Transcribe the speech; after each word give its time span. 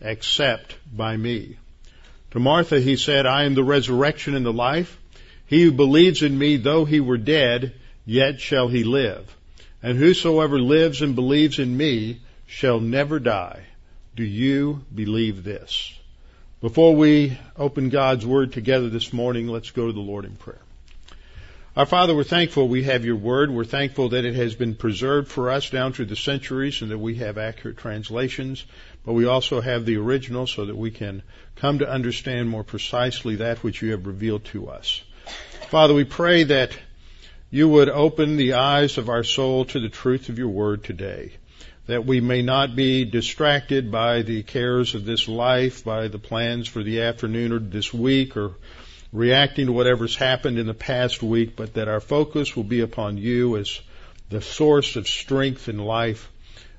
except 0.00 0.76
by 0.94 1.16
me. 1.16 1.56
To 2.32 2.40
Martha 2.40 2.80
he 2.80 2.96
said, 2.96 3.26
I 3.26 3.44
am 3.44 3.54
the 3.54 3.64
resurrection 3.64 4.34
and 4.34 4.44
the 4.44 4.52
life. 4.52 4.98
He 5.46 5.62
who 5.62 5.72
believes 5.72 6.22
in 6.22 6.36
me, 6.36 6.56
though 6.56 6.84
he 6.84 7.00
were 7.00 7.18
dead, 7.18 7.74
yet 8.04 8.40
shall 8.40 8.68
he 8.68 8.84
live. 8.84 9.34
And 9.82 9.96
whosoever 9.98 10.58
lives 10.58 11.02
and 11.02 11.14
believes 11.14 11.58
in 11.58 11.76
me 11.76 12.20
shall 12.46 12.80
never 12.80 13.18
die. 13.18 13.62
Do 14.16 14.24
you 14.24 14.84
believe 14.94 15.44
this? 15.44 15.92
Before 16.60 16.96
we 16.96 17.38
open 17.56 17.90
God's 17.90 18.26
Word 18.26 18.52
together 18.52 18.88
this 18.88 19.12
morning, 19.12 19.46
let's 19.46 19.70
go 19.70 19.86
to 19.86 19.92
the 19.92 20.00
Lord 20.00 20.24
in 20.24 20.36
prayer. 20.36 20.60
Our 21.76 21.84
Father, 21.84 22.16
we're 22.16 22.24
thankful 22.24 22.68
we 22.68 22.84
have 22.84 23.04
your 23.04 23.16
word. 23.16 23.50
We're 23.50 23.64
thankful 23.64 24.08
that 24.08 24.24
it 24.24 24.34
has 24.34 24.54
been 24.54 24.74
preserved 24.74 25.28
for 25.28 25.50
us 25.50 25.68
down 25.68 25.92
through 25.92 26.06
the 26.06 26.16
centuries 26.16 26.80
and 26.80 26.90
that 26.90 26.98
we 26.98 27.16
have 27.16 27.36
accurate 27.36 27.76
translations, 27.76 28.64
but 29.06 29.14
we 29.14 29.24
also 29.24 29.60
have 29.60 29.86
the 29.86 29.96
original 29.96 30.46
so 30.46 30.66
that 30.66 30.76
we 30.76 30.90
can 30.90 31.22
come 31.54 31.78
to 31.78 31.88
understand 31.88 32.50
more 32.50 32.64
precisely 32.64 33.36
that 33.36 33.62
which 33.62 33.80
you 33.80 33.92
have 33.92 34.06
revealed 34.06 34.44
to 34.46 34.68
us. 34.68 35.02
Father, 35.68 35.94
we 35.94 36.04
pray 36.04 36.42
that 36.44 36.76
you 37.50 37.68
would 37.68 37.88
open 37.88 38.36
the 38.36 38.54
eyes 38.54 38.98
of 38.98 39.08
our 39.08 39.22
soul 39.22 39.64
to 39.66 39.78
the 39.78 39.88
truth 39.88 40.28
of 40.28 40.38
your 40.38 40.48
word 40.48 40.82
today, 40.82 41.32
that 41.86 42.04
we 42.04 42.20
may 42.20 42.42
not 42.42 42.74
be 42.74 43.04
distracted 43.04 43.92
by 43.92 44.22
the 44.22 44.42
cares 44.42 44.96
of 44.96 45.04
this 45.04 45.28
life, 45.28 45.84
by 45.84 46.08
the 46.08 46.18
plans 46.18 46.66
for 46.66 46.82
the 46.82 47.02
afternoon 47.02 47.52
or 47.52 47.60
this 47.60 47.94
week 47.94 48.36
or 48.36 48.54
reacting 49.12 49.66
to 49.66 49.72
whatever's 49.72 50.16
happened 50.16 50.58
in 50.58 50.66
the 50.66 50.74
past 50.74 51.22
week, 51.22 51.54
but 51.54 51.74
that 51.74 51.86
our 51.86 52.00
focus 52.00 52.56
will 52.56 52.64
be 52.64 52.80
upon 52.80 53.18
you 53.18 53.56
as 53.56 53.80
the 54.30 54.42
source 54.42 54.96
of 54.96 55.06
strength 55.06 55.68
and 55.68 55.84
life 55.84 56.28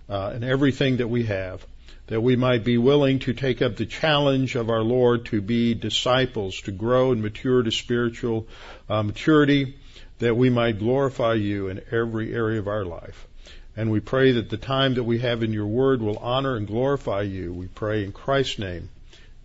uh, 0.10 0.32
and 0.34 0.44
everything 0.44 0.98
that 0.98 1.08
we 1.08 1.24
have, 1.24 1.66
that 2.08 2.22
we 2.22 2.36
might 2.36 2.64
be 2.64 2.78
willing 2.78 3.20
to 3.20 3.34
take 3.34 3.62
up 3.62 3.76
the 3.76 3.86
challenge 3.86 4.56
of 4.56 4.70
our 4.70 4.82
Lord 4.82 5.26
to 5.28 5.42
be 5.42 5.74
disciples, 5.74 6.62
to 6.62 6.72
grow 6.72 7.12
and 7.12 7.22
mature 7.22 7.62
to 7.62 7.72
spiritual 7.72 8.48
uh, 8.90 9.04
maturity, 9.04 9.76
that 10.20 10.36
we 10.36 10.50
might 10.50 10.80
glorify 10.80 11.34
you 11.34 11.68
in 11.68 11.82
every 11.92 12.34
area 12.34 12.60
of 12.60 12.68
our 12.68 12.86
life. 12.86 13.28
And 13.76 13.92
we 13.92 14.00
pray 14.00 14.32
that 14.34 14.50
the 14.50 14.58
time 14.58 14.96
that 14.96 15.04
we 15.04 15.20
have 15.20 15.44
in 15.44 15.54
your 15.54 15.68
word 15.68 16.02
will 16.02 16.18
honor 16.18 16.56
and 16.56 16.66
glorify 16.66 17.22
you. 17.22 17.54
We 17.54 17.68
pray 17.68 18.04
in 18.04 18.12
Christ's 18.12 18.58
name. 18.58 18.90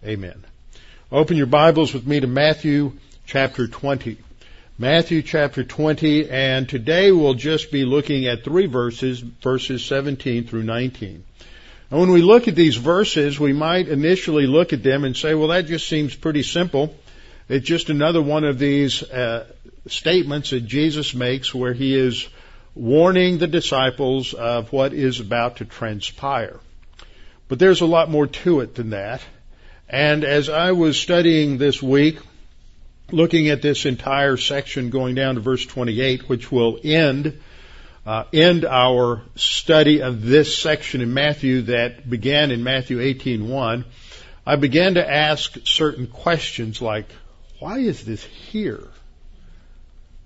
Amen. 0.05 0.45
Open 1.11 1.37
your 1.37 1.47
Bibles 1.47 1.93
with 1.93 2.07
me 2.07 2.21
to 2.21 2.27
Matthew 2.27 2.93
chapter 3.27 3.67
20. 3.67 4.17
Matthew 4.79 5.21
chapter 5.21 5.63
20, 5.63 6.31
and 6.31 6.67
today 6.67 7.13
we'll 7.13 7.35
just 7.35 7.71
be 7.71 7.85
looking 7.85 8.27
at 8.27 8.43
three 8.43 8.67
verses, 8.67 9.21
verses 9.21 9.85
17 9.85 10.47
through 10.47 10.63
19. 10.63 11.25
And 11.93 12.01
when 12.01 12.11
we 12.11 12.23
look 12.23 12.49
at 12.49 12.55
these 12.55 12.77
verses, 12.77 13.39
we 13.39 13.53
might 13.53 13.87
initially 13.87 14.47
look 14.47 14.73
at 14.73 14.83
them 14.83 15.05
and 15.05 15.15
say, 15.15 15.35
well, 15.35 15.49
that 15.49 15.67
just 15.67 15.87
seems 15.87 16.15
pretty 16.15 16.43
simple. 16.43 16.97
It's 17.51 17.67
just 17.67 17.91
another 17.91 18.23
one 18.23 18.45
of 18.45 18.59
these 18.59 19.03
uh, 19.03 19.47
statements 19.87 20.49
that 20.51 20.63
Jesus 20.63 21.15
makes 21.15 21.55
where 21.55 21.75
he 21.75 21.95
is 21.95 22.27
warning 22.75 23.37
the 23.37 23.47
disciples 23.47 24.33
of 24.33 24.73
what 24.73 24.95
is 24.95 25.21
about 25.21 25.59
to 25.59 25.67
transpire. 25.67 26.61
But 27.49 27.59
there's 27.59 27.83
a 27.83 27.87
lot 27.87 28.09
more 28.09 28.27
to 28.27 28.61
it 28.61 28.75
than 28.75 28.89
that. 28.91 29.21
And 29.87 30.25
as 30.25 30.49
I 30.49 30.73
was 30.73 30.99
studying 30.99 31.59
this 31.59 31.83
week, 31.83 32.21
looking 33.11 33.51
at 33.51 33.61
this 33.61 33.85
entire 33.85 34.39
section 34.39 34.89
going 34.89 35.15
down 35.15 35.35
to 35.35 35.43
verse 35.43 35.67
28, 35.67 36.27
which 36.27 36.51
will 36.51 36.81
end 36.83 37.39
uh, 38.05 38.25
end 38.33 38.65
our 38.65 39.23
study 39.37 40.03
of 40.03 40.23
this 40.23 40.59
section 40.59 41.01
in 41.01 41.15
Matthew 41.15 41.63
that 41.63 42.09
began 42.09 42.51
in 42.51 42.65
Matthew 42.65 42.99
18:1, 42.99 43.85
I 44.47 44.57
began 44.57 44.95
to 44.95 45.09
ask 45.09 45.57
certain 45.65 46.09
questions 46.09 46.83
like, 46.83 47.07
why 47.61 47.79
is 47.79 48.05
this 48.05 48.25
here? 48.25 48.89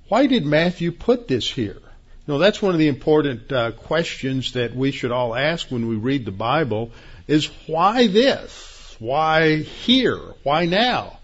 Why 0.09 0.27
did 0.27 0.47
Matthew 0.47 0.93
put 0.93 1.29
this 1.29 1.51
here? 1.51 1.81
You 2.27 2.35
know, 2.35 2.39
that's 2.39 2.63
one 2.63 2.73
of 2.73 2.79
the 2.79 2.89
important 2.89 3.53
uh, 3.53 3.73
questions 3.73 4.53
that 4.53 4.75
we 4.75 4.91
should 4.91 5.13
all 5.13 5.35
ask 5.35 5.71
when 5.71 5.87
we 5.87 5.97
read 5.97 6.25
the 6.25 6.33
Bible 6.33 6.93
is 7.29 7.47
why 7.67 8.07
this? 8.07 8.97
Why 8.99 9.57
here? 9.59 10.19
Why 10.43 10.65
now? 10.65 11.19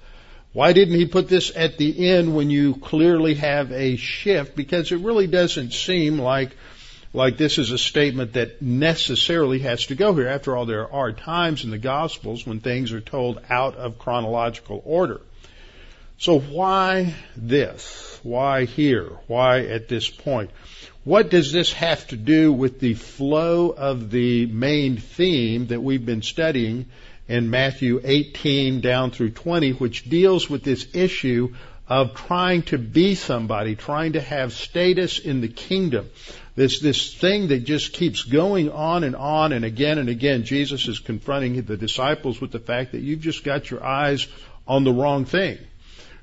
Why 0.52 0.72
didn't 0.74 0.96
he 0.96 1.06
put 1.06 1.28
this 1.28 1.50
at 1.54 1.78
the 1.78 2.10
end 2.10 2.34
when 2.34 2.50
you 2.50 2.74
clearly 2.74 3.34
have 3.34 3.72
a 3.72 3.96
shift? 3.96 4.54
Because 4.54 4.92
it 4.92 5.00
really 5.00 5.26
doesn't 5.26 5.72
seem 5.72 6.18
like 6.18 6.56
like 7.14 7.36
this 7.36 7.58
is 7.58 7.70
a 7.70 7.78
statement 7.78 8.34
that 8.34 8.62
necessarily 8.62 9.58
has 9.60 9.86
to 9.86 9.94
go 9.94 10.14
here. 10.14 10.28
After 10.28 10.56
all, 10.56 10.64
there 10.64 10.90
are 10.90 11.12
times 11.12 11.64
in 11.64 11.70
the 11.70 11.78
Gospels 11.78 12.46
when 12.46 12.60
things 12.60 12.92
are 12.92 13.02
told 13.02 13.38
out 13.50 13.76
of 13.76 13.98
chronological 13.98 14.82
order. 14.84 15.20
So 16.18 16.38
why 16.38 17.14
this? 17.36 18.18
Why 18.22 18.64
here? 18.64 19.10
Why 19.26 19.60
at 19.60 19.88
this 19.88 20.08
point? 20.08 20.50
What 21.04 21.30
does 21.30 21.52
this 21.52 21.72
have 21.72 22.06
to 22.08 22.16
do 22.16 22.52
with 22.52 22.78
the 22.78 22.94
flow 22.94 23.70
of 23.70 24.10
the 24.10 24.46
main 24.46 24.96
theme 24.98 25.66
that 25.66 25.82
we've 25.82 26.06
been 26.06 26.22
studying 26.22 26.86
in 27.32 27.48
Matthew 27.48 27.98
18 28.04 28.82
down 28.82 29.10
through 29.10 29.30
20, 29.30 29.70
which 29.70 30.04
deals 30.04 30.50
with 30.50 30.62
this 30.62 30.86
issue 30.92 31.54
of 31.88 32.14
trying 32.14 32.60
to 32.64 32.76
be 32.76 33.14
somebody, 33.14 33.74
trying 33.74 34.12
to 34.12 34.20
have 34.20 34.52
status 34.52 35.18
in 35.18 35.40
the 35.40 35.48
kingdom. 35.48 36.10
This, 36.56 36.80
this 36.80 37.14
thing 37.14 37.48
that 37.48 37.64
just 37.64 37.94
keeps 37.94 38.22
going 38.22 38.70
on 38.70 39.02
and 39.02 39.16
on 39.16 39.52
and 39.52 39.64
again 39.64 39.96
and 39.96 40.10
again. 40.10 40.44
Jesus 40.44 40.86
is 40.88 40.98
confronting 40.98 41.62
the 41.62 41.78
disciples 41.78 42.38
with 42.38 42.50
the 42.50 42.60
fact 42.60 42.92
that 42.92 43.00
you've 43.00 43.20
just 43.20 43.44
got 43.44 43.70
your 43.70 43.82
eyes 43.82 44.28
on 44.68 44.84
the 44.84 44.92
wrong 44.92 45.24
thing. 45.24 45.56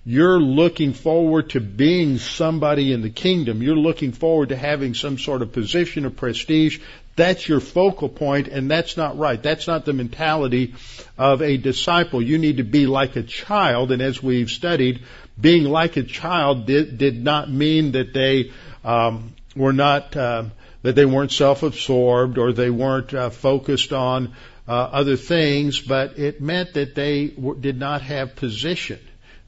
You're 0.05 0.39
looking 0.39 0.93
forward 0.93 1.49
to 1.51 1.59
being 1.59 2.19
somebody 2.19 2.93
in 2.93 3.01
the 3.01 3.09
kingdom. 3.09 3.63
You're 3.63 3.75
looking 3.75 4.11
forward 4.11 4.49
to 4.49 4.55
having 4.55 4.93
some 4.93 5.17
sort 5.17 5.41
of 5.41 5.53
position 5.53 6.05
of 6.05 6.15
prestige. 6.15 6.79
That's 7.19 7.49
your 7.49 7.59
focal 7.59 8.07
point, 8.07 8.47
and 8.47 8.71
that's 8.71 8.95
not 8.95 9.17
right. 9.17 9.43
That's 9.43 9.67
not 9.67 9.83
the 9.83 9.91
mentality 9.91 10.75
of 11.17 11.41
a 11.41 11.57
disciple. 11.57 12.21
You 12.21 12.37
need 12.37 12.57
to 12.57 12.63
be 12.63 12.85
like 12.87 13.17
a 13.17 13.23
child, 13.23 13.91
and 13.91 14.01
as 14.01 14.23
we've 14.23 14.49
studied, 14.49 15.03
being 15.39 15.65
like 15.65 15.97
a 15.97 16.03
child 16.03 16.65
did, 16.65 16.97
did 16.97 17.21
not 17.21 17.51
mean 17.51 17.91
that 17.91 18.13
they 18.13 18.51
um, 18.85 19.33
were 19.53 19.73
not 19.73 20.15
uh, 20.15 20.45
that 20.83 20.95
they 20.95 21.05
weren't 21.05 21.33
self-absorbed 21.33 22.37
or 22.37 22.53
they 22.53 22.69
weren't 22.69 23.13
uh, 23.13 23.29
focused 23.29 23.91
on 23.91 24.33
uh, 24.65 24.71
other 24.71 25.17
things, 25.17 25.81
but 25.81 26.17
it 26.17 26.39
meant 26.39 26.75
that 26.75 26.95
they 26.95 27.27
w- 27.27 27.59
did 27.59 27.77
not 27.77 28.01
have 28.01 28.37
position 28.37 28.99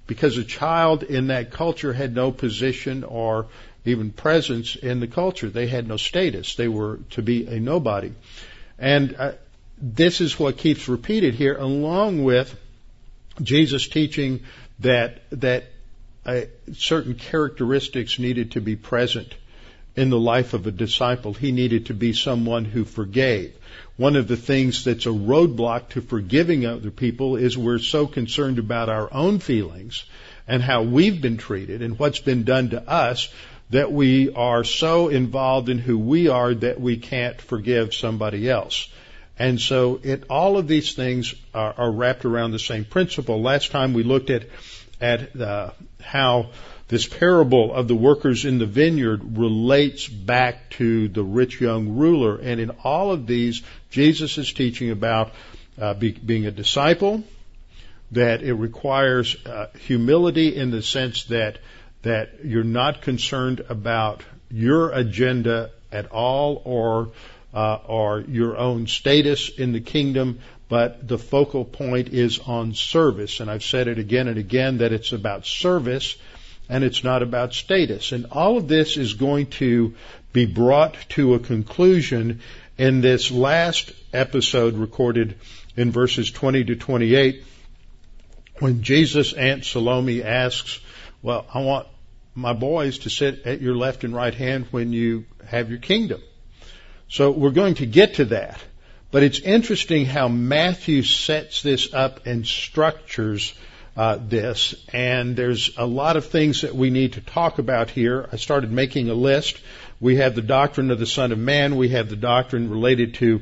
because 0.08 0.38
a 0.38 0.44
child 0.44 1.04
in 1.04 1.28
that 1.28 1.52
culture 1.52 1.94
had 1.94 2.14
no 2.14 2.34
position 2.34 3.06
or 3.06 3.48
even 3.86 4.12
presence 4.12 4.76
in 4.76 5.00
the 5.00 5.08
culture. 5.08 5.50
They 5.50 5.68
had 5.68 5.88
no 5.88 5.98
status. 5.98 6.56
They 6.56 6.68
were 6.68 7.00
to 7.12 7.22
be 7.22 7.48
a 7.48 7.60
nobody. 7.60 8.14
And 8.78 9.16
uh, 9.18 9.32
this 9.78 10.22
is 10.22 10.40
what 10.40 10.58
keeps 10.58 10.88
repeated 10.88 11.34
here, 11.34 11.56
along 11.56 12.24
with 12.24 12.56
Jesus 13.42 13.88
teaching 13.88 14.42
that 14.80 15.22
that 15.32 15.66
uh, 16.26 16.42
certain 16.74 17.16
characteristics 17.16 18.20
needed 18.20 18.52
to 18.52 18.62
be 18.62 18.76
present 18.76 19.34
in 19.96 20.10
the 20.10 20.20
life 20.20 20.54
of 20.54 20.68
a 20.68 20.72
disciple. 20.72 21.34
He 21.34 21.52
needed 21.52 21.88
to 21.88 21.94
be 21.94 22.14
someone 22.14 22.66
who 22.66 22.86
forgave. 22.86 23.56
One 23.98 24.16
of 24.16 24.28
the 24.28 24.38
things 24.38 24.84
that's 24.84 25.06
a 25.06 25.10
roadblock 25.10 25.90
to 25.90 26.02
forgiving 26.02 26.66
other 26.66 26.92
people 26.92 27.36
is 27.36 27.58
we're 27.58 27.80
so 27.80 28.08
concerned 28.08 28.60
about 28.60 28.90
our 28.90 29.12
own 29.14 29.40
feelings 29.40 30.06
and 30.48 30.62
how 30.62 30.84
we've 30.84 31.22
been 31.22 31.38
treated 31.38 31.82
and 31.82 31.98
what's 31.98 32.20
been 32.20 32.44
done 32.44 32.70
to 32.70 32.90
us 32.90 33.30
that 33.72 33.92
we 33.92 34.32
are 34.34 34.64
so 34.64 35.08
involved 35.08 35.70
in 35.70 35.80
who 35.80 35.98
we 35.98 36.28
are 36.28 36.54
that 36.54 36.80
we 36.80 36.98
can't 36.98 37.42
forgive 37.42 37.94
somebody 37.94 38.50
else. 38.50 38.90
And 39.40 39.60
so 39.60 40.00
it, 40.04 40.26
all 40.30 40.58
of 40.58 40.68
these 40.68 40.94
things 40.94 41.34
are, 41.54 41.74
are 41.78 41.92
wrapped 41.92 42.26
around 42.26 42.52
the 42.52 42.60
same 42.60 42.86
principle. 42.86 43.42
Last 43.42 43.72
time 43.72 43.94
we 43.94 44.04
looked 44.04 44.30
at, 44.30 44.46
at 45.00 45.40
uh, 45.40 45.72
how 46.00 46.52
this 46.90 47.08
parable 47.08 47.74
of 47.74 47.88
the 47.88 47.96
workers 47.96 48.44
in 48.44 48.60
the 48.60 48.66
vineyard 48.66 49.38
relates 49.38 50.06
back 50.08 50.70
to 50.72 51.08
the 51.08 51.24
rich 51.24 51.62
young 51.62 51.96
ruler. 51.96 52.38
And 52.38 52.60
in 52.60 52.72
all 52.84 53.12
of 53.12 53.26
these, 53.26 53.64
Jesus 53.90 54.38
is 54.38 54.52
teaching 54.52 54.92
about 54.92 55.32
uh, 55.80 55.94
be, 55.94 56.12
being 56.12 56.46
a 56.46 56.52
disciple, 56.52 57.24
that 58.12 58.44
it 58.44 58.54
requires 58.54 59.38
uh, 59.46 59.68
humility 59.80 60.54
in 60.58 60.70
the 60.70 60.82
sense 60.82 61.24
that 61.26 61.60
that 62.04 62.44
you're 62.46 62.64
not 62.64 63.02
concerned 63.02 63.64
about 63.70 64.24
your 64.50 64.92
agenda 64.92 65.72
at 65.92 66.12
all 66.12 66.62
or 66.66 67.12
uh, 67.54 67.80
or 67.86 68.22
your 68.22 68.58
own 68.58 68.88
status 68.88 69.50
in 69.50 69.74
the 69.74 69.82
kingdom, 69.82 70.40
but 70.70 71.06
the 71.06 71.18
focal 71.18 71.66
point 71.66 72.10
is 72.10 72.40
on 72.40 72.74
service. 72.74 73.42
And 73.42 73.52
I've 73.52 73.64
said 73.64 73.90
it 73.90 74.00
again 74.00 74.30
and 74.30 74.38
again 74.38 74.78
that 74.78 74.94
it's 74.94 75.12
about 75.12 75.46
service 75.46 76.16
and 76.70 76.86
it's 76.86 77.04
not 77.04 77.24
about 77.24 77.54
status. 77.54 78.14
And 78.14 78.28
all 78.32 78.58
of 78.58 78.70
this 78.70 78.96
is 78.96 79.16
going 79.16 79.48
to 79.48 79.96
be 80.32 80.46
brought 80.46 80.96
to 81.10 81.34
a 81.34 81.40
conclusion 81.40 82.40
in 82.78 83.02
this 83.02 83.30
last 83.32 83.92
episode 84.14 84.76
recorded 84.76 85.36
in 85.76 85.92
verses 85.92 86.32
20 86.32 86.64
to 86.66 86.76
28 86.78 87.44
when 88.60 88.84
Jesus' 88.84 89.34
Aunt 89.34 89.66
Salome 89.66 90.24
asks, 90.24 90.80
well, 91.22 91.46
I 91.54 91.62
want 91.62 91.88
my 92.34 92.54
boys 92.54 93.00
to 93.00 93.10
sit 93.10 93.46
at 93.46 93.62
your 93.62 93.76
left 93.76 94.04
and 94.04 94.16
right 94.16 94.34
hand 94.34 94.68
when 94.72 94.94
you 94.94 95.26
have 95.46 95.70
your 95.70 95.80
kingdom. 95.80 96.22
So 97.08 97.32
we're 97.32 97.52
going 97.52 97.76
to 97.76 97.86
get 97.86 98.16
to 98.16 98.26
that. 98.26 98.60
But 99.12 99.24
it's 99.24 99.40
interesting 99.40 100.06
how 100.06 100.30
Matthew 100.30 101.04
sets 101.04 101.62
this 101.62 101.94
up 101.94 102.26
and 102.26 102.48
structures 102.48 103.54
uh, 103.98 104.18
this, 104.22 104.74
and 104.94 105.36
there's 105.36 105.78
a 105.78 105.86
lot 105.86 106.16
of 106.16 106.28
things 106.28 106.62
that 106.62 106.74
we 106.74 106.90
need 106.90 107.14
to 107.14 107.22
talk 107.22 107.60
about 107.60 107.90
here. 107.90 108.30
I 108.32 108.38
started 108.38 108.72
making 108.72 109.10
a 109.10 109.14
list. 109.14 109.60
We 110.00 110.16
have 110.16 110.34
the 110.34 110.42
doctrine 110.42 110.92
of 110.92 111.00
the 111.00 111.06
Son 111.06 111.34
of 111.34 111.38
Man. 111.38 111.76
We 111.76 111.90
have 111.90 112.10
the 112.10 112.16
doctrine 112.16 112.70
related 112.70 113.16
to, 113.16 113.42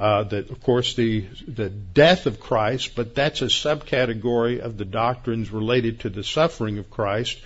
uh, 0.00 0.22
the, 0.24 0.38
of 0.38 0.62
course, 0.62 0.94
the 0.94 1.26
the 1.46 1.68
death 1.68 2.24
of 2.24 2.40
Christ, 2.40 2.94
but 2.96 3.14
that's 3.14 3.42
a 3.42 3.46
subcategory 3.46 4.58
of 4.58 4.78
the 4.78 4.86
doctrines 4.86 5.50
related 5.50 6.00
to 6.00 6.08
the 6.08 6.24
suffering 6.24 6.78
of 6.78 6.88
Christ. 6.90 7.38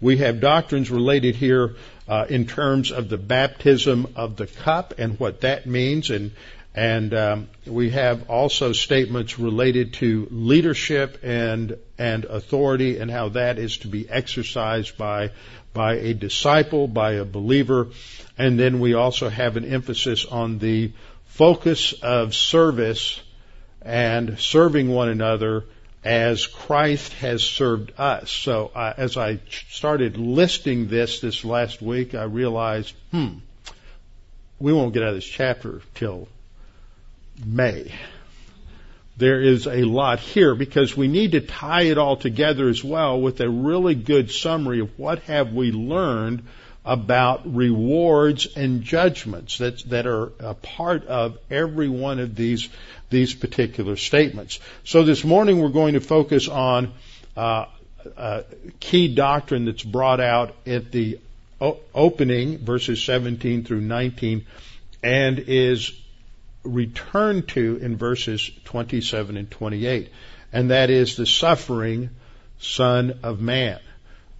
We 0.00 0.16
have 0.16 0.40
doctrines 0.40 0.90
related 0.90 1.36
here 1.36 1.76
uh, 2.08 2.26
in 2.28 2.46
terms 2.46 2.90
of 2.90 3.08
the 3.08 3.16
baptism 3.16 4.14
of 4.16 4.34
the 4.34 4.48
cup 4.48 4.94
and 4.98 5.20
what 5.20 5.42
that 5.42 5.66
means, 5.66 6.10
and 6.10 6.32
and 6.74 7.14
um, 7.14 7.48
we 7.64 7.90
have 7.90 8.28
also 8.28 8.72
statements 8.72 9.38
related 9.38 9.94
to 9.94 10.26
leadership 10.32 11.20
and 11.22 11.78
and 11.96 12.24
authority 12.24 12.98
and 12.98 13.08
how 13.08 13.28
that 13.28 13.60
is 13.60 13.78
to 13.78 13.88
be 13.88 14.08
exercised 14.08 14.98
by 14.98 15.30
by 15.72 15.94
a 15.94 16.14
disciple, 16.14 16.88
by 16.88 17.12
a 17.12 17.24
believer, 17.24 17.90
and 18.36 18.58
then 18.58 18.80
we 18.80 18.94
also 18.94 19.28
have 19.28 19.56
an 19.56 19.64
emphasis 19.64 20.24
on 20.24 20.58
the 20.58 20.90
focus 21.40 21.94
of 22.02 22.34
service 22.34 23.18
and 23.80 24.38
serving 24.38 24.90
one 24.90 25.08
another 25.08 25.64
as 26.04 26.46
Christ 26.46 27.14
has 27.14 27.42
served 27.42 27.98
us. 27.98 28.30
So 28.30 28.70
uh, 28.74 28.92
as 28.94 29.16
I 29.16 29.40
started 29.70 30.18
listing 30.18 30.88
this 30.88 31.20
this 31.20 31.42
last 31.42 31.80
week, 31.80 32.14
I 32.14 32.24
realized, 32.24 32.94
hmm, 33.10 33.38
we 34.58 34.74
won't 34.74 34.92
get 34.92 35.02
out 35.02 35.08
of 35.08 35.14
this 35.14 35.24
chapter 35.24 35.80
till 35.94 36.28
May. 37.42 37.90
There 39.16 39.40
is 39.40 39.66
a 39.66 39.84
lot 39.84 40.20
here 40.20 40.54
because 40.54 40.94
we 40.94 41.08
need 41.08 41.32
to 41.32 41.40
tie 41.40 41.84
it 41.84 41.96
all 41.96 42.18
together 42.18 42.68
as 42.68 42.84
well 42.84 43.18
with 43.18 43.40
a 43.40 43.48
really 43.48 43.94
good 43.94 44.30
summary 44.30 44.80
of 44.80 44.98
what 44.98 45.20
have 45.20 45.54
we 45.54 45.72
learned 45.72 46.42
about 46.84 47.54
rewards 47.54 48.46
and 48.56 48.82
judgments 48.82 49.58
that, 49.58 49.80
that 49.90 50.06
are 50.06 50.32
a 50.40 50.54
part 50.54 51.06
of 51.06 51.38
every 51.50 51.88
one 51.88 52.18
of 52.18 52.34
these, 52.34 52.68
these 53.10 53.34
particular 53.34 53.96
statements. 53.96 54.60
So 54.84 55.04
this 55.04 55.22
morning 55.22 55.60
we're 55.60 55.68
going 55.68 55.94
to 55.94 56.00
focus 56.00 56.48
on 56.48 56.92
uh, 57.36 57.66
a 58.16 58.44
key 58.80 59.14
doctrine 59.14 59.66
that's 59.66 59.82
brought 59.82 60.20
out 60.20 60.54
at 60.66 60.90
the 60.90 61.18
opening, 61.60 62.58
verses 62.58 63.02
17 63.02 63.64
through 63.64 63.82
19, 63.82 64.46
and 65.02 65.38
is 65.38 65.92
returned 66.62 67.48
to 67.48 67.76
in 67.76 67.98
verses 67.98 68.50
27 68.64 69.36
and 69.36 69.50
28. 69.50 70.10
And 70.52 70.70
that 70.70 70.88
is 70.88 71.16
the 71.16 71.26
suffering 71.26 72.10
Son 72.58 73.20
of 73.22 73.40
Man 73.40 73.80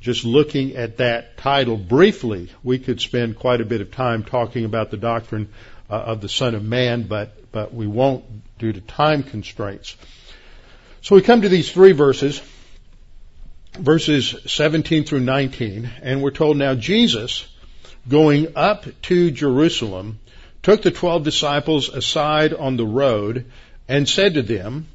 just 0.01 0.25
looking 0.25 0.77
at 0.77 0.97
that 0.97 1.37
title 1.37 1.77
briefly, 1.77 2.49
we 2.63 2.79
could 2.79 3.01
spend 3.01 3.39
quite 3.39 3.61
a 3.61 3.67
bit 3.67 3.81
of 3.81 3.91
time 3.91 4.25
talking 4.25 4.65
about 4.65 4.91
the 4.91 4.97
doctrine 4.97 5.49
uh, 5.91 5.95
of 5.95 6.21
the 6.21 6.29
Son 6.29 6.55
of 6.55 6.65
Man, 6.65 7.03
but, 7.03 7.53
but 7.53 7.75
we 7.75 7.87
won't 7.87 8.25
due 8.59 8.73
to 8.73 8.81
time 8.81 9.23
constraints. 9.23 9.97
So 11.03 11.15
we 11.15 11.23
come 11.23 11.43
to 11.43 11.49
these 11.49 11.71
three 11.71 11.93
verses, 11.93 12.41
verses 13.75 14.37
17 14.47 15.05
through 15.05 15.21
19, 15.21 15.91
and 16.03 16.23
we're 16.23 16.31
told 16.31 16.57
now 16.57 16.75
Jesus, 16.75 17.47
going 18.09 18.57
up 18.57 18.87
to 19.03 19.31
Jerusalem, 19.31 20.19
took 20.63 20.83
the 20.83 20.91
twelve 20.91 21.25
disciples 21.25 21.89
aside 21.89 22.53
on 22.53 22.77
the 22.77 22.87
road 22.87 23.51
and 23.89 24.09
said 24.09 24.35
to 24.35 24.43
them, 24.43 24.87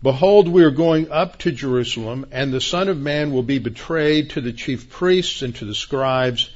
Behold, 0.00 0.46
we 0.46 0.62
are 0.62 0.70
going 0.70 1.10
up 1.10 1.38
to 1.38 1.50
Jerusalem, 1.50 2.26
and 2.30 2.52
the 2.52 2.60
Son 2.60 2.88
of 2.88 2.96
Man 2.96 3.32
will 3.32 3.42
be 3.42 3.58
betrayed 3.58 4.30
to 4.30 4.40
the 4.40 4.52
chief 4.52 4.90
priests 4.90 5.42
and 5.42 5.52
to 5.56 5.64
the 5.64 5.74
scribes, 5.74 6.50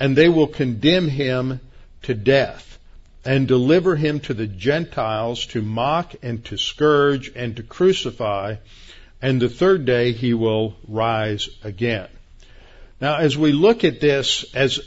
and 0.00 0.16
they 0.16 0.28
will 0.28 0.48
condemn 0.48 1.08
him 1.08 1.60
to 2.02 2.14
death, 2.14 2.76
and 3.24 3.46
deliver 3.46 3.94
him 3.94 4.18
to 4.20 4.34
the 4.34 4.48
Gentiles 4.48 5.46
to 5.46 5.62
mock 5.62 6.16
and 6.22 6.44
to 6.46 6.56
scourge 6.56 7.30
and 7.36 7.54
to 7.56 7.62
crucify, 7.62 8.56
and 9.22 9.40
the 9.40 9.48
third 9.48 9.84
day 9.84 10.10
he 10.10 10.34
will 10.34 10.76
rise 10.88 11.48
again. 11.62 12.08
Now, 13.00 13.18
as 13.18 13.38
we 13.38 13.52
look 13.52 13.84
at 13.84 14.00
this, 14.00 14.44
as 14.54 14.80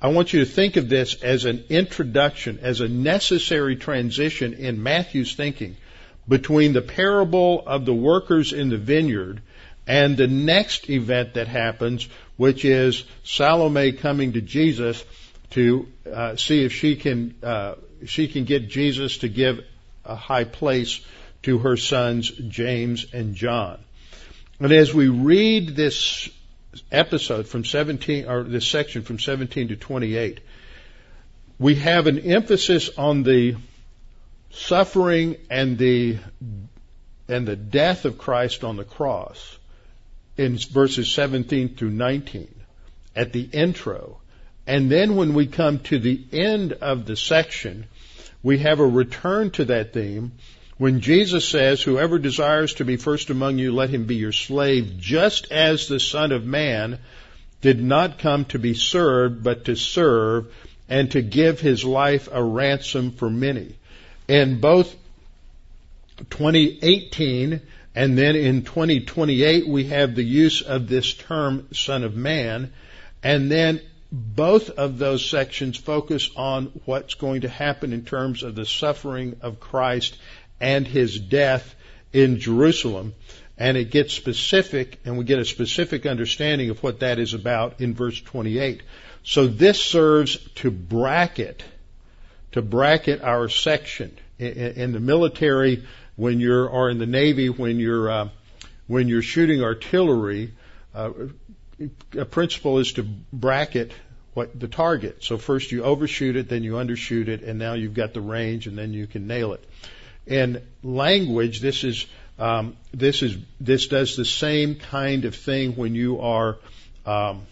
I 0.00 0.08
want 0.08 0.32
you 0.32 0.40
to 0.40 0.50
think 0.50 0.76
of 0.76 0.88
this 0.88 1.14
as 1.22 1.44
an 1.44 1.62
introduction, 1.68 2.58
as 2.60 2.80
a 2.80 2.88
necessary 2.88 3.76
transition 3.76 4.54
in 4.54 4.82
Matthew's 4.82 5.36
thinking 5.36 5.76
between 6.28 6.72
the 6.72 6.82
parable 6.82 7.62
of 7.66 7.84
the 7.84 7.94
workers 7.94 8.52
in 8.52 8.68
the 8.68 8.78
vineyard 8.78 9.42
and 9.86 10.16
the 10.16 10.28
next 10.28 10.88
event 10.88 11.34
that 11.34 11.48
happens, 11.48 12.08
which 12.36 12.64
is 12.64 13.04
Salome 13.24 13.92
coming 13.92 14.34
to 14.34 14.40
Jesus 14.40 15.04
to 15.50 15.88
uh, 16.12 16.36
see 16.36 16.64
if 16.64 16.72
she 16.72 16.96
can 16.96 17.34
uh, 17.42 17.74
she 18.06 18.28
can 18.28 18.44
get 18.44 18.68
Jesus 18.68 19.18
to 19.18 19.28
give 19.28 19.60
a 20.04 20.16
high 20.16 20.44
place 20.44 21.00
to 21.42 21.58
her 21.58 21.76
sons 21.76 22.30
James 22.30 23.06
and 23.12 23.34
John. 23.34 23.78
And 24.60 24.72
as 24.72 24.94
we 24.94 25.08
read 25.08 25.76
this 25.76 26.28
episode 26.90 27.46
from 27.46 27.64
17 27.64 28.26
or 28.26 28.44
this 28.44 28.66
section 28.66 29.02
from 29.02 29.18
17 29.18 29.68
to 29.68 29.76
28, 29.76 30.40
we 31.58 31.76
have 31.76 32.06
an 32.06 32.20
emphasis 32.20 32.90
on 32.96 33.22
the 33.22 33.56
suffering 34.52 35.36
and 35.50 35.78
the 35.78 36.18
and 37.28 37.46
the 37.46 37.56
death 37.56 38.04
of 38.04 38.18
Christ 38.18 38.64
on 38.64 38.76
the 38.76 38.84
cross 38.84 39.58
in 40.36 40.58
verses 40.58 41.10
17 41.10 41.76
through 41.76 41.90
19 41.90 42.48
at 43.14 43.32
the 43.32 43.48
intro. 43.52 44.18
And 44.66 44.90
then 44.90 45.16
when 45.16 45.34
we 45.34 45.46
come 45.46 45.78
to 45.80 45.98
the 45.98 46.22
end 46.32 46.72
of 46.72 47.06
the 47.06 47.16
section, 47.16 47.86
we 48.42 48.58
have 48.58 48.80
a 48.80 48.86
return 48.86 49.50
to 49.52 49.64
that 49.66 49.92
theme 49.92 50.32
when 50.78 51.00
Jesus 51.00 51.48
says, 51.48 51.82
Whoever 51.82 52.18
desires 52.18 52.74
to 52.74 52.84
be 52.84 52.96
first 52.96 53.30
among 53.30 53.58
you, 53.58 53.72
let 53.72 53.90
him 53.90 54.04
be 54.04 54.16
your 54.16 54.32
slave, 54.32 54.98
just 54.98 55.50
as 55.52 55.86
the 55.86 56.00
Son 56.00 56.32
of 56.32 56.44
Man 56.44 56.98
did 57.60 57.82
not 57.82 58.18
come 58.18 58.44
to 58.46 58.58
be 58.58 58.74
served, 58.74 59.44
but 59.44 59.66
to 59.66 59.76
serve 59.76 60.52
and 60.88 61.10
to 61.12 61.22
give 61.22 61.60
his 61.60 61.84
life 61.84 62.28
a 62.32 62.42
ransom 62.42 63.12
for 63.12 63.30
many. 63.30 63.76
In 64.32 64.60
both 64.60 64.96
2018 66.30 67.60
and 67.94 68.16
then 68.16 68.34
in 68.34 68.62
2028 68.62 69.68
we 69.68 69.84
have 69.88 70.14
the 70.14 70.22
use 70.22 70.62
of 70.62 70.88
this 70.88 71.12
term 71.12 71.68
son 71.74 72.02
of 72.02 72.16
man 72.16 72.72
and 73.22 73.50
then 73.50 73.82
both 74.10 74.70
of 74.70 74.96
those 74.96 75.22
sections 75.22 75.76
focus 75.76 76.30
on 76.34 76.72
what's 76.86 77.12
going 77.12 77.42
to 77.42 77.50
happen 77.50 77.92
in 77.92 78.06
terms 78.06 78.42
of 78.42 78.54
the 78.54 78.64
suffering 78.64 79.36
of 79.42 79.60
Christ 79.60 80.16
and 80.58 80.86
his 80.86 81.18
death 81.18 81.74
in 82.14 82.40
Jerusalem. 82.40 83.14
And 83.58 83.76
it 83.76 83.90
gets 83.90 84.14
specific, 84.14 84.98
and 85.04 85.18
we 85.18 85.24
get 85.24 85.40
a 85.40 85.44
specific 85.44 86.06
understanding 86.06 86.70
of 86.70 86.82
what 86.82 87.00
that 87.00 87.18
is 87.18 87.34
about 87.34 87.82
in 87.82 87.94
verse 87.94 88.18
28. 88.18 88.82
So 89.24 89.46
this 89.46 89.78
serves 89.78 90.38
to 90.56 90.70
bracket 90.70 91.62
to 92.52 92.62
bracket 92.62 93.22
our 93.22 93.48
section. 93.48 94.16
In, 94.38 94.92
the 94.92 95.00
military, 95.00 95.84
when 96.16 96.40
you're, 96.40 96.66
or 96.66 96.90
in 96.90 96.98
the 96.98 97.06
Navy, 97.06 97.48
when 97.48 97.78
you're, 97.78 98.10
uh, 98.10 98.28
when 98.88 99.08
you're 99.08 99.22
shooting 99.22 99.62
artillery, 99.62 100.52
uh, 100.94 101.12
a 102.18 102.24
principle 102.24 102.78
is 102.78 102.92
to 102.94 103.04
bracket 103.32 103.92
what 104.34 104.58
the 104.58 104.68
target. 104.68 105.22
So 105.22 105.38
first 105.38 105.72
you 105.72 105.84
overshoot 105.84 106.36
it, 106.36 106.48
then 106.48 106.62
you 106.62 106.72
undershoot 106.72 107.28
it, 107.28 107.42
and 107.42 107.58
now 107.58 107.74
you've 107.74 107.94
got 107.94 108.14
the 108.14 108.20
range, 108.20 108.66
and 108.66 108.76
then 108.76 108.92
you 108.92 109.06
can 109.06 109.26
nail 109.26 109.52
it. 109.52 109.64
In 110.26 110.62
language, 110.82 111.60
this 111.60 111.84
is 111.84 112.06
um, 112.38 112.76
this 112.92 113.22
is 113.22 113.36
this 113.60 113.88
does 113.88 114.16
the 114.16 114.24
same 114.24 114.76
kind 114.76 115.24
of 115.24 115.34
thing 115.34 115.72
when 115.72 115.94
you 115.94 116.20
are 116.20 116.56
um, 117.04 117.42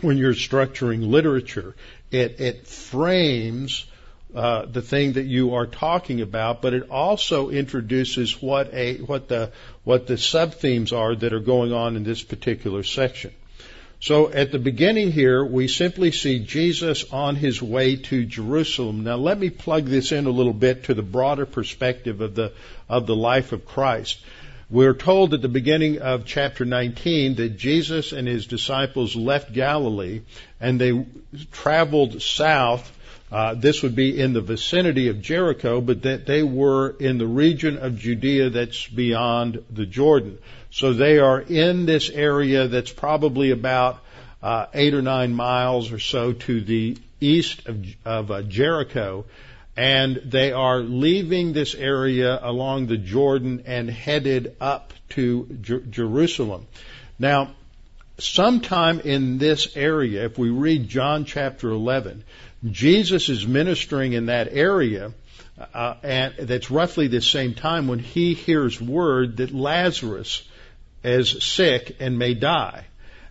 when 0.00 0.16
you're 0.16 0.34
structuring 0.34 1.08
literature. 1.08 1.74
It 2.10 2.40
it 2.40 2.66
frames 2.66 3.86
uh, 4.34 4.66
the 4.66 4.82
thing 4.82 5.14
that 5.14 5.24
you 5.24 5.54
are 5.54 5.66
talking 5.66 6.20
about, 6.20 6.60
but 6.62 6.74
it 6.74 6.90
also 6.90 7.50
introduces 7.50 8.42
what 8.42 8.72
a 8.74 8.98
what 8.98 9.28
the 9.28 9.52
what 9.84 10.06
the 10.06 10.18
sub 10.18 10.54
themes 10.54 10.92
are 10.92 11.14
that 11.14 11.32
are 11.32 11.40
going 11.40 11.72
on 11.72 11.96
in 11.96 12.04
this 12.04 12.22
particular 12.22 12.82
section. 12.82 13.32
So 14.00 14.30
at 14.30 14.52
the 14.52 14.60
beginning 14.60 15.10
here, 15.10 15.44
we 15.44 15.66
simply 15.66 16.12
see 16.12 16.38
Jesus 16.38 17.04
on 17.12 17.34
his 17.34 17.60
way 17.60 17.96
to 17.96 18.24
Jerusalem. 18.24 19.02
Now 19.02 19.16
let 19.16 19.38
me 19.40 19.50
plug 19.50 19.86
this 19.86 20.12
in 20.12 20.26
a 20.26 20.30
little 20.30 20.52
bit 20.52 20.84
to 20.84 20.94
the 20.94 21.02
broader 21.02 21.46
perspective 21.46 22.20
of 22.20 22.36
the, 22.36 22.52
of 22.88 23.08
the 23.08 23.16
life 23.16 23.50
of 23.50 23.66
Christ. 23.66 24.20
We're 24.70 24.92
told 24.92 25.32
at 25.32 25.40
the 25.40 25.48
beginning 25.48 26.02
of 26.02 26.26
chapter 26.26 26.66
19 26.66 27.36
that 27.36 27.56
Jesus 27.56 28.12
and 28.12 28.28
his 28.28 28.46
disciples 28.46 29.16
left 29.16 29.50
Galilee 29.54 30.20
and 30.60 30.78
they 30.78 31.06
traveled 31.52 32.20
south. 32.20 32.92
Uh, 33.32 33.54
this 33.54 33.82
would 33.82 33.96
be 33.96 34.20
in 34.20 34.34
the 34.34 34.42
vicinity 34.42 35.08
of 35.08 35.22
Jericho, 35.22 35.80
but 35.80 36.02
that 36.02 36.26
they 36.26 36.42
were 36.42 36.90
in 36.90 37.16
the 37.16 37.26
region 37.26 37.78
of 37.78 37.98
Judea 37.98 38.50
that's 38.50 38.86
beyond 38.86 39.64
the 39.70 39.86
Jordan. 39.86 40.36
So 40.70 40.92
they 40.92 41.18
are 41.18 41.40
in 41.40 41.86
this 41.86 42.10
area 42.10 42.68
that's 42.68 42.92
probably 42.92 43.52
about 43.52 44.00
uh, 44.42 44.66
eight 44.74 44.92
or 44.92 45.00
nine 45.00 45.32
miles 45.32 45.92
or 45.92 45.98
so 45.98 46.34
to 46.34 46.60
the 46.60 46.98
east 47.22 47.66
of, 47.66 47.86
of 48.04 48.30
uh, 48.30 48.42
Jericho, 48.42 49.24
and 49.78 50.16
they 50.24 50.50
are 50.50 50.80
leaving 50.80 51.52
this 51.52 51.72
area 51.76 52.36
along 52.42 52.88
the 52.88 52.96
Jordan 52.96 53.62
and 53.64 53.88
headed 53.88 54.56
up 54.60 54.92
to 55.10 55.46
Jer- 55.62 55.82
Jerusalem. 55.82 56.66
Now, 57.16 57.54
sometime 58.18 58.98
in 58.98 59.38
this 59.38 59.76
area, 59.76 60.24
if 60.24 60.36
we 60.36 60.50
read 60.50 60.88
John 60.88 61.24
chapter 61.24 61.70
11, 61.70 62.24
Jesus 62.68 63.28
is 63.28 63.46
ministering 63.46 64.14
in 64.14 64.26
that 64.26 64.48
area, 64.50 65.12
uh, 65.72 65.94
and 66.02 66.34
that's 66.40 66.72
roughly 66.72 67.06
the 67.06 67.22
same 67.22 67.54
time 67.54 67.86
when 67.86 68.00
he 68.00 68.34
hears 68.34 68.80
word 68.80 69.36
that 69.36 69.54
Lazarus 69.54 70.42
is 71.04 71.44
sick 71.44 71.98
and 72.00 72.18
may 72.18 72.34
die. 72.34 72.84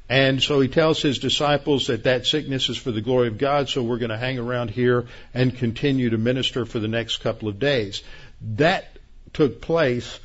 And 0.09 0.41
so 0.41 0.61
he 0.61 0.69
tells 0.69 1.01
his 1.01 1.19
disciples 1.19 1.87
that 1.87 2.05
that 2.05 2.25
sickness 2.25 2.69
is 2.69 2.77
for 2.77 2.91
the 2.91 3.01
glory 3.01 3.27
of 3.27 3.37
God, 3.37 3.67
so 3.67 3.83
we're 3.83 3.97
going 3.97 4.09
to 4.09 4.17
hang 4.17 4.39
around 4.39 4.69
here 4.69 5.05
and 5.33 5.55
continue 5.55 6.11
to 6.11 6.17
minister 6.17 6.65
for 6.65 6.79
the 6.79 6.87
next 6.87 7.17
couple 7.17 7.49
of 7.49 7.59
days. 7.59 8.03
That 8.55 8.97
took 9.33 9.61
place 9.61 10.19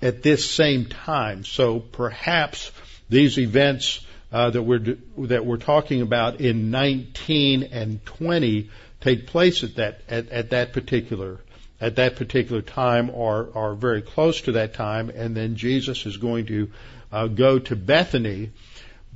at 0.00 0.22
this 0.22 0.48
same 0.48 0.86
time. 0.86 1.44
So 1.44 1.78
perhaps 1.78 2.72
these 3.10 3.38
events 3.38 4.00
uh, 4.32 4.50
that 4.50 4.62
we're 4.62 4.96
that 5.18 5.44
we're 5.46 5.56
talking 5.56 6.02
about 6.02 6.40
in 6.40 6.70
19 6.70 7.62
and 7.64 8.04
20 8.04 8.68
take 9.00 9.26
place 9.26 9.64
at 9.64 9.76
that 9.76 10.00
at, 10.08 10.28
at 10.28 10.50
that 10.50 10.72
particular 10.72 11.40
at 11.80 11.96
that 11.96 12.16
particular 12.16 12.62
time 12.62 13.10
or 13.10 13.50
are 13.54 13.74
very 13.74 14.02
close 14.02 14.40
to 14.42 14.52
that 14.52 14.74
time, 14.74 15.10
and 15.10 15.36
then 15.36 15.56
Jesus 15.56 16.06
is 16.06 16.16
going 16.16 16.46
to 16.46 16.70
uh, 17.12 17.26
go 17.28 17.58
to 17.58 17.76
Bethany. 17.76 18.50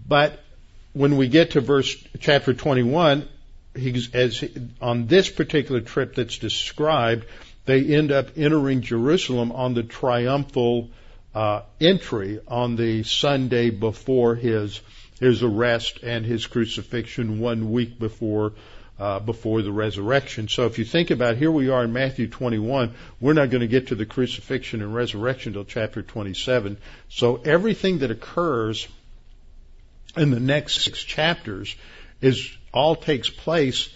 But 0.07 0.41
when 0.93 1.17
we 1.17 1.29
get 1.29 1.53
to 1.53 1.61
verse 1.61 1.97
chapter 2.21 2.55
21, 2.55 3.29
he's, 3.75 4.15
as 4.15 4.45
on 4.81 5.07
this 5.07 5.31
particular 5.31 5.81
trip 5.81 6.15
that's 6.15 6.39
described, 6.39 7.27
they 7.65 7.95
end 7.95 8.13
up 8.13 8.31
entering 8.37 8.83
Jerusalem 8.83 9.53
on 9.53 9.75
the 9.75 9.83
triumphal 9.83 10.91
uh, 11.35 11.63
entry 11.81 12.41
on 12.47 12.77
the 12.77 13.03
Sunday 13.05 13.71
before 13.71 14.35
his 14.35 14.81
his 15.21 15.43
arrest 15.43 16.01
and 16.03 16.27
his 16.27 16.47
crucifixion, 16.47 17.39
one 17.39 17.71
week 17.71 17.99
before 17.99 18.53
uh, 18.99 19.21
before 19.21 19.63
the 19.63 19.73
resurrection. 19.73 20.49
So 20.49 20.67
if 20.67 20.79
you 20.79 20.85
think 20.85 21.11
about 21.11 21.35
it, 21.35 21.39
here 21.39 21.51
we 21.51 21.71
are 21.71 21.85
in 21.85 21.93
Matthew 21.93 22.29
21, 22.29 22.95
we're 23.21 23.33
not 23.33 23.51
going 23.51 23.63
to 23.63 23.69
get 23.69 23.89
to 23.89 23.95
the 23.95 24.07
crucifixion 24.07 24.83
and 24.83 24.95
resurrection 24.95 25.51
until 25.51 25.65
chapter 25.65 26.03
27. 26.03 26.77
So 27.09 27.37
everything 27.37 27.99
that 27.99 28.11
occurs 28.11 28.87
in 30.17 30.31
the 30.31 30.41
next 30.41 30.83
six 30.83 31.03
chapters 31.03 31.75
is 32.21 32.57
all 32.73 32.97
takes 32.97 33.31
place 33.31 33.89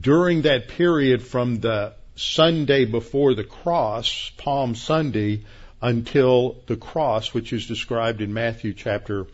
during 0.00 0.42
that 0.42 0.68
period 0.68 1.22
from 1.22 1.60
the 1.60 1.94
Sunday 2.14 2.84
before 2.84 3.34
the 3.34 3.44
cross, 3.44 4.30
Palm 4.36 4.74
Sunday, 4.74 5.44
until 5.80 6.56
the 6.66 6.76
cross, 6.76 7.34
which 7.34 7.52
is 7.52 7.66
described 7.66 8.20
in 8.20 8.32
Matthew 8.32 8.72
chapter 8.72 9.26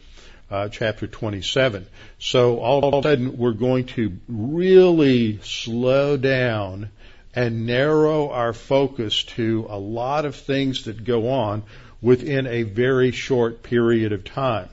uh, 0.50 0.68
chapter 0.70 1.06
27. 1.06 1.86
So 2.18 2.58
all 2.60 2.84
of 2.84 3.04
a 3.04 3.08
sudden 3.08 3.36
we're 3.36 3.52
going 3.52 3.84
to 3.86 4.18
really 4.28 5.40
slow 5.42 6.16
down 6.16 6.90
and 7.34 7.66
narrow 7.66 8.30
our 8.30 8.54
focus 8.54 9.24
to 9.24 9.66
a 9.68 9.78
lot 9.78 10.24
of 10.24 10.34
things 10.34 10.84
that 10.84 11.04
go 11.04 11.28
on 11.28 11.64
within 12.00 12.46
a 12.46 12.62
very 12.62 13.10
short 13.10 13.62
period 13.62 14.12
of 14.12 14.24
time. 14.24 14.70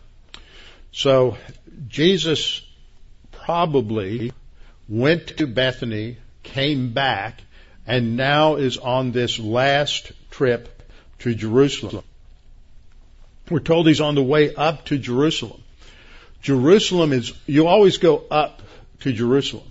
So 0.96 1.36
Jesus 1.90 2.62
probably 3.30 4.32
went 4.88 5.28
to 5.38 5.46
Bethany, 5.46 6.16
came 6.42 6.94
back, 6.94 7.42
and 7.86 8.16
now 8.16 8.56
is 8.56 8.78
on 8.78 9.12
this 9.12 9.38
last 9.38 10.14
trip 10.32 10.90
to 11.20 11.36
Jerusalem. 11.36 12.06
We're 13.50 13.60
told 13.60 13.88
he's 13.88 14.00
on 14.00 14.16
the 14.16 14.24
way 14.24 14.56
up 14.56 14.86
to 14.86 14.98
Jerusalem. 14.98 15.62
Jerusalem 16.42 17.12
is, 17.12 17.34
you 17.46 17.68
always 17.68 17.98
go 17.98 18.24
up 18.32 18.62
to 19.02 19.12
Jerusalem. 19.12 19.70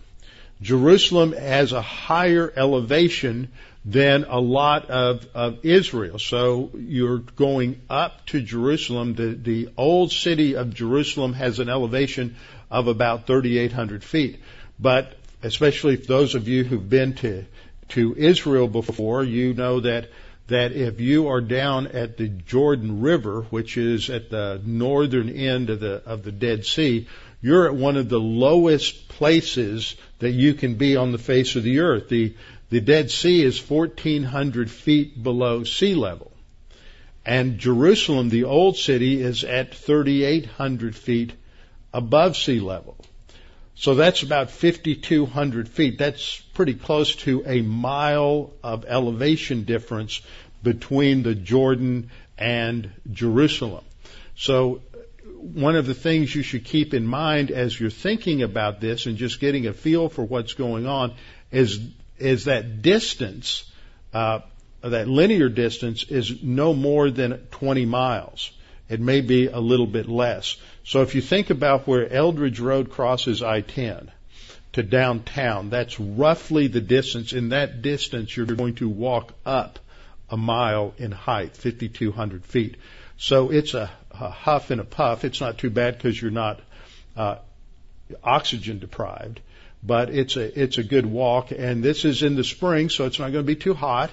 Jerusalem 0.60 1.32
has 1.32 1.72
a 1.72 1.80
higher 1.80 2.52
elevation 2.54 3.50
than 3.84 4.24
a 4.24 4.40
lot 4.40 4.90
of, 4.90 5.26
of 5.34 5.64
Israel. 5.64 6.18
So 6.18 6.70
you're 6.74 7.18
going 7.18 7.82
up 7.90 8.24
to 8.26 8.40
Jerusalem. 8.40 9.14
The, 9.14 9.34
the 9.34 9.68
old 9.76 10.10
city 10.10 10.56
of 10.56 10.72
Jerusalem 10.72 11.34
has 11.34 11.58
an 11.58 11.68
elevation 11.68 12.36
of 12.70 12.88
about 12.88 13.26
3,800 13.26 14.02
feet. 14.02 14.40
But 14.78 15.14
especially 15.42 15.96
those 15.96 16.34
of 16.34 16.48
you 16.48 16.64
who've 16.64 16.88
been 16.88 17.14
to, 17.16 17.44
to 17.90 18.14
Israel 18.16 18.68
before, 18.68 19.22
you 19.22 19.54
know 19.54 19.80
that 19.80 20.08
that 20.46 20.72
if 20.72 21.00
you 21.00 21.28
are 21.28 21.40
down 21.40 21.86
at 21.86 22.18
the 22.18 22.28
Jordan 22.28 23.00
River, 23.00 23.46
which 23.48 23.78
is 23.78 24.10
at 24.10 24.28
the 24.28 24.60
northern 24.62 25.30
end 25.30 25.70
of 25.70 25.80
the 25.80 26.02
of 26.04 26.22
the 26.22 26.32
Dead 26.32 26.66
Sea, 26.66 27.08
you're 27.40 27.66
at 27.66 27.74
one 27.74 27.96
of 27.96 28.08
the 28.08 28.20
lowest 28.20 29.08
places 29.08 29.96
that 30.18 30.32
you 30.32 30.54
can 30.54 30.74
be 30.74 30.96
on 30.96 31.12
the 31.12 31.18
face 31.18 31.56
of 31.56 31.62
the 31.62 31.80
earth. 31.80 32.08
The 32.08 32.34
the 32.74 32.80
Dead 32.80 33.08
Sea 33.08 33.44
is 33.44 33.70
1400 33.70 34.68
feet 34.68 35.22
below 35.22 35.62
sea 35.62 35.94
level. 35.94 36.32
And 37.24 37.58
Jerusalem, 37.58 38.30
the 38.30 38.44
old 38.44 38.76
city, 38.76 39.22
is 39.22 39.44
at 39.44 39.76
3800 39.76 40.96
feet 40.96 41.34
above 41.92 42.36
sea 42.36 42.58
level. 42.58 42.96
So 43.76 43.94
that's 43.94 44.24
about 44.24 44.50
5,200 44.50 45.68
feet. 45.68 45.98
That's 45.98 46.40
pretty 46.54 46.74
close 46.74 47.14
to 47.26 47.44
a 47.46 47.62
mile 47.62 48.50
of 48.64 48.84
elevation 48.86 49.62
difference 49.62 50.20
between 50.64 51.22
the 51.22 51.36
Jordan 51.36 52.10
and 52.36 52.90
Jerusalem. 53.08 53.84
So 54.34 54.82
one 55.36 55.76
of 55.76 55.86
the 55.86 55.94
things 55.94 56.34
you 56.34 56.42
should 56.42 56.64
keep 56.64 56.92
in 56.92 57.06
mind 57.06 57.52
as 57.52 57.78
you're 57.78 57.88
thinking 57.88 58.42
about 58.42 58.80
this 58.80 59.06
and 59.06 59.16
just 59.16 59.38
getting 59.38 59.68
a 59.68 59.72
feel 59.72 60.08
for 60.08 60.24
what's 60.24 60.54
going 60.54 60.88
on 60.88 61.14
is 61.52 61.78
is 62.24 62.44
that 62.46 62.82
distance, 62.82 63.70
uh, 64.12 64.40
that 64.82 65.08
linear 65.08 65.48
distance 65.48 66.04
is 66.04 66.42
no 66.42 66.74
more 66.74 67.10
than 67.10 67.38
20 67.50 67.84
miles. 67.86 68.50
It 68.88 69.00
may 69.00 69.20
be 69.20 69.46
a 69.48 69.60
little 69.60 69.86
bit 69.86 70.08
less. 70.08 70.56
So 70.84 71.02
if 71.02 71.14
you 71.14 71.20
think 71.20 71.50
about 71.50 71.86
where 71.86 72.10
Eldridge 72.12 72.60
Road 72.60 72.90
crosses 72.90 73.42
I-10 73.42 74.08
to 74.72 74.82
downtown, 74.82 75.70
that's 75.70 75.98
roughly 75.98 76.66
the 76.66 76.80
distance. 76.80 77.32
In 77.32 77.50
that 77.50 77.82
distance, 77.82 78.36
you're 78.36 78.46
going 78.46 78.74
to 78.76 78.88
walk 78.88 79.32
up 79.46 79.78
a 80.28 80.36
mile 80.36 80.94
in 80.98 81.12
height, 81.12 81.56
5,200 81.56 82.44
feet. 82.44 82.76
So 83.16 83.50
it's 83.50 83.74
a, 83.74 83.90
a, 84.10 84.30
huff 84.30 84.70
and 84.70 84.80
a 84.80 84.84
puff. 84.84 85.24
It's 85.24 85.40
not 85.40 85.58
too 85.58 85.70
bad 85.70 85.96
because 85.96 86.20
you're 86.20 86.30
not 86.30 86.60
uh, 87.16 87.36
oxygen 88.22 88.78
deprived, 88.80 89.40
but 89.84 90.10
it's 90.10 90.36
a 90.36 90.60
it's 90.60 90.78
a 90.78 90.82
good 90.82 91.06
walk. 91.06 91.50
And 91.50 91.82
this 91.82 92.04
is 92.04 92.22
in 92.22 92.36
the 92.36 92.44
spring, 92.44 92.88
so 92.88 93.04
it's 93.04 93.18
not 93.18 93.32
going 93.32 93.44
to 93.44 93.54
be 93.54 93.56
too 93.56 93.74
hot. 93.74 94.10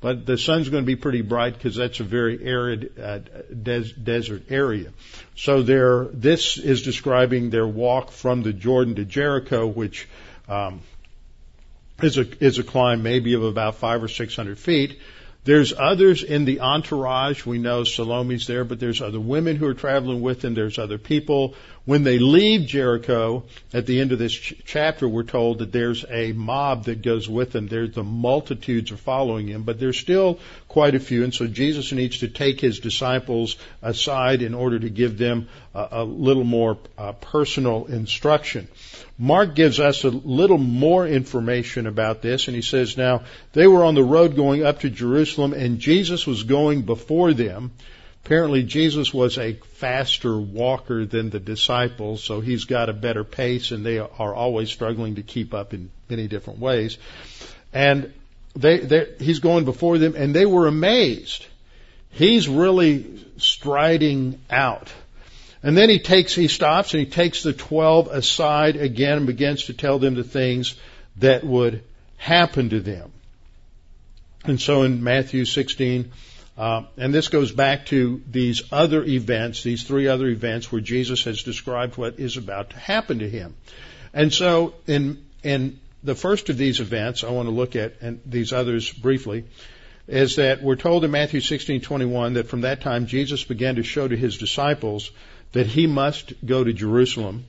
But 0.00 0.26
the 0.26 0.38
sun's 0.38 0.68
going 0.68 0.84
to 0.84 0.86
be 0.86 0.94
pretty 0.94 1.22
bright 1.22 1.54
because 1.54 1.74
that's 1.74 1.98
a 1.98 2.04
very 2.04 2.44
arid 2.44 2.92
uh, 3.02 3.18
des- 3.50 3.92
desert 4.00 4.44
area. 4.48 4.92
So 5.34 5.62
there, 5.62 6.04
this 6.04 6.56
is 6.56 6.82
describing 6.82 7.50
their 7.50 7.66
walk 7.66 8.12
from 8.12 8.44
the 8.44 8.52
Jordan 8.52 8.94
to 8.94 9.04
Jericho, 9.04 9.66
which 9.66 10.08
um, 10.48 10.82
is 12.00 12.16
a 12.16 12.26
is 12.44 12.60
a 12.60 12.62
climb 12.62 13.02
maybe 13.02 13.34
of 13.34 13.42
about 13.42 13.74
five 13.74 14.02
or 14.02 14.08
six 14.08 14.36
hundred 14.36 14.60
feet. 14.60 15.00
There's 15.48 15.72
others 15.72 16.22
in 16.24 16.44
the 16.44 16.60
entourage. 16.60 17.46
We 17.46 17.56
know 17.56 17.82
Salome's 17.82 18.46
there, 18.46 18.64
but 18.64 18.80
there's 18.80 19.00
other 19.00 19.18
women 19.18 19.56
who 19.56 19.64
are 19.64 19.72
traveling 19.72 20.20
with 20.20 20.44
him. 20.44 20.52
There's 20.52 20.78
other 20.78 20.98
people. 20.98 21.54
When 21.86 22.04
they 22.04 22.18
leave 22.18 22.68
Jericho, 22.68 23.44
at 23.72 23.86
the 23.86 23.98
end 23.98 24.12
of 24.12 24.18
this 24.18 24.34
ch- 24.34 24.52
chapter, 24.66 25.08
we're 25.08 25.22
told 25.22 25.60
that 25.60 25.72
there's 25.72 26.04
a 26.10 26.32
mob 26.32 26.84
that 26.84 27.00
goes 27.00 27.30
with 27.30 27.52
them. 27.52 27.66
There's 27.66 27.94
the 27.94 28.04
multitudes 28.04 28.92
are 28.92 28.98
following 28.98 29.46
him, 29.48 29.62
but 29.62 29.80
there's 29.80 29.98
still 29.98 30.38
quite 30.68 30.94
a 30.94 31.00
few. 31.00 31.24
And 31.24 31.32
so 31.32 31.46
Jesus 31.46 31.92
needs 31.92 32.18
to 32.18 32.28
take 32.28 32.60
his 32.60 32.80
disciples 32.80 33.56
aside 33.80 34.42
in 34.42 34.52
order 34.52 34.78
to 34.78 34.90
give 34.90 35.16
them 35.16 35.48
a, 35.74 35.88
a 35.92 36.04
little 36.04 36.44
more 36.44 36.76
uh, 36.98 37.12
personal 37.12 37.86
instruction. 37.86 38.68
Mark 39.18 39.56
gives 39.56 39.80
us 39.80 40.04
a 40.04 40.10
little 40.10 40.58
more 40.58 41.06
information 41.06 41.88
about 41.88 42.22
this, 42.22 42.46
and 42.46 42.54
he 42.54 42.62
says, 42.62 42.96
Now, 42.96 43.22
they 43.52 43.66
were 43.66 43.82
on 43.82 43.96
the 43.96 44.04
road 44.04 44.36
going 44.36 44.64
up 44.64 44.80
to 44.80 44.90
Jerusalem, 44.90 45.52
and 45.52 45.80
Jesus 45.80 46.24
was 46.24 46.44
going 46.44 46.82
before 46.82 47.34
them. 47.34 47.72
Apparently, 48.24 48.62
Jesus 48.62 49.12
was 49.12 49.36
a 49.36 49.54
faster 49.54 50.38
walker 50.38 51.04
than 51.04 51.30
the 51.30 51.40
disciples, 51.40 52.22
so 52.22 52.40
he's 52.40 52.64
got 52.64 52.88
a 52.88 52.92
better 52.92 53.24
pace, 53.24 53.72
and 53.72 53.84
they 53.84 53.98
are 53.98 54.34
always 54.34 54.70
struggling 54.70 55.16
to 55.16 55.22
keep 55.22 55.52
up 55.52 55.74
in 55.74 55.90
many 56.08 56.28
different 56.28 56.60
ways. 56.60 56.98
And 57.72 58.12
they, 58.54 59.14
he's 59.18 59.40
going 59.40 59.64
before 59.64 59.98
them, 59.98 60.14
and 60.14 60.34
they 60.34 60.46
were 60.46 60.66
amazed. 60.68 61.46
He's 62.10 62.48
really 62.48 63.24
striding 63.38 64.40
out. 64.50 64.92
And 65.62 65.76
then 65.76 65.88
he 65.88 65.98
takes, 65.98 66.34
he 66.34 66.48
stops 66.48 66.94
and 66.94 67.00
he 67.00 67.10
takes 67.10 67.42
the 67.42 67.52
twelve 67.52 68.08
aside 68.08 68.76
again 68.76 69.18
and 69.18 69.26
begins 69.26 69.64
to 69.64 69.72
tell 69.72 69.98
them 69.98 70.14
the 70.14 70.24
things 70.24 70.76
that 71.16 71.44
would 71.44 71.82
happen 72.16 72.70
to 72.70 72.80
them. 72.80 73.12
And 74.44 74.60
so 74.60 74.82
in 74.82 75.02
Matthew 75.02 75.44
16, 75.44 76.12
uh, 76.56 76.82
and 76.96 77.12
this 77.12 77.28
goes 77.28 77.52
back 77.52 77.86
to 77.86 78.22
these 78.30 78.62
other 78.72 79.04
events, 79.04 79.62
these 79.62 79.82
three 79.82 80.08
other 80.08 80.26
events 80.26 80.70
where 80.70 80.80
Jesus 80.80 81.24
has 81.24 81.42
described 81.42 81.96
what 81.96 82.18
is 82.18 82.36
about 82.36 82.70
to 82.70 82.76
happen 82.78 83.20
to 83.20 83.28
him. 83.28 83.54
And 84.12 84.32
so 84.32 84.74
in, 84.86 85.24
in 85.42 85.78
the 86.02 86.14
first 86.14 86.48
of 86.50 86.56
these 86.56 86.80
events, 86.80 87.24
I 87.24 87.30
want 87.30 87.46
to 87.48 87.54
look 87.54 87.76
at, 87.76 87.94
and 88.00 88.20
these 88.24 88.52
others 88.52 88.92
briefly, 88.92 89.44
is 90.08 90.36
that 90.36 90.62
we're 90.62 90.76
told 90.76 91.04
in 91.04 91.10
Matthew 91.10 91.40
16:21 91.40 92.34
that 92.34 92.48
from 92.48 92.62
that 92.62 92.80
time 92.80 93.06
Jesus 93.06 93.44
began 93.44 93.76
to 93.76 93.82
show 93.82 94.08
to 94.08 94.16
his 94.16 94.38
disciples 94.38 95.10
that 95.52 95.66
he 95.66 95.86
must 95.86 96.32
go 96.44 96.62
to 96.64 96.72
Jerusalem 96.72 97.44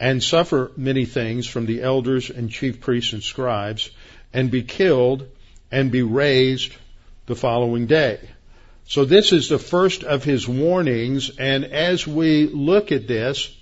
and 0.00 0.22
suffer 0.22 0.72
many 0.76 1.04
things 1.04 1.46
from 1.46 1.66
the 1.66 1.82
elders 1.82 2.30
and 2.30 2.50
chief 2.50 2.80
priests 2.80 3.12
and 3.12 3.22
scribes 3.22 3.90
and 4.32 4.50
be 4.50 4.62
killed 4.62 5.26
and 5.70 5.90
be 5.90 6.02
raised 6.02 6.72
the 7.26 7.36
following 7.36 7.86
day. 7.86 8.18
So 8.86 9.04
this 9.04 9.32
is 9.32 9.48
the 9.48 9.58
first 9.58 10.04
of 10.04 10.24
his 10.24 10.46
warnings 10.46 11.30
and 11.38 11.64
as 11.64 12.06
we 12.06 12.46
look 12.46 12.92
at 12.92 13.06
this, 13.06 13.54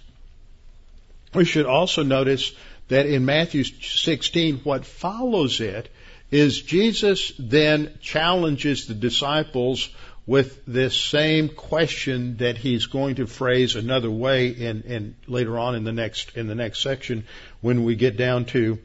we 1.35 1.45
should 1.45 1.67
also 1.67 2.03
notice 2.03 2.53
that 2.89 3.07
in 3.07 3.25
Matthew 3.25 3.65
16, 3.65 4.59
what 4.65 4.85
follows 4.85 5.61
it 5.61 5.89
is 6.31 6.63
Jesus 6.63 7.33
then 7.39 7.97
challenges 8.01 8.87
the 8.87 8.95
disciples 8.95 9.89
with 10.27 10.65
this 10.67 10.97
same 10.97 11.49
question 11.49 12.37
that 12.37 12.57
he's 12.57 12.87
going 12.87 13.17
to 13.17 13.27
phrase 13.27 13.75
another 13.75 14.11
way 14.11 14.49
in, 14.49 14.83
in 14.83 15.17
later 15.27 15.59
on 15.59 15.75
in 15.75 15.85
the 15.85 15.93
next 15.93 16.37
in 16.37 16.47
the 16.47 16.55
next 16.55 16.81
section 16.81 17.25
when 17.61 17.85
we 17.85 17.97
get 17.97 18.17
down 18.17 18.45
to 18.45 18.79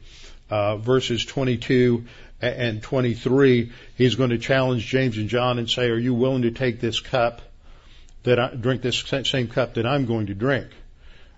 uh, 0.50 0.76
verses 0.76 1.24
22 1.24 2.04
and 2.40 2.82
23 2.82 3.72
he's 3.96 4.14
going 4.16 4.30
to 4.30 4.38
challenge 4.38 4.86
James 4.86 5.16
and 5.16 5.28
John 5.28 5.58
and 5.58 5.70
say 5.70 5.88
are 5.90 5.98
you 5.98 6.14
willing 6.14 6.42
to 6.42 6.50
take 6.50 6.80
this 6.80 6.98
cup 6.98 7.42
that 8.24 8.38
I 8.38 8.54
drink 8.54 8.82
this 8.82 9.04
same 9.24 9.48
cup 9.48 9.74
that 9.74 9.86
I'm 9.86 10.06
going 10.06 10.26
to 10.26 10.34
drink? 10.34 10.68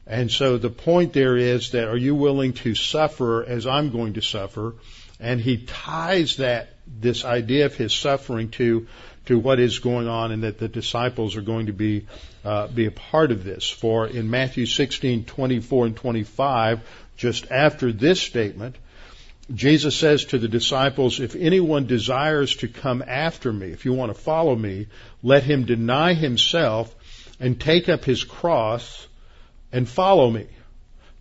And 0.06 0.30
so 0.30 0.58
the 0.58 0.70
point 0.70 1.12
there 1.12 1.36
is 1.36 1.70
that 1.70 1.88
are 1.88 1.96
you 1.96 2.14
willing 2.14 2.54
to 2.54 2.74
suffer 2.74 3.44
as 3.44 3.66
I'm 3.66 3.90
going 3.90 4.14
to 4.14 4.22
suffer? 4.22 4.74
And 5.20 5.40
he 5.40 5.58
ties 5.58 6.38
that 6.38 6.70
this 6.98 7.24
idea 7.24 7.66
of 7.66 7.74
his 7.74 7.92
suffering 7.92 8.50
to 8.50 8.86
to 9.26 9.38
what 9.38 9.60
is 9.60 9.78
going 9.78 10.08
on 10.08 10.32
and 10.32 10.42
that 10.42 10.58
the 10.58 10.68
disciples 10.68 11.36
are 11.36 11.42
going 11.42 11.66
to 11.66 11.72
be 11.72 12.06
uh, 12.44 12.66
be 12.68 12.86
a 12.86 12.90
part 12.90 13.30
of 13.30 13.44
this. 13.44 13.68
For 13.68 14.06
in 14.06 14.30
Matthew 14.30 14.66
16, 14.66 15.24
24 15.24 15.86
and 15.86 15.96
25, 15.96 16.80
just 17.16 17.50
after 17.50 17.92
this 17.92 18.20
statement, 18.20 18.76
Jesus 19.52 19.96
says 19.96 20.26
to 20.26 20.38
the 20.38 20.48
disciples, 20.48 21.20
if 21.20 21.34
anyone 21.34 21.86
desires 21.86 22.56
to 22.56 22.68
come 22.68 23.02
after 23.06 23.52
me, 23.52 23.70
if 23.72 23.84
you 23.84 23.92
want 23.92 24.14
to 24.14 24.20
follow 24.20 24.54
me, 24.54 24.86
let 25.22 25.42
him 25.42 25.64
deny 25.64 26.14
himself 26.14 26.94
and 27.40 27.60
take 27.60 27.88
up 27.88 28.04
his 28.04 28.22
cross 28.22 29.06
and 29.72 29.88
follow 29.88 30.30
me. 30.30 30.46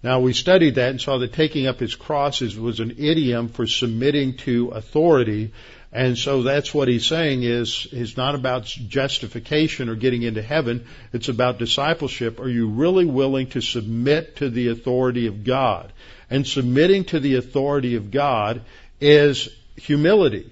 Now 0.01 0.21
we 0.21 0.33
studied 0.33 0.75
that 0.75 0.91
and 0.91 1.01
saw 1.01 1.17
that 1.17 1.33
taking 1.33 1.67
up 1.67 1.79
his 1.79 1.95
cross 1.95 2.41
was 2.41 2.79
an 2.79 2.95
idiom 2.97 3.49
for 3.49 3.67
submitting 3.67 4.37
to 4.37 4.69
authority 4.69 5.51
and 5.91 6.17
so 6.17 6.43
that's 6.43 6.71
what 6.71 6.87
he's 6.87 7.07
saying 7.07 7.41
is, 7.41 7.87
is 7.91 8.15
not 8.15 8.35
about 8.35 8.65
justification 8.65 9.89
or 9.89 9.95
getting 9.95 10.21
into 10.21 10.41
heaven. 10.41 10.85
It's 11.13 11.29
about 11.29 11.57
discipleship. 11.57 12.39
Are 12.39 12.49
you 12.49 12.67
really 12.67 13.05
willing 13.05 13.47
to 13.51 13.61
submit 13.61 14.35
to 14.37 14.49
the 14.49 14.67
authority 14.67 15.25
of 15.25 15.43
God? 15.43 15.91
And 16.29 16.45
submitting 16.45 17.05
to 17.05 17.19
the 17.19 17.37
authority 17.37 17.95
of 17.95 18.11
God 18.11 18.61
is 19.01 19.49
humility. 19.77 20.51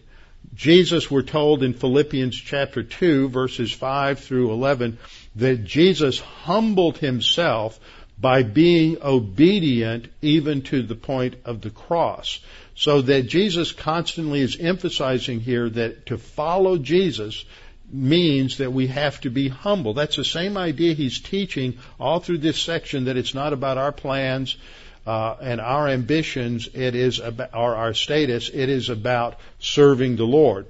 Jesus, 0.56 1.12
we're 1.12 1.22
told 1.22 1.62
in 1.62 1.76
Philippians 1.76 2.36
chapter 2.36 2.82
2 2.82 3.30
verses 3.30 3.72
5 3.72 4.20
through 4.20 4.52
11 4.54 4.98
that 5.36 5.66
Jesus 5.66 6.20
humbled 6.20 6.98
himself 6.98 7.80
by 8.20 8.44
being 8.44 8.98
obedient 9.02 10.08
even 10.22 10.62
to 10.64 10.82
the 10.82 10.96
point 10.96 11.36
of 11.46 11.62
the 11.62 11.70
cross. 11.70 12.40
So 12.76 13.02
that 13.02 13.24
Jesus 13.24 13.72
constantly 13.72 14.42
is 14.42 14.58
emphasizing 14.60 15.40
here 15.40 15.70
that 15.70 16.08
to 16.08 16.18
follow 16.18 16.78
Jesus 16.78 17.46
means 17.92 18.58
that 18.58 18.74
we 18.74 18.88
have 18.88 19.22
to 19.22 19.30
be 19.30 19.48
humble. 19.48 19.94
That's 19.94 20.16
the 20.16 20.26
same 20.26 20.58
idea 20.58 20.94
he's 20.94 21.20
teaching 21.20 21.78
all 22.00 22.20
through 22.20 22.40
this 22.40 22.60
section 22.60 23.06
that 23.06 23.18
it's 23.18 23.34
not 23.34 23.54
about 23.54 23.78
our 23.78 23.92
plans 23.92 24.58
uh, 25.06 25.36
and 25.40 25.62
our 25.62 25.88
ambitions. 25.88 26.68
It 26.74 26.96
is 26.96 27.20
about 27.20 27.54
or 27.54 27.76
our 27.76 27.94
status. 27.94 28.50
It 28.50 28.70
is 28.70 28.90
about 28.90 29.40
serving 29.60 30.16
the 30.16 30.26
Lord. 30.26 30.66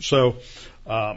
So. 0.00 0.36
Uh, 0.86 1.16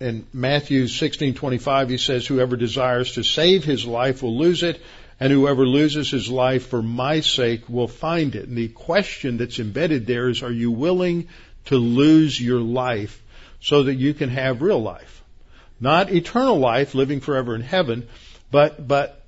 in 0.00 0.26
Matthew 0.32 0.84
16:25 0.84 1.90
he 1.90 1.98
says 1.98 2.26
whoever 2.26 2.56
desires 2.56 3.12
to 3.14 3.22
save 3.22 3.64
his 3.64 3.84
life 3.84 4.22
will 4.22 4.36
lose 4.36 4.62
it 4.62 4.80
and 5.20 5.32
whoever 5.32 5.66
loses 5.66 6.10
his 6.10 6.28
life 6.28 6.66
for 6.66 6.82
my 6.82 7.20
sake 7.20 7.68
will 7.68 7.88
find 7.88 8.34
it. 8.34 8.48
And 8.48 8.56
the 8.56 8.68
question 8.68 9.36
that's 9.36 9.60
embedded 9.60 10.06
there 10.06 10.28
is, 10.28 10.42
are 10.42 10.52
you 10.52 10.70
willing 10.70 11.28
to 11.66 11.76
lose 11.76 12.40
your 12.40 12.60
life 12.60 13.22
so 13.60 13.84
that 13.84 13.94
you 13.94 14.12
can 14.14 14.28
have 14.28 14.62
real 14.62 14.82
life? 14.82 15.22
Not 15.80 16.12
eternal 16.12 16.58
life, 16.58 16.94
living 16.94 17.20
forever 17.20 17.54
in 17.54 17.60
heaven, 17.60 18.08
but, 18.50 18.86
but 18.86 19.22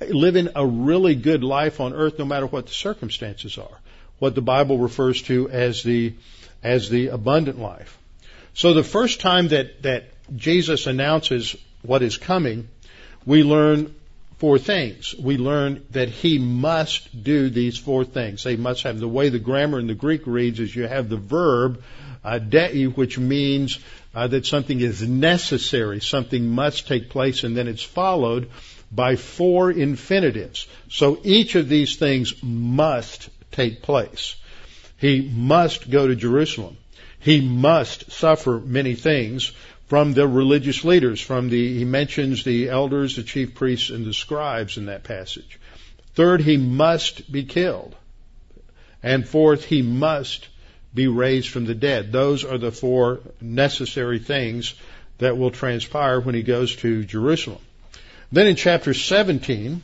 living 0.00 0.48
a 0.54 0.66
really 0.66 1.14
good 1.14 1.44
life 1.44 1.80
on 1.80 1.92
earth 1.92 2.18
no 2.18 2.24
matter 2.24 2.46
what 2.46 2.66
the 2.66 2.72
circumstances 2.72 3.58
are. 3.58 3.80
What 4.18 4.34
the 4.34 4.42
Bible 4.42 4.78
refers 4.78 5.22
to 5.22 5.48
as 5.48 5.82
the, 5.82 6.14
as 6.62 6.90
the 6.90 7.08
abundant 7.08 7.58
life. 7.58 7.99
So 8.54 8.74
the 8.74 8.84
first 8.84 9.20
time 9.20 9.48
that, 9.48 9.82
that 9.82 10.04
Jesus 10.34 10.86
announces 10.86 11.56
what 11.82 12.02
is 12.02 12.18
coming, 12.18 12.68
we 13.24 13.42
learn 13.42 13.94
four 14.38 14.58
things. 14.58 15.14
We 15.14 15.36
learn 15.36 15.84
that 15.90 16.08
he 16.08 16.38
must 16.38 17.22
do 17.22 17.50
these 17.50 17.76
four 17.76 18.04
things. 18.04 18.42
They 18.42 18.56
must 18.56 18.84
have 18.84 18.98
the 18.98 19.08
way 19.08 19.28
the 19.28 19.38
grammar 19.38 19.78
in 19.78 19.86
the 19.86 19.94
Greek 19.94 20.26
reads 20.26 20.60
is 20.60 20.74
you 20.74 20.86
have 20.86 21.08
the 21.08 21.18
verb 21.18 21.82
uh, 22.24 22.38
dei, 22.38 22.84
which 22.84 23.18
means 23.18 23.78
uh, 24.14 24.26
that 24.28 24.46
something 24.46 24.80
is 24.80 25.02
necessary, 25.02 26.00
something 26.00 26.48
must 26.48 26.88
take 26.88 27.10
place, 27.10 27.44
and 27.44 27.56
then 27.56 27.68
it's 27.68 27.82
followed 27.82 28.50
by 28.90 29.16
four 29.16 29.70
infinitives. 29.70 30.66
So 30.88 31.20
each 31.22 31.54
of 31.54 31.68
these 31.68 31.96
things 31.96 32.34
must 32.42 33.28
take 33.52 33.82
place. 33.82 34.36
He 34.96 35.20
must 35.20 35.90
go 35.90 36.06
to 36.06 36.16
Jerusalem. 36.16 36.76
He 37.20 37.40
must 37.40 38.10
suffer 38.10 38.58
many 38.58 38.94
things 38.94 39.52
from 39.86 40.14
the 40.14 40.26
religious 40.26 40.84
leaders, 40.84 41.20
from 41.20 41.50
the, 41.50 41.78
he 41.78 41.84
mentions 41.84 42.44
the 42.44 42.70
elders, 42.70 43.16
the 43.16 43.22
chief 43.22 43.54
priests, 43.54 43.90
and 43.90 44.06
the 44.06 44.14
scribes 44.14 44.76
in 44.76 44.86
that 44.86 45.04
passage. 45.04 45.60
Third, 46.14 46.40
he 46.40 46.56
must 46.56 47.30
be 47.30 47.44
killed. 47.44 47.94
And 49.02 49.28
fourth, 49.28 49.64
he 49.64 49.82
must 49.82 50.48
be 50.94 51.06
raised 51.06 51.48
from 51.48 51.66
the 51.66 51.74
dead. 51.74 52.12
Those 52.12 52.44
are 52.44 52.58
the 52.58 52.72
four 52.72 53.20
necessary 53.40 54.18
things 54.18 54.74
that 55.18 55.36
will 55.36 55.50
transpire 55.50 56.20
when 56.20 56.34
he 56.34 56.42
goes 56.42 56.74
to 56.76 57.04
Jerusalem. 57.04 57.60
Then 58.32 58.46
in 58.46 58.56
chapter 58.56 58.94
17, 58.94 59.82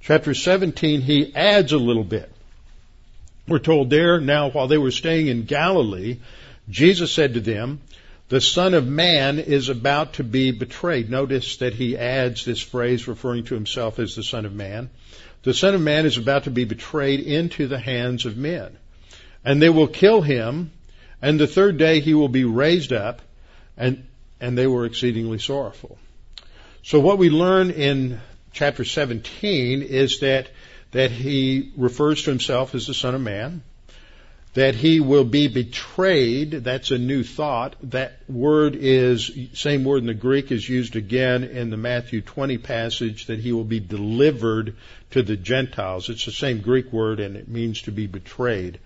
chapter 0.00 0.34
17, 0.34 1.02
he 1.02 1.34
adds 1.34 1.72
a 1.72 1.78
little 1.78 2.04
bit. 2.04 2.32
We're 3.48 3.58
told 3.58 3.90
there 3.90 4.20
now 4.20 4.50
while 4.50 4.68
they 4.68 4.78
were 4.78 4.90
staying 4.90 5.28
in 5.28 5.44
Galilee, 5.44 6.18
Jesus 6.68 7.12
said 7.12 7.34
to 7.34 7.40
them, 7.40 7.80
the 8.28 8.40
Son 8.40 8.74
of 8.74 8.86
Man 8.86 9.38
is 9.38 9.68
about 9.68 10.14
to 10.14 10.24
be 10.24 10.50
betrayed. 10.50 11.08
Notice 11.08 11.58
that 11.58 11.74
he 11.74 11.96
adds 11.96 12.44
this 12.44 12.60
phrase 12.60 13.06
referring 13.06 13.44
to 13.44 13.54
himself 13.54 14.00
as 14.00 14.16
the 14.16 14.24
Son 14.24 14.44
of 14.44 14.52
Man. 14.52 14.90
The 15.44 15.54
Son 15.54 15.76
of 15.76 15.80
Man 15.80 16.06
is 16.06 16.16
about 16.16 16.44
to 16.44 16.50
be 16.50 16.64
betrayed 16.64 17.20
into 17.20 17.68
the 17.68 17.78
hands 17.78 18.26
of 18.26 18.36
men. 18.36 18.76
And 19.44 19.62
they 19.62 19.68
will 19.68 19.86
kill 19.86 20.22
him, 20.22 20.72
and 21.22 21.38
the 21.38 21.46
third 21.46 21.78
day 21.78 22.00
he 22.00 22.14
will 22.14 22.28
be 22.28 22.42
raised 22.42 22.92
up, 22.92 23.22
and, 23.76 24.08
and 24.40 24.58
they 24.58 24.66
were 24.66 24.86
exceedingly 24.86 25.38
sorrowful. 25.38 25.96
So 26.82 26.98
what 26.98 27.18
we 27.18 27.30
learn 27.30 27.70
in 27.70 28.20
chapter 28.52 28.84
17 28.84 29.82
is 29.82 30.18
that, 30.18 30.48
that 30.92 31.10
he 31.10 31.72
refers 31.76 32.22
to 32.22 32.30
himself 32.30 32.74
as 32.74 32.86
the 32.86 32.94
Son 32.94 33.14
of 33.14 33.20
Man 33.20 33.62
that 34.56 34.74
he 34.74 35.00
will 35.00 35.24
be 35.24 35.48
betrayed. 35.48 36.50
That's 36.50 36.90
a 36.90 36.96
new 36.96 37.22
thought. 37.22 37.76
That 37.90 38.18
word 38.26 38.74
is, 38.74 39.30
same 39.52 39.84
word 39.84 39.98
in 39.98 40.06
the 40.06 40.14
Greek 40.14 40.50
is 40.50 40.66
used 40.66 40.96
again 40.96 41.44
in 41.44 41.68
the 41.68 41.76
Matthew 41.76 42.22
20 42.22 42.56
passage 42.56 43.26
that 43.26 43.38
he 43.38 43.52
will 43.52 43.64
be 43.64 43.80
delivered 43.80 44.74
to 45.10 45.22
the 45.22 45.36
Gentiles. 45.36 46.08
It's 46.08 46.24
the 46.24 46.32
same 46.32 46.62
Greek 46.62 46.90
word 46.90 47.20
and 47.20 47.36
it 47.36 47.48
means 47.48 47.82
to 47.82 47.92
be 47.92 48.06
betrayed. 48.06 48.78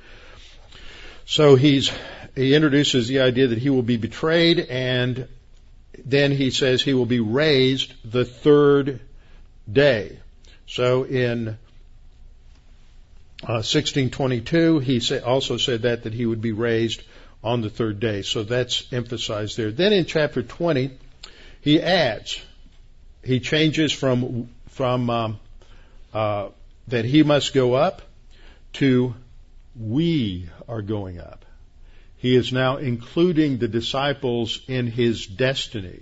So 1.24 1.54
he's, 1.54 1.92
he 2.34 2.52
introduces 2.56 3.06
the 3.06 3.20
idea 3.20 3.46
that 3.46 3.58
he 3.58 3.70
will 3.70 3.82
be 3.82 3.96
betrayed 3.96 4.58
and 4.58 5.28
then 6.04 6.32
he 6.32 6.50
says 6.50 6.82
he 6.82 6.94
will 6.94 7.06
be 7.06 7.20
raised 7.20 7.94
the 8.04 8.24
third 8.24 8.98
day. 9.72 10.18
So 10.66 11.04
in 11.04 11.58
1622, 13.42 14.76
uh, 14.76 14.80
he 14.80 15.00
say, 15.00 15.18
also 15.20 15.56
said 15.56 15.82
that, 15.82 16.04
that 16.04 16.12
he 16.12 16.26
would 16.26 16.40
be 16.40 16.52
raised 16.52 17.02
on 17.42 17.62
the 17.62 17.70
third 17.70 18.00
day. 18.00 18.22
So 18.22 18.42
that's 18.42 18.92
emphasized 18.92 19.56
there. 19.56 19.70
Then 19.70 19.92
in 19.92 20.04
chapter 20.04 20.42
20, 20.42 20.90
he 21.62 21.80
adds, 21.80 22.40
he 23.24 23.40
changes 23.40 23.92
from, 23.92 24.50
from, 24.68 25.08
um, 25.10 25.40
uh, 26.12 26.48
that 26.88 27.04
he 27.04 27.22
must 27.22 27.54
go 27.54 27.74
up 27.74 28.02
to 28.74 29.14
we 29.78 30.48
are 30.68 30.82
going 30.82 31.20
up. 31.20 31.44
He 32.16 32.36
is 32.36 32.52
now 32.52 32.76
including 32.76 33.58
the 33.58 33.68
disciples 33.68 34.60
in 34.68 34.86
his 34.86 35.26
destiny. 35.26 36.00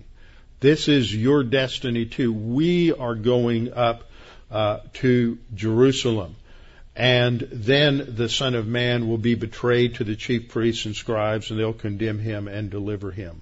This 0.61 0.89
is 0.89 1.15
your 1.15 1.45
destiny 1.45 2.07
too. 2.07 2.33
We 2.33 2.93
are 2.93 3.15
going 3.15 3.73
up 3.73 4.11
uh, 4.51 4.81
to 4.95 5.39
Jerusalem. 5.55 6.35
And 6.99 7.49
then 7.53 8.17
the 8.17 8.29
Son 8.29 8.57
of 8.57 8.67
Man 8.67 9.09
will 9.09 9.19
be 9.19 9.37
betrayed 9.37 9.95
to 9.95 10.05
the 10.05 10.17
chief 10.17 10.49
priests 10.49 10.85
and 10.85 10.97
scribes, 10.97 11.51
and 11.51 11.59
they'll 11.59 11.73
condemn 11.73 12.19
him 12.19 12.49
and 12.49 12.71
deliver 12.71 13.13
him. 13.13 13.41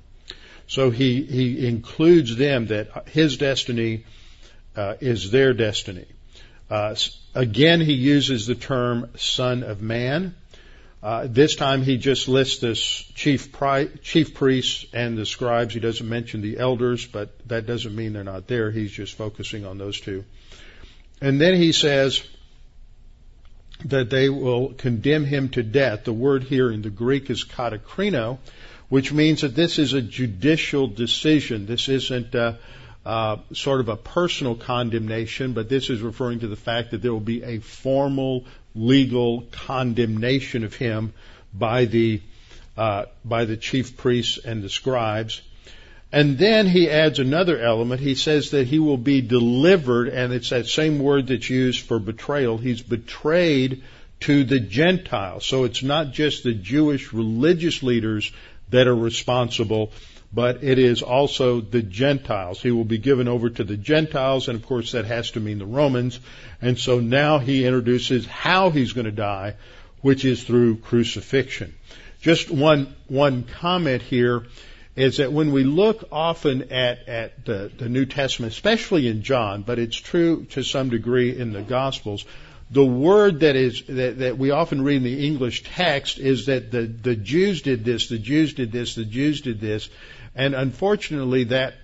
So 0.69 0.91
he, 0.91 1.23
he 1.23 1.67
includes 1.67 2.37
them 2.37 2.67
that 2.67 3.09
his 3.09 3.39
destiny 3.39 4.05
uh, 4.77 4.97
is 5.01 5.31
their 5.31 5.55
destiny. 5.55 6.05
Uh, 6.69 6.97
again, 7.35 7.81
he 7.81 7.95
uses 7.95 8.47
the 8.47 8.57
term 8.57 9.09
Son 9.17 9.63
of 9.63 9.81
Man. 9.81 10.35
Uh, 11.03 11.27
this 11.27 11.57
time 11.57 11.83
he 11.83 11.97
just 11.97 12.29
lists 12.29 12.59
the 12.59 12.75
chief, 12.75 13.53
pri- 13.53 13.89
chief 14.03 14.35
priests 14.35 14.85
and 14.93 15.17
the 15.17 15.25
scribes. 15.25 15.73
He 15.73 15.81
doesn't 15.81 16.07
mention 16.07 16.43
the 16.43 16.59
elders, 16.59 17.07
but 17.07 17.31
that 17.49 17.65
doesn't 17.65 17.95
mean 17.97 18.13
they're 18.13 18.23
not 18.23 18.49
there. 18.49 18.71
He's 18.71 18.93
just 18.93 19.15
focusing 19.15 19.65
on 19.65 19.79
those 19.79 19.99
two. 19.99 20.25
And 21.23 21.41
then 21.41 21.55
he 21.55 21.73
says, 21.73 22.23
that 23.85 24.11
they 24.11 24.29
will 24.29 24.73
condemn 24.75 25.25
him 25.25 25.49
to 25.51 25.63
death. 25.63 26.05
The 26.05 26.13
word 26.13 26.45
here 26.45 26.71
in 26.71 26.83
the 26.83 26.91
Greek 26.91 27.31
is 27.31 27.45
katakrino, 27.45 28.39
which 28.89 29.13
means 29.13 29.43
that 29.43 29.55
this 29.55 29.79
is 29.79 29.93
a 29.93 30.03
judicial 30.03 30.87
decision. 30.87 31.67
This 31.67 31.89
isn't 31.89 32.35
a, 32.35 32.59
uh, 33.05 33.37
sort 33.53 33.81
of 33.81 33.89
a 33.89 33.97
personal 33.97 34.55
condemnation, 34.55 35.53
but 35.53 35.69
this 35.69 35.91
is 35.91 36.01
referring 36.01 36.41
to 36.41 36.49
the 36.49 36.57
fact 36.57 36.91
that 36.91 37.03
there 37.03 37.13
will 37.13 37.21
be 37.21 37.43
a 37.43 37.59
formal 37.59 38.45
legal 38.75 39.43
condemnation 39.53 40.65
of 40.65 40.75
him 40.75 41.13
by 41.55 41.85
the 41.85 42.21
uh, 42.77 43.07
by 43.25 43.47
the 43.47 43.57
chief 43.57 43.97
priests 43.97 44.39
and 44.45 44.63
the 44.63 44.69
scribes. 44.69 45.41
And 46.13 46.39
then 46.39 46.67
he 46.69 46.89
adds 46.89 47.19
another 47.19 47.59
element. 47.59 48.01
He 48.01 48.15
says 48.15 48.51
that 48.51 48.67
he 48.67 48.79
will 48.79 48.97
be 48.97 49.21
delivered, 49.21 50.09
and 50.09 50.33
it's 50.33 50.51
that 50.51 50.67
same 50.67 50.99
word 50.99 51.27
that's 51.27 51.51
used 51.51 51.81
for 51.81 51.99
betrayal. 51.99 52.59
He's 52.59 52.81
betrayed 52.81 53.83
to 54.21 54.45
the 54.45 54.61
Gentiles. 54.61 55.45
So 55.45 55.65
it's 55.65 55.83
not 55.83 56.13
just 56.13 56.45
the 56.45 56.55
Jewish 56.55 57.13
religious 57.13 57.83
leaders 57.83 58.33
that 58.71 58.87
are 58.87 58.97
responsible, 58.97 59.93
but 60.33 60.63
it 60.63 60.79
is 60.79 61.03
also 61.03 61.61
the 61.61 61.83
Gentiles. 61.83 62.63
He 62.63 62.71
will 62.71 62.85
be 62.85 62.99
given 62.99 63.29
over 63.29 63.51
to 63.51 63.65
the 63.65 63.77
Gentiles, 63.77 64.49
and 64.49 64.59
of 64.59 64.67
course 64.67 64.93
that 64.93 65.05
has 65.05 65.33
to 65.33 65.41
mean 65.41 65.59
the 65.59 65.67
Romans. 65.67 66.21
And 66.63 66.79
so 66.79 67.01
now 67.01 67.39
he 67.39 67.65
introduces 67.65 68.27
how 68.27 68.71
he's 68.71 68.93
going 68.93 69.07
to 69.07 69.13
die, 69.13 69.57
which 70.03 70.25
is 70.25 70.45
through 70.45 70.77
crucifixion. 70.79 71.75
Just 72.21 72.51
one, 72.51 72.95
one 73.09 73.45
comment 73.45 74.03
here 74.03 74.45
is 74.97 75.19
that 75.19 75.31
when 75.31 75.53
we 75.53 75.63
look 75.63 76.09
often 76.11 76.73
at, 76.73 77.07
at 77.07 77.45
the, 77.45 77.71
the 77.77 77.89
New 77.89 78.07
Testament, 78.07 78.53
especially 78.53 79.07
in 79.07 79.23
John, 79.23 79.63
but 79.63 79.79
it's 79.79 79.97
true 79.97 80.45
to 80.47 80.63
some 80.63 80.89
degree 80.89 81.39
in 81.39 81.53
the 81.53 81.63
Gospels, 81.63 82.25
the 82.71 82.85
word 82.85 83.41
that 83.41 83.55
is 83.55 83.85
that, 83.89 84.19
that 84.19 84.39
we 84.39 84.51
often 84.51 84.83
read 84.83 84.97
in 84.97 85.03
the 85.05 85.27
English 85.27 85.63
text 85.65 86.19
is 86.19 86.47
that 86.47 86.73
the, 86.73 86.83
the 86.83 87.15
Jews 87.15 87.63
did 87.63 87.85
this, 87.85 88.09
the 88.09 88.19
Jews 88.19 88.55
did 88.55 88.73
this, 88.73 88.95
the 88.95 89.05
Jews 89.05 89.43
did 89.43 89.61
this, 89.61 89.89
and 90.35 90.55
unfortunately 90.55 91.45
that 91.45 91.75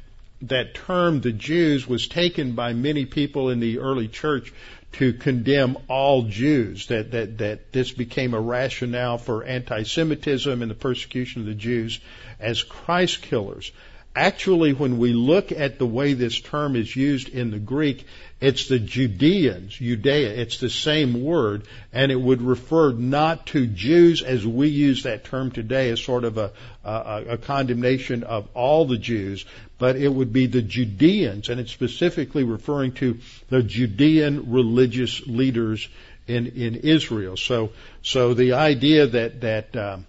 that 0.43 0.75
term 0.75 1.21
the 1.21 1.33
Jews 1.33 1.87
was 1.87 2.09
taken 2.09 2.53
by 2.57 2.73
many 2.73 3.05
people 3.07 3.51
in 3.51 3.61
the 3.61 3.79
early 3.79 4.09
church 4.09 4.53
to 4.93 5.13
condemn 5.13 5.79
all 5.89 6.25
Jews, 6.25 6.89
that, 6.89 7.13
that, 7.13 7.39
that 7.39 7.73
this 7.73 7.93
became 7.93 8.35
a 8.35 8.41
rationale 8.41 9.19
for 9.19 9.45
anti-Semitism 9.45 10.61
and 10.61 10.71
the 10.71 10.75
persecution 10.75 11.43
of 11.43 11.47
the 11.47 11.55
Jews 11.55 11.99
as 12.43 12.63
Christ 12.63 13.23
killers. 13.23 13.73
Actually, 14.15 14.75
when 14.75 14.99
we 14.99 15.15
look 15.15 15.53
at 15.53 15.79
the 15.79 15.87
way 15.87 16.13
this 16.13 16.39
term 16.39 16.77
is 16.77 16.95
used 16.95 17.31
in 17.31 17.51
the 17.51 17.59
Greek, 17.59 18.05
it's 18.43 18.69
the 18.69 18.79
Judeans, 18.79 19.75
Judea, 19.75 20.29
it's 20.35 20.59
the 20.59 20.69
same 20.69 21.23
word, 21.23 21.63
and 21.95 22.13
it 22.13 22.21
would 22.21 22.43
refer 22.43 22.93
not 22.93 23.47
to 23.47 23.67
Jews 23.67 24.21
as 24.21 24.47
we 24.47 24.69
use 24.69 25.05
that 25.05 25.25
term 25.25 25.51
today 25.51 25.89
as 25.89 26.03
sort 26.03 26.25
of 26.25 26.37
a, 26.37 26.53
a, 26.85 27.25
a 27.31 27.39
condemnation 27.39 28.23
of 28.23 28.49
all 28.53 28.85
the 28.85 28.99
Jews, 28.99 29.47
but 29.79 29.97
it 29.97 30.09
would 30.09 30.33
be 30.33 30.47
the 30.47 30.61
Judeans, 30.61 31.49
and 31.49 31.59
it's 31.59 31.73
specifically 31.73 32.45
referring 32.45 32.93
to 32.95 33.19
the 33.49 33.63
Judean 33.63 34.53
religious 34.53 35.27
leaders 35.27 35.89
in, 36.27 36.49
in 36.49 36.75
Israel. 36.75 37.39
So, 37.39 37.71
so 38.03 38.35
the 38.35 38.53
idea 38.53 39.07
that, 39.07 39.41
that, 39.41 39.77
um, 39.77 40.07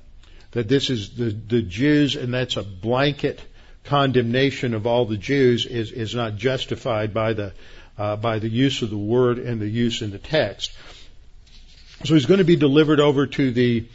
that 0.54 0.68
this 0.68 0.90
is 0.90 1.16
the, 1.16 1.32
the 1.32 1.62
Jews 1.62 2.16
and 2.16 2.34
that's 2.34 2.58
a 2.58 2.64
blanket 2.64 3.42
condemnation 3.84 4.74
of 4.74 4.88
all 4.88 5.06
the 5.06 5.18
Jews 5.18 5.66
is, 5.66 5.92
is 5.92 6.16
not 6.16 6.36
justified 6.36 7.14
by 7.14 7.34
the, 7.34 7.54
uh, 7.98 8.16
by 8.16 8.40
the 8.40 8.50
use 8.50 8.82
of 8.82 8.90
the 8.90 8.98
word 8.98 9.40
and 9.40 9.62
the 9.62 9.68
use 9.68 10.02
in 10.02 10.12
the 10.12 10.20
text. 10.20 10.72
So 12.06 12.14
he's 12.14 12.26
going 12.26 12.40
to 12.40 12.46
be 12.46 12.56
delivered 12.56 13.00
over 13.00 13.28
to 13.28 13.52
the, 13.52 13.86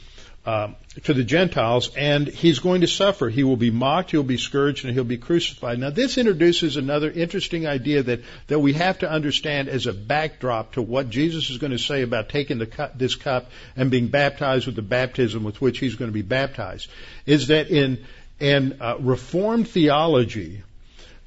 uh, 0.48 0.72
to 1.04 1.12
the 1.12 1.24
Gentiles, 1.24 1.94
and 1.94 2.26
he's 2.26 2.61
going 2.61 2.80
to 2.80 2.87
suffer. 2.87 3.28
He 3.28 3.44
will 3.44 3.58
be 3.58 3.70
mocked, 3.70 4.12
he'll 4.12 4.22
be 4.22 4.38
scourged, 4.38 4.87
and 4.87 4.94
he'll 4.94 5.04
be 5.04 5.18
crucified. 5.18 5.78
Now, 5.78 5.90
this 5.90 6.16
introduces 6.16 6.78
another 6.78 7.11
interesting 7.11 7.66
idea 7.66 8.02
that, 8.04 8.20
that 8.46 8.58
we 8.58 8.72
have 8.72 9.00
to 9.00 9.11
understand 9.11 9.68
as 9.68 9.87
a 9.87 9.92
backdrop 9.92 10.72
to 10.72 10.80
what 10.80 11.11
Jesus 11.11 11.50
is 11.50 11.58
going 11.58 11.72
to 11.72 11.78
say 11.78 12.00
about 12.00 12.30
taking 12.30 12.64
cup, 12.64 12.96
this 12.96 13.14
cup 13.14 13.50
and 13.76 13.90
being 13.90 14.08
baptized 14.08 14.64
with 14.64 14.76
the 14.76 14.80
baptism 14.80 15.44
with 15.44 15.61
which 15.61 15.80
he's 15.80 15.96
going 15.96 16.08
to 16.08 16.14
be 16.14 16.22
baptized. 16.22 16.88
Is 17.26 17.48
that 17.48 17.68
in, 17.68 18.06
in 18.40 18.78
uh, 18.80 18.96
Reformed 19.00 19.68
theology, 19.68 20.62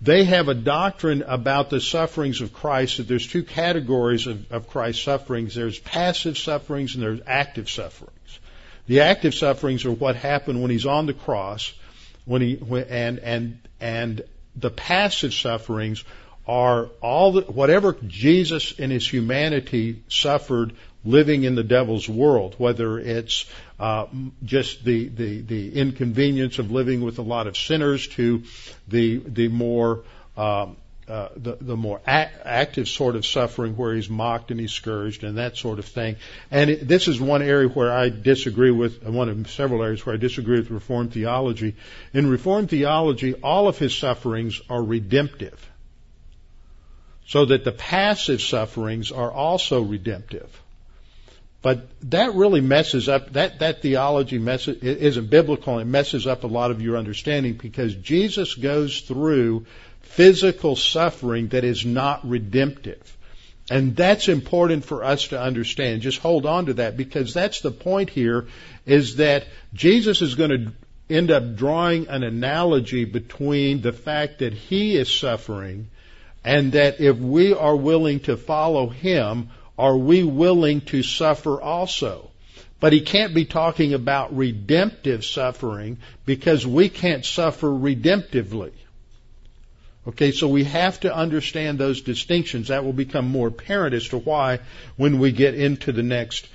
they 0.01 0.23
have 0.23 0.47
a 0.47 0.55
doctrine 0.55 1.21
about 1.21 1.69
the 1.69 1.79
sufferings 1.79 2.41
of 2.41 2.53
Christ 2.53 2.97
that 2.97 3.07
there's 3.07 3.27
two 3.27 3.43
categories 3.43 4.25
of, 4.25 4.51
of 4.51 4.67
Christ's 4.67 5.03
sufferings. 5.03 5.53
There's 5.53 5.77
passive 5.77 6.39
sufferings 6.39 6.95
and 6.95 7.03
there's 7.03 7.21
active 7.27 7.69
sufferings. 7.69 8.17
The 8.87 9.01
active 9.01 9.33
sufferings 9.33 9.85
are 9.85 9.91
what 9.91 10.15
happened 10.15 10.61
when 10.61 10.71
he's 10.71 10.85
on 10.85 11.05
the 11.05 11.13
cross, 11.13 11.73
when 12.25 12.41
he 12.41 12.55
when, 12.55 12.85
and 12.85 13.19
and 13.19 13.59
and 13.79 14.21
the 14.55 14.69
passive 14.69 15.33
sufferings 15.33 16.03
are 16.47 16.87
all 17.01 17.33
the, 17.33 17.41
whatever 17.41 17.95
Jesus 18.07 18.71
in 18.73 18.89
his 18.89 19.07
humanity 19.07 20.03
suffered 20.09 20.73
living 21.03 21.43
in 21.43 21.55
the 21.55 21.63
devil's 21.63 22.07
world, 22.07 22.55
whether 22.57 22.99
it's 22.99 23.45
uh, 23.79 24.07
just 24.43 24.83
the, 24.83 25.07
the 25.07 25.41
the 25.41 25.73
inconvenience 25.73 26.59
of 26.59 26.71
living 26.71 27.01
with 27.01 27.19
a 27.19 27.23
lot 27.23 27.47
of 27.47 27.57
sinners 27.57 28.07
to 28.07 28.43
the 28.87 29.17
the 29.17 29.47
more 29.47 30.03
um, 30.37 30.77
uh, 31.07 31.29
the, 31.35 31.57
the 31.59 31.75
more 31.75 31.99
active 32.05 32.87
sort 32.87 33.15
of 33.15 33.25
suffering 33.25 33.75
where 33.75 33.93
he's 33.95 34.09
mocked 34.09 34.51
and 34.51 34.59
he's 34.59 34.71
scourged 34.71 35.23
and 35.23 35.37
that 35.37 35.57
sort 35.57 35.79
of 35.79 35.85
thing. 35.85 36.15
And 36.51 36.69
it, 36.69 36.87
this 36.87 37.07
is 37.07 37.19
one 37.19 37.41
area 37.41 37.67
where 37.67 37.91
I 37.91 38.09
disagree 38.09 38.71
with, 38.71 39.03
one 39.03 39.27
of 39.27 39.49
several 39.49 39.83
areas 39.83 40.05
where 40.05 40.15
I 40.15 40.17
disagree 40.17 40.59
with 40.59 40.69
Reformed 40.69 41.11
theology. 41.11 41.75
In 42.13 42.29
Reformed 42.29 42.69
theology, 42.69 43.33
all 43.33 43.67
of 43.67 43.77
his 43.77 43.95
sufferings 43.95 44.61
are 44.69 44.81
redemptive. 44.81 45.67
So 47.27 47.45
that 47.45 47.63
the 47.63 47.71
passive 47.71 48.41
sufferings 48.41 49.11
are 49.11 49.31
also 49.31 49.81
redemptive. 49.81 50.61
But 51.61 51.87
that 52.09 52.33
really 52.33 52.61
messes 52.61 53.07
up, 53.07 53.33
that, 53.33 53.59
that 53.59 53.81
theology 53.81 54.39
messes, 54.39 54.81
isn't 54.81 55.29
biblical 55.29 55.77
and 55.77 55.81
it 55.87 55.91
messes 55.91 56.25
up 56.25 56.43
a 56.43 56.47
lot 56.47 56.71
of 56.71 56.81
your 56.81 56.97
understanding 56.97 57.53
because 57.53 57.93
Jesus 57.95 58.55
goes 58.55 59.01
through 59.01 59.65
physical 60.11 60.75
suffering 60.75 61.49
that 61.49 61.63
is 61.63 61.85
not 61.85 62.27
redemptive. 62.27 63.17
And 63.69 63.95
that's 63.95 64.27
important 64.27 64.83
for 64.83 65.03
us 65.03 65.29
to 65.29 65.41
understand. 65.41 66.01
Just 66.01 66.19
hold 66.19 66.45
on 66.45 66.65
to 66.65 66.73
that 66.75 66.97
because 66.97 67.33
that's 67.33 67.61
the 67.61 67.71
point 67.71 68.09
here 68.09 68.47
is 68.85 69.17
that 69.17 69.45
Jesus 69.73 70.21
is 70.21 70.35
going 70.35 70.49
to 70.49 70.71
end 71.09 71.31
up 71.31 71.55
drawing 71.55 72.09
an 72.09 72.23
analogy 72.23 73.05
between 73.05 73.81
the 73.81 73.93
fact 73.93 74.39
that 74.39 74.53
he 74.53 74.97
is 74.97 75.13
suffering 75.13 75.89
and 76.43 76.73
that 76.73 76.99
if 76.99 77.17
we 77.17 77.53
are 77.53 77.75
willing 77.75 78.19
to 78.21 78.35
follow 78.35 78.89
him, 78.89 79.49
are 79.77 79.97
we 79.97 80.23
willing 80.23 80.81
to 80.81 81.03
suffer 81.03 81.61
also? 81.61 82.31
But 82.81 82.93
he 82.93 83.01
can't 83.01 83.33
be 83.33 83.45
talking 83.45 83.93
about 83.93 84.35
redemptive 84.35 85.23
suffering 85.23 85.99
because 86.25 86.65
we 86.65 86.89
can't 86.89 87.23
suffer 87.23 87.67
redemptively. 87.67 88.71
Okay, 90.07 90.31
so 90.31 90.47
we 90.47 90.63
have 90.63 90.99
to 91.01 91.15
understand 91.15 91.77
those 91.77 92.01
distinctions. 92.01 92.69
That 92.69 92.83
will 92.83 92.93
become 92.93 93.27
more 93.27 93.49
apparent 93.49 93.93
as 93.93 94.07
to 94.09 94.17
why 94.17 94.59
when 94.97 95.19
we 95.19 95.31
get 95.31 95.53
into 95.53 95.91
the 95.91 96.01
next 96.01 96.47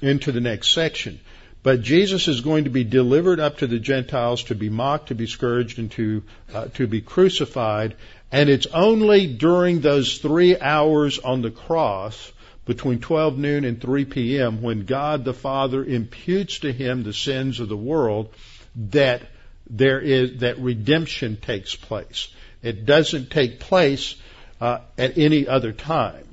into 0.00 0.30
the 0.30 0.40
next 0.40 0.70
section. 0.70 1.18
But 1.64 1.82
Jesus 1.82 2.28
is 2.28 2.42
going 2.42 2.64
to 2.64 2.70
be 2.70 2.84
delivered 2.84 3.40
up 3.40 3.58
to 3.58 3.66
the 3.66 3.80
Gentiles 3.80 4.44
to 4.44 4.54
be 4.54 4.68
mocked, 4.68 5.08
to 5.08 5.14
be 5.14 5.26
scourged, 5.26 5.78
and 5.78 5.90
to 5.92 6.22
uh, 6.52 6.66
to 6.74 6.86
be 6.86 7.00
crucified. 7.00 7.96
And 8.30 8.48
it's 8.48 8.66
only 8.66 9.26
during 9.26 9.80
those 9.80 10.18
three 10.18 10.58
hours 10.58 11.18
on 11.18 11.42
the 11.42 11.50
cross 11.50 12.32
between 12.64 13.00
12 13.00 13.38
noon 13.38 13.64
and 13.64 13.80
3 13.80 14.04
p.m. 14.04 14.62
when 14.62 14.84
God 14.84 15.24
the 15.24 15.34
Father 15.34 15.84
imputes 15.84 16.60
to 16.60 16.72
him 16.72 17.02
the 17.02 17.12
sins 17.12 17.60
of 17.60 17.68
the 17.68 17.76
world 17.76 18.32
that 18.76 19.22
there 19.68 20.00
is 20.00 20.40
that 20.40 20.58
redemption 20.58 21.36
takes 21.36 21.74
place. 21.74 22.28
It 22.64 22.86
doesn't 22.86 23.30
take 23.30 23.60
place 23.60 24.16
uh, 24.60 24.78
at 24.96 25.18
any 25.18 25.46
other 25.46 25.72
time. 25.72 26.26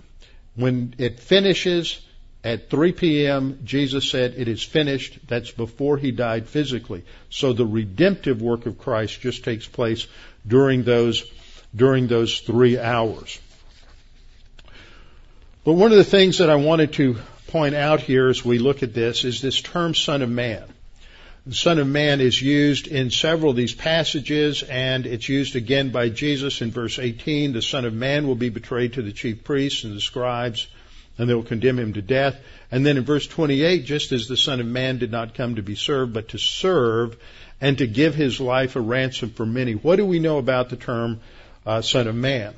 When 0.55 0.95
it 0.97 1.19
finishes 1.19 1.99
at 2.43 2.69
3 2.69 2.93
p.m., 2.93 3.59
Jesus 3.65 4.09
said, 4.09 4.35
"It 4.37 4.47
is 4.47 4.63
finished." 4.63 5.19
That's 5.27 5.51
before 5.51 5.97
he 5.97 6.11
died 6.11 6.47
physically. 6.47 7.03
So 7.29 7.53
the 7.53 7.65
redemptive 7.65 8.41
work 8.41 8.65
of 8.65 8.79
Christ 8.79 9.21
just 9.21 9.43
takes 9.43 9.67
place 9.67 10.07
during 10.47 10.83
those 10.83 11.23
during 11.75 12.07
those 12.07 12.39
three 12.39 12.79
hours. 12.79 13.39
But 15.63 15.73
one 15.73 15.91
of 15.91 15.97
the 15.97 16.03
things 16.03 16.39
that 16.39 16.49
I 16.49 16.55
wanted 16.55 16.93
to 16.93 17.17
point 17.47 17.75
out 17.75 17.99
here 17.99 18.29
as 18.29 18.43
we 18.43 18.57
look 18.57 18.83
at 18.83 18.93
this 18.93 19.25
is 19.25 19.41
this 19.41 19.61
term 19.61 19.93
Son 19.93 20.21
of 20.21 20.29
Man. 20.29 20.63
The 21.43 21.55
Son 21.55 21.79
of 21.79 21.87
Man 21.87 22.21
is 22.21 22.39
used 22.39 22.85
in 22.85 23.09
several 23.09 23.49
of 23.49 23.57
these 23.57 23.73
passages, 23.73 24.61
and 24.61 25.07
it's 25.07 25.27
used 25.27 25.55
again 25.55 25.89
by 25.89 26.09
Jesus 26.09 26.61
in 26.61 26.69
verse 26.69 26.99
18. 26.99 27.53
The 27.53 27.63
Son 27.63 27.83
of 27.83 27.95
Man 27.95 28.27
will 28.27 28.35
be 28.35 28.49
betrayed 28.49 28.93
to 28.93 29.01
the 29.01 29.11
chief 29.11 29.43
priests 29.43 29.83
and 29.83 29.95
the 29.95 30.01
scribes, 30.01 30.67
and 31.17 31.27
they 31.27 31.33
will 31.33 31.41
condemn 31.41 31.79
him 31.79 31.93
to 31.93 32.01
death. 32.03 32.39
And 32.71 32.85
then 32.85 32.95
in 32.95 33.05
verse 33.05 33.25
28, 33.25 33.85
just 33.85 34.11
as 34.11 34.27
the 34.27 34.37
Son 34.37 34.59
of 34.59 34.67
Man 34.67 34.99
did 34.99 35.11
not 35.11 35.33
come 35.33 35.55
to 35.55 35.63
be 35.63 35.73
served, 35.73 36.13
but 36.13 36.27
to 36.29 36.37
serve 36.37 37.17
and 37.59 37.75
to 37.79 37.87
give 37.87 38.13
his 38.13 38.39
life 38.39 38.75
a 38.75 38.81
ransom 38.81 39.31
for 39.31 39.45
many. 39.45 39.73
What 39.73 39.95
do 39.95 40.05
we 40.05 40.19
know 40.19 40.37
about 40.37 40.69
the 40.69 40.75
term 40.75 41.21
uh, 41.65 41.81
Son 41.81 42.07
of 42.07 42.13
Man? 42.13 42.53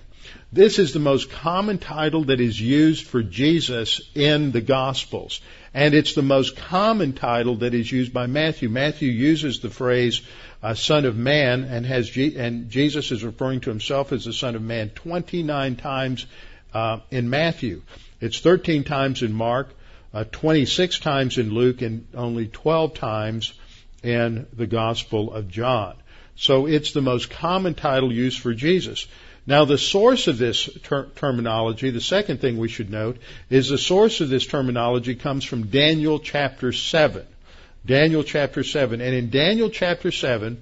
This 0.51 0.77
is 0.77 0.93
the 0.93 0.99
most 0.99 1.31
common 1.31 1.79
title 1.79 2.25
that 2.25 2.39
is 2.39 2.59
used 2.59 3.05
for 3.05 3.23
Jesus 3.23 4.01
in 4.13 4.51
the 4.51 4.61
Gospels. 4.61 5.41
And 5.73 5.93
it's 5.93 6.13
the 6.13 6.21
most 6.21 6.55
common 6.55 7.13
title 7.13 7.55
that 7.57 7.73
is 7.73 7.91
used 7.91 8.13
by 8.13 8.27
Matthew. 8.27 8.69
Matthew 8.69 9.09
uses 9.09 9.59
the 9.59 9.71
phrase 9.71 10.21
uh, 10.61 10.75
Son 10.75 11.05
of 11.05 11.17
Man 11.17 11.63
and 11.63 11.85
has 11.85 12.09
G- 12.09 12.37
and 12.37 12.69
Jesus 12.69 13.11
is 13.11 13.23
referring 13.23 13.61
to 13.61 13.69
himself 13.69 14.11
as 14.11 14.25
the 14.25 14.33
Son 14.33 14.55
of 14.55 14.61
Man 14.61 14.89
29 14.89 15.75
times 15.75 16.27
uh, 16.73 16.99
in 17.09 17.29
Matthew. 17.29 17.81
It's 18.21 18.39
13 18.39 18.83
times 18.83 19.23
in 19.23 19.33
Mark, 19.33 19.69
uh, 20.13 20.23
26 20.31 20.99
times 20.99 21.37
in 21.37 21.53
Luke, 21.53 21.81
and 21.81 22.07
only 22.13 22.47
12 22.47 22.93
times 22.93 23.53
in 24.03 24.47
the 24.53 24.67
Gospel 24.67 25.33
of 25.33 25.49
John. 25.49 25.95
So 26.35 26.65
it's 26.65 26.93
the 26.93 27.01
most 27.01 27.29
common 27.29 27.73
title 27.73 28.11
used 28.11 28.39
for 28.39 28.53
Jesus. 28.53 29.07
Now, 29.45 29.65
the 29.65 29.77
source 29.77 30.27
of 30.27 30.37
this 30.37 30.69
ter- 30.83 31.07
terminology, 31.15 31.89
the 31.89 31.99
second 32.01 32.39
thing 32.39 32.57
we 32.57 32.69
should 32.69 32.89
note, 32.89 33.17
is 33.49 33.67
the 33.67 33.77
source 33.77 34.21
of 34.21 34.29
this 34.29 34.45
terminology 34.45 35.15
comes 35.15 35.43
from 35.43 35.67
Daniel 35.67 36.19
chapter 36.19 36.71
7. 36.71 37.25
Daniel 37.85 38.23
chapter 38.23 38.63
7. 38.63 39.01
And 39.01 39.13
in 39.13 39.29
Daniel 39.29 39.69
chapter 39.69 40.11
7, 40.11 40.61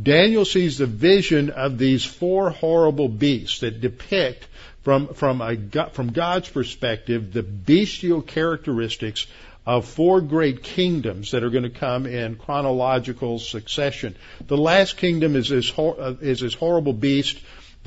Daniel 0.00 0.44
sees 0.44 0.76
the 0.76 0.86
vision 0.86 1.50
of 1.50 1.78
these 1.78 2.04
four 2.04 2.50
horrible 2.50 3.08
beasts 3.08 3.60
that 3.60 3.80
depict 3.80 4.46
from, 4.82 5.14
from, 5.14 5.40
a, 5.40 5.56
from 5.90 6.12
God's 6.12 6.50
perspective 6.50 7.32
the 7.32 7.42
bestial 7.42 8.20
characteristics 8.22 9.26
of 9.66 9.86
four 9.86 10.20
great 10.20 10.62
kingdoms 10.62 11.32
that 11.32 11.44
are 11.44 11.50
going 11.50 11.64
to 11.64 11.70
come 11.70 12.06
in 12.06 12.36
chronological 12.36 13.38
succession. 13.38 14.16
The 14.46 14.56
last 14.56 14.96
kingdom 14.96 15.36
is 15.36 15.48
this, 15.48 15.78
uh, 15.78 16.14
is 16.20 16.40
this 16.40 16.54
horrible 16.54 16.94
beast 16.94 17.38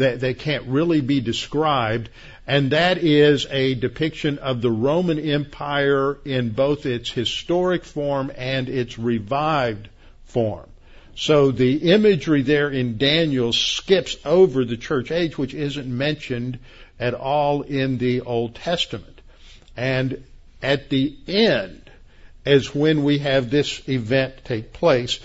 that, 0.02 0.20
that 0.20 0.40
can't 0.40 0.68
really 0.68 1.02
be 1.02 1.22
described, 1.22 2.10
and 2.46 2.72
that 2.72 2.98
is 2.98 3.48
a 3.50 3.76
depiction 3.76 4.40
of 4.40 4.62
the 4.62 4.72
Roman 4.72 5.20
Empire 5.20 6.18
in 6.26 6.50
both 6.50 6.86
its 6.86 7.10
historic 7.10 7.86
form 7.86 8.32
and 8.36 8.68
its 8.68 9.00
revived 9.00 9.90
form. 10.26 10.68
So 11.16 11.52
the 11.52 11.92
imagery 11.92 12.42
there 12.42 12.70
in 12.70 12.98
Daniel 12.98 13.54
skips 13.54 14.18
over 14.26 14.66
the 14.66 14.78
church 14.78 15.12
age, 15.12 15.38
which 15.38 15.54
isn't 15.54 15.88
mentioned 15.88 16.60
at 17.00 17.14
all 17.14 17.62
in 17.62 17.98
the 17.98 18.22
Old 18.22 18.56
Testament. 18.56 19.22
And 19.76 20.24
at 20.62 20.90
the 20.90 21.16
end 21.28 21.90
is 22.46 22.74
when 22.74 23.04
we 23.04 23.20
have 23.20 23.50
this 23.50 23.88
event 23.88 24.46
take 24.46 24.74
place 24.74 25.20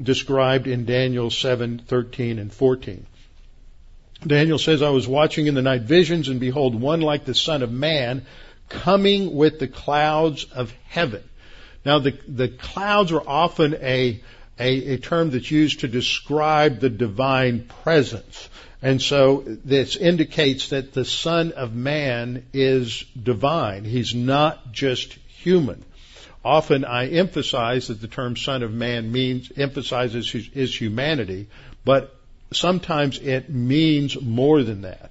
described 0.00 0.66
in 0.66 0.84
Daniel 0.84 1.30
7, 1.30 1.78
13, 1.78 2.38
and 2.38 2.52
14. 2.52 3.06
Daniel 4.26 4.58
says, 4.58 4.82
I 4.82 4.90
was 4.90 5.08
watching 5.08 5.46
in 5.46 5.54
the 5.54 5.62
night 5.62 5.82
visions, 5.82 6.28
and 6.28 6.40
behold, 6.40 6.74
one 6.74 7.00
like 7.00 7.24
the 7.24 7.34
Son 7.34 7.62
of 7.62 7.72
Man 7.72 8.26
coming 8.68 9.34
with 9.34 9.58
the 9.58 9.68
clouds 9.68 10.44
of 10.44 10.72
heaven. 10.88 11.22
Now, 11.84 11.98
the, 11.98 12.18
the 12.28 12.48
clouds 12.48 13.12
are 13.12 13.26
often 13.26 13.74
a, 13.74 14.20
a, 14.58 14.94
a 14.94 14.98
term 14.98 15.30
that's 15.30 15.50
used 15.50 15.80
to 15.80 15.88
describe 15.88 16.80
the 16.80 16.90
divine 16.90 17.64
presence. 17.82 18.48
And 18.82 19.00
so 19.00 19.44
this 19.46 19.96
indicates 19.96 20.68
that 20.68 20.92
the 20.92 21.04
Son 21.04 21.52
of 21.52 21.74
Man 21.74 22.46
is 22.52 23.04
divine. 23.20 23.84
He's 23.84 24.14
not 24.14 24.72
just 24.72 25.14
human. 25.28 25.84
Often 26.44 26.84
I 26.84 27.08
emphasize 27.08 27.88
that 27.88 28.00
the 28.00 28.08
term 28.08 28.36
Son 28.36 28.62
of 28.62 28.72
Man 28.72 29.12
means, 29.12 29.50
emphasizes 29.56 30.30
his, 30.30 30.46
his 30.46 30.78
humanity, 30.78 31.48
but 31.84 32.14
sometimes 32.52 33.18
it 33.18 33.50
means 33.50 34.20
more 34.20 34.62
than 34.62 34.82
that. 34.82 35.10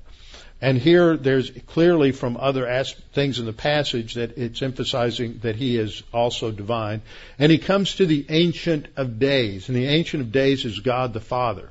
And 0.61 0.77
here 0.77 1.15
there's 1.15 1.51
clearly 1.67 2.11
from 2.11 2.35
other 2.37 2.67
as- 2.67 2.95
things 3.13 3.39
in 3.39 3.45
the 3.45 3.53
passage 3.53 4.15
that 4.15 4.37
it's 4.37 4.61
emphasizing 4.61 5.39
that 5.41 5.55
he 5.55 5.77
is 5.77 6.03
also 6.13 6.51
divine. 6.51 7.01
And 7.37 7.49
he 7.51 7.57
comes 7.57 7.95
to 7.95 8.05
the 8.05 8.25
Ancient 8.27 8.87
of 8.97 9.19
Days. 9.19 9.69
And 9.69 9.77
the 9.77 9.87
Ancient 9.87 10.21
of 10.21 10.31
Days 10.33 10.65
is 10.65 10.79
God 10.79 11.13
the 11.13 11.21
Father. 11.21 11.69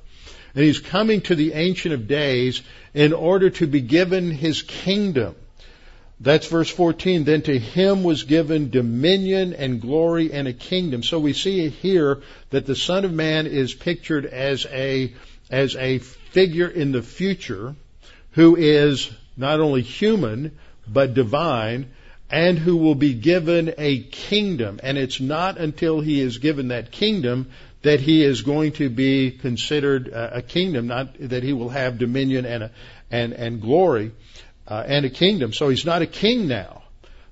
And 0.54 0.64
he's 0.64 0.78
coming 0.78 1.20
to 1.22 1.34
the 1.34 1.52
Ancient 1.52 1.92
of 1.92 2.08
Days 2.08 2.62
in 2.94 3.12
order 3.12 3.50
to 3.50 3.66
be 3.66 3.82
given 3.82 4.30
his 4.30 4.62
kingdom. 4.62 5.34
That's 6.20 6.48
verse 6.48 6.70
14. 6.70 7.24
Then 7.24 7.42
to 7.42 7.58
him 7.58 8.02
was 8.02 8.24
given 8.24 8.70
dominion 8.70 9.52
and 9.52 9.80
glory 9.80 10.32
and 10.32 10.48
a 10.48 10.52
kingdom. 10.52 11.02
So 11.02 11.20
we 11.20 11.34
see 11.34 11.68
here 11.68 12.22
that 12.50 12.66
the 12.66 12.74
Son 12.74 13.04
of 13.04 13.12
Man 13.12 13.46
is 13.46 13.74
pictured 13.74 14.24
as 14.24 14.66
a 14.70 15.12
as 15.50 15.76
a 15.76 15.98
figure 15.98 16.68
in 16.68 16.92
the 16.92 17.02
future 17.02 17.74
who 18.32 18.56
is 18.56 19.10
not 19.36 19.60
only 19.60 19.82
human, 19.82 20.58
but 20.86 21.14
divine, 21.14 21.90
and 22.30 22.58
who 22.58 22.76
will 22.76 22.94
be 22.94 23.14
given 23.14 23.74
a 23.78 24.02
kingdom. 24.02 24.80
And 24.82 24.98
it's 24.98 25.20
not 25.20 25.58
until 25.58 26.00
he 26.00 26.20
is 26.20 26.38
given 26.38 26.68
that 26.68 26.90
kingdom 26.90 27.50
that 27.82 28.00
he 28.00 28.24
is 28.24 28.42
going 28.42 28.72
to 28.72 28.90
be 28.90 29.30
considered 29.30 30.08
a 30.08 30.42
kingdom, 30.42 30.88
not 30.88 31.14
that 31.20 31.42
he 31.42 31.52
will 31.52 31.68
have 31.68 31.98
dominion 31.98 32.44
and 32.44 32.64
a, 32.64 32.70
and 33.10 33.32
and 33.32 33.60
glory 33.60 34.10
uh, 34.66 34.82
and 34.86 35.06
a 35.06 35.10
kingdom. 35.10 35.52
So 35.52 35.68
he's 35.68 35.84
not 35.84 36.02
a 36.02 36.06
king 36.06 36.48
now. 36.48 36.82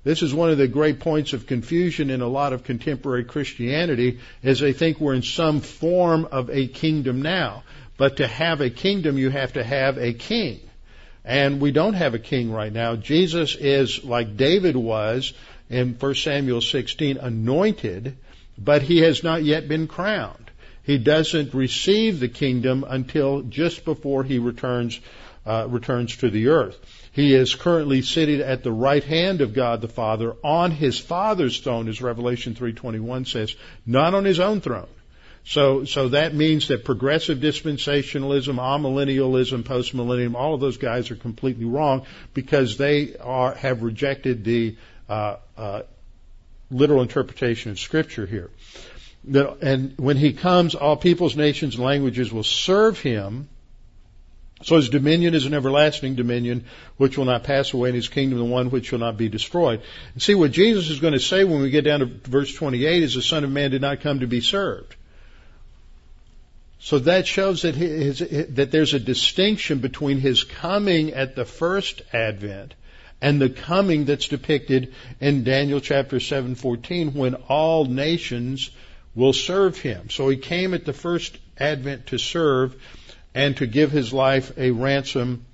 This 0.03 0.23
is 0.23 0.33
one 0.33 0.49
of 0.49 0.57
the 0.57 0.69
great 0.69 1.01
points 1.01 1.33
of 1.33 1.47
confusion 1.47 2.09
in 2.09 2.21
a 2.21 2.27
lot 2.27 2.53
of 2.53 2.63
contemporary 2.63 3.25
Christianity, 3.25 4.19
is 4.41 4.61
they 4.61 4.71
think 4.71 5.01
we're 5.01 5.13
in 5.13 5.21
some 5.21 5.59
form 5.59 6.25
of 6.31 6.49
a 6.49 6.67
kingdom 6.67 7.21
now. 7.21 7.63
But 7.97 8.17
to 8.17 8.27
have 8.27 8.61
a 8.61 8.69
kingdom, 8.69 9.17
you 9.17 9.29
have 9.29 9.53
to 9.53 9.63
have 9.63 9.97
a 9.97 10.13
king. 10.13 10.59
And 11.25 11.59
we 11.59 11.71
don't 11.71 11.95
have 11.95 12.13
a 12.13 12.19
king 12.19 12.51
right 12.51 12.71
now. 12.71 12.95
Jesus 12.95 13.55
is 13.55 14.03
like 14.03 14.37
David 14.37 14.77
was 14.77 15.33
in 15.69 15.95
1 15.99 16.15
Samuel 16.15 16.61
16, 16.61 17.17
anointed, 17.17 18.15
but 18.57 18.81
he 18.81 18.99
has 18.99 19.23
not 19.23 19.43
yet 19.43 19.67
been 19.67 19.87
crowned. 19.87 20.51
He 20.83 20.97
doesn't 20.97 21.53
receive 21.53 22.21
the 22.21 22.29
kingdom 22.29 22.85
until 22.87 23.41
just 23.41 23.83
before 23.83 24.23
he 24.23 24.39
returns 24.39 25.01
uh, 25.45 25.65
returns 25.69 26.17
to 26.17 26.29
the 26.29 26.49
earth. 26.49 26.77
He 27.13 27.33
is 27.33 27.55
currently 27.55 28.01
seated 28.01 28.41
at 28.41 28.63
the 28.63 28.71
right 28.71 29.03
hand 29.03 29.41
of 29.41 29.53
God 29.53 29.81
the 29.81 29.87
Father 29.87 30.35
on 30.43 30.71
his 30.71 30.99
Father's 30.99 31.59
throne, 31.59 31.87
as 31.87 32.01
Revelation 32.01 32.53
3:21 32.53 33.27
says, 33.27 33.55
not 33.85 34.13
on 34.13 34.25
his 34.25 34.39
own 34.39 34.59
throne. 34.59 34.89
So, 35.47 35.85
so 35.85 36.09
that 36.09 36.35
means 36.35 36.67
that 36.67 36.83
progressive 36.83 37.37
dispensationalism, 37.37 38.55
amillennialism, 38.55 39.63
postmillennium, 39.63 40.35
all 40.35 40.53
of 40.53 40.59
those 40.59 40.75
guys 40.75 41.09
are 41.09 41.15
completely 41.15 41.63
wrong 41.63 42.05
because 42.33 42.75
they 42.75 43.15
are 43.15 43.55
have 43.55 43.81
rejected 43.81 44.43
the 44.43 44.75
uh, 45.07 45.37
uh, 45.57 45.83
literal 46.69 47.01
interpretation 47.01 47.71
of 47.71 47.79
Scripture 47.79 48.25
here. 48.25 48.49
and 49.61 49.93
when 49.97 50.17
he 50.17 50.33
comes, 50.33 50.75
all 50.75 50.97
peoples, 50.97 51.37
nations, 51.37 51.75
and 51.75 51.83
languages 51.85 52.29
will 52.29 52.43
serve 52.43 52.99
him. 52.99 53.47
So 54.63 54.75
his 54.75 54.89
dominion 54.89 55.33
is 55.33 55.45
an 55.45 55.53
everlasting 55.53 56.15
dominion 56.15 56.65
which 56.97 57.17
will 57.17 57.23
not 57.23 57.45
pass 57.45 57.71
away, 57.71 57.87
and 57.87 57.95
his 57.95 58.09
kingdom 58.09 58.37
the 58.37 58.43
one 58.43 58.69
which 58.69 58.87
shall 58.87 58.99
not 58.99 59.15
be 59.15 59.29
destroyed. 59.29 59.81
And 60.11 60.21
see 60.21 60.35
what 60.35 60.51
Jesus 60.51 60.89
is 60.89 60.99
going 60.99 61.13
to 61.13 61.21
say 61.21 61.45
when 61.45 61.61
we 61.61 61.69
get 61.69 61.85
down 61.85 62.01
to 62.01 62.05
verse 62.05 62.53
28 62.53 63.01
is 63.01 63.13
the 63.15 63.21
Son 63.21 63.45
of 63.45 63.49
Man 63.49 63.71
did 63.71 63.81
not 63.81 64.01
come 64.01 64.19
to 64.19 64.27
be 64.27 64.41
served. 64.41 64.96
So 66.79 66.99
that 66.99 67.25
shows 67.25 67.63
that, 67.63 67.75
his, 67.75 68.19
that 68.19 68.71
there's 68.71 68.93
a 68.93 68.99
distinction 68.99 69.79
between 69.79 70.19
his 70.19 70.43
coming 70.43 71.13
at 71.13 71.35
the 71.35 71.45
first 71.45 72.01
advent 72.13 72.75
and 73.21 73.41
the 73.41 73.49
coming 73.49 74.05
that's 74.05 74.27
depicted 74.27 74.93
in 75.19 75.43
Daniel 75.43 75.79
chapter 75.79 76.17
7:14 76.17 77.13
when 77.13 77.33
all 77.33 77.85
nations 77.85 78.69
will 79.15 79.33
serve 79.33 79.79
him. 79.79 80.09
So 80.11 80.29
he 80.29 80.37
came 80.37 80.75
at 80.75 80.85
the 80.85 80.93
first 80.93 81.37
advent 81.59 82.07
to 82.07 82.19
serve 82.19 82.75
and 83.33 83.57
to 83.57 83.65
give 83.65 83.91
his 83.91 84.13
life 84.13 84.51
a 84.57 84.71
ransom 84.71 85.45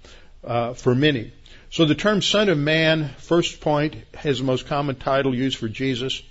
uh, 0.43 0.73
for 0.73 0.93
many. 0.93 1.31
So 1.69 1.85
the 1.85 1.95
term 1.95 2.21
Son 2.21 2.49
of 2.49 2.57
Man, 2.57 3.09
first 3.17 3.61
point, 3.61 3.95
has 4.13 4.39
the 4.39 4.43
most 4.43 4.67
common 4.67 4.95
title 4.95 5.33
used 5.33 5.57
for 5.57 5.69
Jesus. 5.69 6.21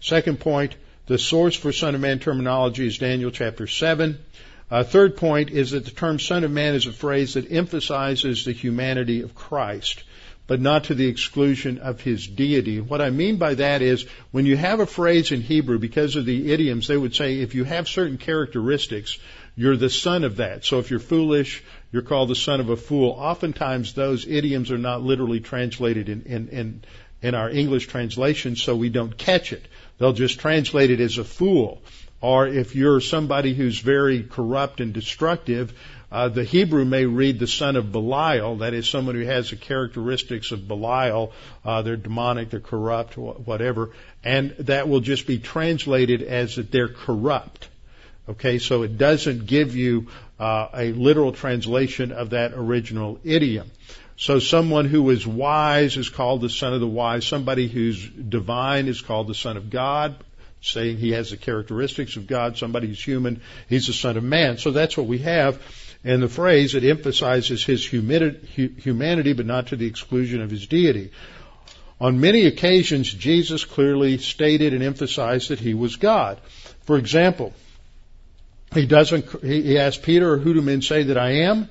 Second 0.00 0.40
point, 0.40 0.76
the 1.06 1.18
source 1.18 1.56
for 1.56 1.72
Son 1.72 1.94
of 1.94 2.00
Man 2.00 2.20
terminology 2.20 2.86
is 2.86 2.98
Daniel 2.98 3.30
chapter 3.30 3.66
7. 3.66 4.18
Uh, 4.70 4.84
third 4.84 5.16
point 5.16 5.50
is 5.50 5.72
that 5.72 5.84
the 5.84 5.90
term 5.90 6.18
Son 6.18 6.44
of 6.44 6.50
Man 6.50 6.74
is 6.74 6.86
a 6.86 6.92
phrase 6.92 7.34
that 7.34 7.50
emphasizes 7.50 8.44
the 8.44 8.52
humanity 8.52 9.22
of 9.22 9.34
Christ, 9.34 10.04
but 10.46 10.60
not 10.60 10.84
to 10.84 10.94
the 10.94 11.08
exclusion 11.08 11.78
of 11.78 12.00
his 12.00 12.26
deity. 12.26 12.80
What 12.80 13.00
I 13.00 13.10
mean 13.10 13.36
by 13.36 13.54
that 13.54 13.82
is 13.82 14.06
when 14.30 14.46
you 14.46 14.56
have 14.56 14.78
a 14.80 14.86
phrase 14.86 15.32
in 15.32 15.40
Hebrew, 15.40 15.78
because 15.78 16.14
of 16.14 16.24
the 16.24 16.52
idioms, 16.52 16.86
they 16.86 16.96
would 16.96 17.14
say 17.14 17.40
if 17.40 17.54
you 17.54 17.64
have 17.64 17.88
certain 17.88 18.16
characteristics, 18.16 19.18
you're 19.56 19.76
the 19.76 19.90
son 19.90 20.24
of 20.24 20.36
that. 20.36 20.64
So 20.64 20.78
if 20.78 20.90
you're 20.90 21.00
foolish, 21.00 21.62
you're 21.90 22.02
called 22.02 22.30
the 22.30 22.36
son 22.36 22.60
of 22.60 22.70
a 22.70 22.76
fool. 22.76 23.10
Oftentimes 23.10 23.92
those 23.92 24.26
idioms 24.26 24.70
are 24.70 24.78
not 24.78 25.02
literally 25.02 25.40
translated 25.40 26.08
in, 26.08 26.22
in, 26.22 26.48
in, 26.48 26.84
in 27.20 27.34
our 27.34 27.50
English 27.50 27.88
translation, 27.88 28.56
so 28.56 28.74
we 28.74 28.88
don't 28.88 29.16
catch 29.18 29.52
it. 29.52 29.66
They'll 30.02 30.12
just 30.12 30.40
translate 30.40 30.90
it 30.90 30.98
as 30.98 31.18
a 31.18 31.22
fool. 31.22 31.80
Or 32.20 32.48
if 32.48 32.74
you're 32.74 33.00
somebody 33.00 33.54
who's 33.54 33.78
very 33.78 34.24
corrupt 34.24 34.80
and 34.80 34.92
destructive, 34.92 35.72
uh, 36.10 36.26
the 36.28 36.42
Hebrew 36.42 36.84
may 36.84 37.06
read 37.06 37.38
the 37.38 37.46
son 37.46 37.76
of 37.76 37.92
Belial, 37.92 38.56
that 38.56 38.74
is 38.74 38.88
someone 38.88 39.14
who 39.14 39.24
has 39.24 39.50
the 39.50 39.56
characteristics 39.56 40.50
of 40.50 40.66
Belial. 40.66 41.32
Uh, 41.64 41.82
they're 41.82 41.94
demonic, 41.94 42.50
they're 42.50 42.58
corrupt, 42.58 43.16
whatever, 43.16 43.92
and 44.24 44.56
that 44.58 44.88
will 44.88 44.98
just 44.98 45.28
be 45.28 45.38
translated 45.38 46.20
as 46.20 46.56
that 46.56 46.72
they're 46.72 46.88
corrupt. 46.88 47.68
Okay, 48.28 48.58
so 48.58 48.82
it 48.82 48.98
doesn't 48.98 49.46
give 49.46 49.76
you 49.76 50.08
uh, 50.40 50.66
a 50.74 50.90
literal 50.90 51.30
translation 51.30 52.10
of 52.10 52.30
that 52.30 52.54
original 52.54 53.20
idiom. 53.22 53.70
So 54.22 54.38
someone 54.38 54.84
who 54.84 55.10
is 55.10 55.26
wise 55.26 55.96
is 55.96 56.08
called 56.08 56.42
the 56.42 56.48
son 56.48 56.74
of 56.74 56.78
the 56.78 56.86
wise. 56.86 57.26
Somebody 57.26 57.66
who's 57.66 58.08
divine 58.08 58.86
is 58.86 59.00
called 59.00 59.26
the 59.26 59.34
son 59.34 59.56
of 59.56 59.68
God 59.68 60.14
saying 60.60 60.98
he 60.98 61.10
has 61.10 61.30
the 61.30 61.36
characteristics 61.36 62.14
of 62.14 62.28
God, 62.28 62.56
somebody 62.56 62.86
who's 62.86 63.02
human, 63.02 63.40
he's 63.68 63.88
the 63.88 63.92
Son 63.92 64.16
of 64.16 64.22
Man. 64.22 64.58
So 64.58 64.70
that's 64.70 64.96
what 64.96 65.08
we 65.08 65.18
have. 65.18 65.60
And 66.04 66.22
the 66.22 66.28
phrase, 66.28 66.76
it 66.76 66.84
emphasizes 66.84 67.64
his 67.64 67.84
humanity, 67.84 69.32
but 69.32 69.46
not 69.46 69.66
to 69.66 69.76
the 69.76 69.86
exclusion 69.86 70.40
of 70.40 70.50
his 70.50 70.68
deity. 70.68 71.10
On 72.00 72.20
many 72.20 72.46
occasions, 72.46 73.12
Jesus 73.12 73.64
clearly 73.64 74.18
stated 74.18 74.72
and 74.72 74.84
emphasized 74.84 75.48
that 75.48 75.58
he 75.58 75.74
was 75.74 75.96
God. 75.96 76.38
For 76.82 76.96
example, 76.96 77.54
he 78.72 78.86
doesn't, 78.86 79.42
he 79.42 79.80
asked 79.80 80.04
Peter, 80.04 80.38
who 80.38 80.54
do 80.54 80.62
men 80.62 80.80
say 80.80 81.02
that 81.02 81.18
I 81.18 81.30
am? 81.48 81.68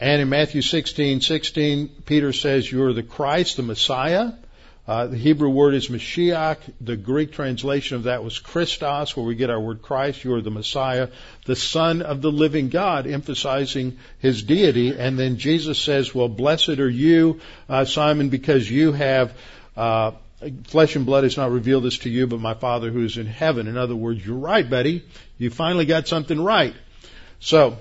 And 0.00 0.22
in 0.22 0.28
Matthew 0.28 0.62
16, 0.62 1.20
16, 1.20 1.88
Peter 2.06 2.32
says, 2.32 2.70
you're 2.70 2.92
the 2.92 3.02
Christ, 3.02 3.56
the 3.56 3.62
Messiah. 3.64 4.32
Uh, 4.86 5.08
the 5.08 5.18
Hebrew 5.18 5.50
word 5.50 5.74
is 5.74 5.88
Mashiach. 5.88 6.56
The 6.80 6.96
Greek 6.96 7.32
translation 7.32 7.96
of 7.96 8.04
that 8.04 8.24
was 8.24 8.38
Christos, 8.38 9.14
where 9.14 9.26
we 9.26 9.34
get 9.34 9.50
our 9.50 9.60
word 9.60 9.82
Christ. 9.82 10.24
You 10.24 10.34
are 10.34 10.40
the 10.40 10.50
Messiah, 10.50 11.08
the 11.44 11.56
Son 11.56 12.00
of 12.00 12.22
the 12.22 12.30
living 12.30 12.70
God, 12.70 13.06
emphasizing 13.06 13.98
his 14.18 14.42
deity. 14.42 14.96
And 14.96 15.18
then 15.18 15.36
Jesus 15.36 15.78
says, 15.78 16.14
well, 16.14 16.28
blessed 16.28 16.78
are 16.78 16.88
you, 16.88 17.40
uh, 17.68 17.84
Simon, 17.84 18.30
because 18.30 18.70
you 18.70 18.92
have, 18.92 19.36
uh, 19.76 20.12
flesh 20.68 20.96
and 20.96 21.04
blood 21.04 21.24
has 21.24 21.36
not 21.36 21.50
revealed 21.50 21.84
this 21.84 21.98
to 21.98 22.08
you, 22.08 22.26
but 22.26 22.40
my 22.40 22.54
Father 22.54 22.90
who 22.90 23.04
is 23.04 23.18
in 23.18 23.26
heaven. 23.26 23.66
In 23.66 23.76
other 23.76 23.96
words, 23.96 24.24
you're 24.24 24.36
right, 24.36 24.68
buddy. 24.68 25.04
You 25.36 25.50
finally 25.50 25.84
got 25.84 26.08
something 26.08 26.40
right. 26.40 26.74
So, 27.40 27.78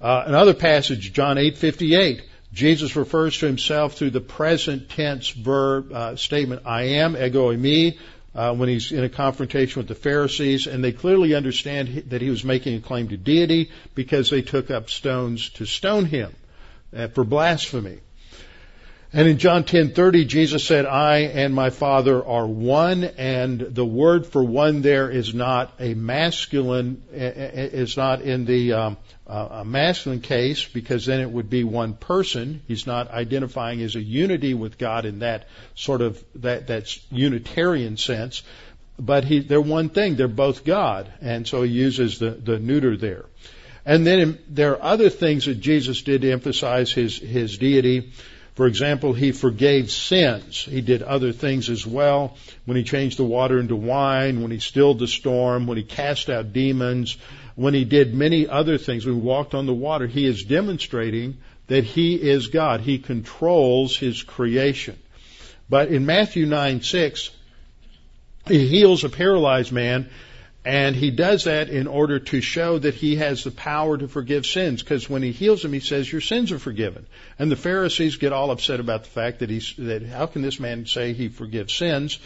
uh, 0.00 0.24
another 0.26 0.54
passage, 0.54 1.12
John 1.12 1.36
8:58. 1.36 2.22
Jesus 2.52 2.96
refers 2.96 3.38
to 3.38 3.46
himself 3.46 3.94
through 3.94 4.10
the 4.10 4.20
present 4.20 4.88
tense 4.88 5.28
verb 5.28 5.92
uh, 5.92 6.16
statement, 6.16 6.62
I 6.64 6.82
am, 6.82 7.14
ego 7.14 7.52
eimi, 7.52 7.98
uh, 8.34 8.54
when 8.54 8.68
he's 8.68 8.90
in 8.90 9.04
a 9.04 9.08
confrontation 9.08 9.80
with 9.80 9.88
the 9.88 9.94
Pharisees, 9.94 10.66
and 10.66 10.82
they 10.82 10.92
clearly 10.92 11.34
understand 11.34 12.04
that 12.08 12.22
he 12.22 12.30
was 12.30 12.44
making 12.44 12.76
a 12.76 12.80
claim 12.80 13.08
to 13.08 13.16
deity 13.16 13.70
because 13.94 14.30
they 14.30 14.42
took 14.42 14.70
up 14.70 14.88
stones 14.88 15.50
to 15.50 15.66
stone 15.66 16.04
him 16.06 16.34
uh, 16.96 17.08
for 17.08 17.24
blasphemy. 17.24 17.98
And 19.12 19.26
in 19.26 19.38
John 19.38 19.64
10:30, 19.64 20.26
Jesus 20.26 20.64
said, 20.64 20.84
"I 20.84 21.20
and 21.20 21.54
my 21.54 21.70
Father 21.70 22.24
are 22.24 22.46
one," 22.46 23.04
and 23.04 23.58
the 23.58 23.84
word 23.84 24.26
for 24.26 24.44
one 24.44 24.82
there 24.82 25.10
is 25.10 25.34
not 25.34 25.72
a 25.80 25.94
masculine, 25.94 27.02
is 27.10 27.96
not 27.96 28.20
in 28.20 28.44
the 28.44 28.74
um, 28.74 28.96
a 29.28 29.64
masculine 29.64 30.20
case 30.20 30.64
because 30.64 31.04
then 31.04 31.20
it 31.20 31.30
would 31.30 31.50
be 31.50 31.62
one 31.62 31.94
person. 31.94 32.62
He's 32.66 32.86
not 32.86 33.10
identifying 33.10 33.82
as 33.82 33.94
a 33.94 34.02
unity 34.02 34.54
with 34.54 34.78
God 34.78 35.04
in 35.04 35.18
that 35.18 35.48
sort 35.74 36.00
of 36.00 36.22
that 36.36 36.66
that's 36.66 37.00
Unitarian 37.10 37.98
sense, 37.98 38.42
but 38.98 39.24
he, 39.24 39.40
they're 39.40 39.60
one 39.60 39.90
thing. 39.90 40.16
They're 40.16 40.28
both 40.28 40.64
God, 40.64 41.12
and 41.20 41.46
so 41.46 41.62
he 41.62 41.70
uses 41.70 42.18
the 42.18 42.30
the 42.30 42.58
neuter 42.58 42.96
there. 42.96 43.26
And 43.84 44.06
then 44.06 44.38
there 44.48 44.72
are 44.72 44.82
other 44.82 45.10
things 45.10 45.44
that 45.44 45.60
Jesus 45.60 46.02
did 46.02 46.22
to 46.22 46.32
emphasize 46.32 46.90
his 46.90 47.18
his 47.18 47.58
deity. 47.58 48.12
For 48.54 48.66
example, 48.66 49.12
he 49.12 49.30
forgave 49.30 49.88
sins. 49.88 50.64
He 50.64 50.80
did 50.80 51.02
other 51.02 51.30
things 51.30 51.70
as 51.70 51.86
well. 51.86 52.36
When 52.64 52.76
he 52.76 52.82
changed 52.82 53.16
the 53.16 53.24
water 53.24 53.60
into 53.60 53.76
wine, 53.76 54.42
when 54.42 54.50
he 54.50 54.58
stilled 54.58 54.98
the 54.98 55.06
storm, 55.06 55.68
when 55.68 55.76
he 55.76 55.84
cast 55.84 56.28
out 56.28 56.52
demons, 56.52 57.16
when 57.58 57.74
he 57.74 57.84
did 57.84 58.14
many 58.14 58.46
other 58.46 58.78
things, 58.78 59.04
when 59.04 59.16
he 59.16 59.20
walked 59.20 59.52
on 59.52 59.66
the 59.66 59.74
water, 59.74 60.06
he 60.06 60.24
is 60.24 60.44
demonstrating 60.44 61.38
that 61.66 61.82
he 61.82 62.14
is 62.14 62.46
God. 62.46 62.80
He 62.80 62.98
controls 62.98 63.96
his 63.96 64.22
creation. 64.22 64.96
But 65.68 65.88
in 65.88 66.06
Matthew 66.06 66.46
9, 66.46 66.82
6, 66.82 67.30
he 68.46 68.68
heals 68.68 69.02
a 69.02 69.08
paralyzed 69.08 69.72
man 69.72 70.08
and 70.64 70.94
he 70.94 71.10
does 71.10 71.44
that 71.44 71.68
in 71.68 71.88
order 71.88 72.20
to 72.20 72.40
show 72.40 72.78
that 72.78 72.94
he 72.94 73.16
has 73.16 73.42
the 73.42 73.50
power 73.50 73.98
to 73.98 74.06
forgive 74.06 74.46
sins. 74.46 74.80
Because 74.80 75.10
when 75.10 75.22
he 75.22 75.32
heals 75.32 75.64
him, 75.64 75.72
he 75.72 75.80
says, 75.80 76.12
"Your 76.12 76.20
sins 76.20 76.52
are 76.52 76.58
forgiven." 76.58 77.06
And 77.38 77.50
the 77.50 77.56
Pharisees 77.56 78.16
get 78.16 78.32
all 78.32 78.50
upset 78.50 78.78
about 78.78 79.04
the 79.04 79.10
fact 79.10 79.38
that 79.38 79.50
he's 79.50 79.74
that 79.78 80.02
how 80.02 80.26
can 80.26 80.42
this 80.42 80.60
man 80.60 80.84
say 80.84 81.12
he 81.12 81.28
forgives 81.28 81.72
sins? 81.72 82.18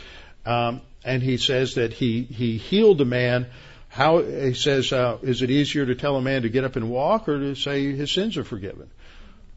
Um, 0.44 0.80
and 1.04 1.22
he 1.22 1.36
says 1.36 1.74
that 1.74 1.92
he 1.92 2.22
he 2.22 2.58
healed 2.58 3.00
a 3.00 3.04
man 3.04 3.46
How 3.92 4.22
he 4.22 4.54
says, 4.54 4.90
uh, 4.90 5.18
is 5.20 5.42
it 5.42 5.50
easier 5.50 5.84
to 5.84 5.94
tell 5.94 6.16
a 6.16 6.22
man 6.22 6.42
to 6.42 6.48
get 6.48 6.64
up 6.64 6.76
and 6.76 6.88
walk, 6.88 7.28
or 7.28 7.38
to 7.38 7.54
say 7.54 7.92
his 7.92 8.10
sins 8.10 8.38
are 8.38 8.44
forgiven? 8.44 8.90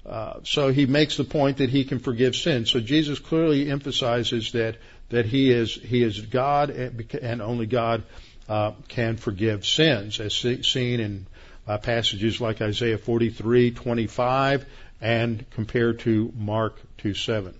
Uh, 0.05 0.41
so 0.43 0.73
he 0.73 0.85
makes 0.85 1.15
the 1.15 1.23
point 1.23 1.59
that 1.59 1.69
he 1.69 1.85
can 1.85 1.99
forgive 1.99 2.35
sins. 2.35 2.69
So 2.69 2.81
Jesus 2.81 3.17
clearly 3.17 3.71
emphasizes 3.71 4.51
that 4.51 4.75
that 5.07 5.25
he 5.25 5.51
is 5.51 5.73
he 5.73 6.03
is 6.03 6.19
God 6.19 6.69
and 6.69 7.41
only 7.41 7.65
God 7.65 8.03
uh, 8.49 8.73
can 8.89 9.15
forgive 9.15 9.65
sins, 9.65 10.19
as 10.19 10.33
seen 10.35 10.99
in 10.99 11.27
uh, 11.65 11.77
passages 11.77 12.41
like 12.41 12.61
Isaiah 12.61 12.97
43:25 12.97 14.65
and 14.99 15.49
compared 15.51 15.99
to 15.99 16.33
Mark 16.35 16.77
2:7. 16.97 17.53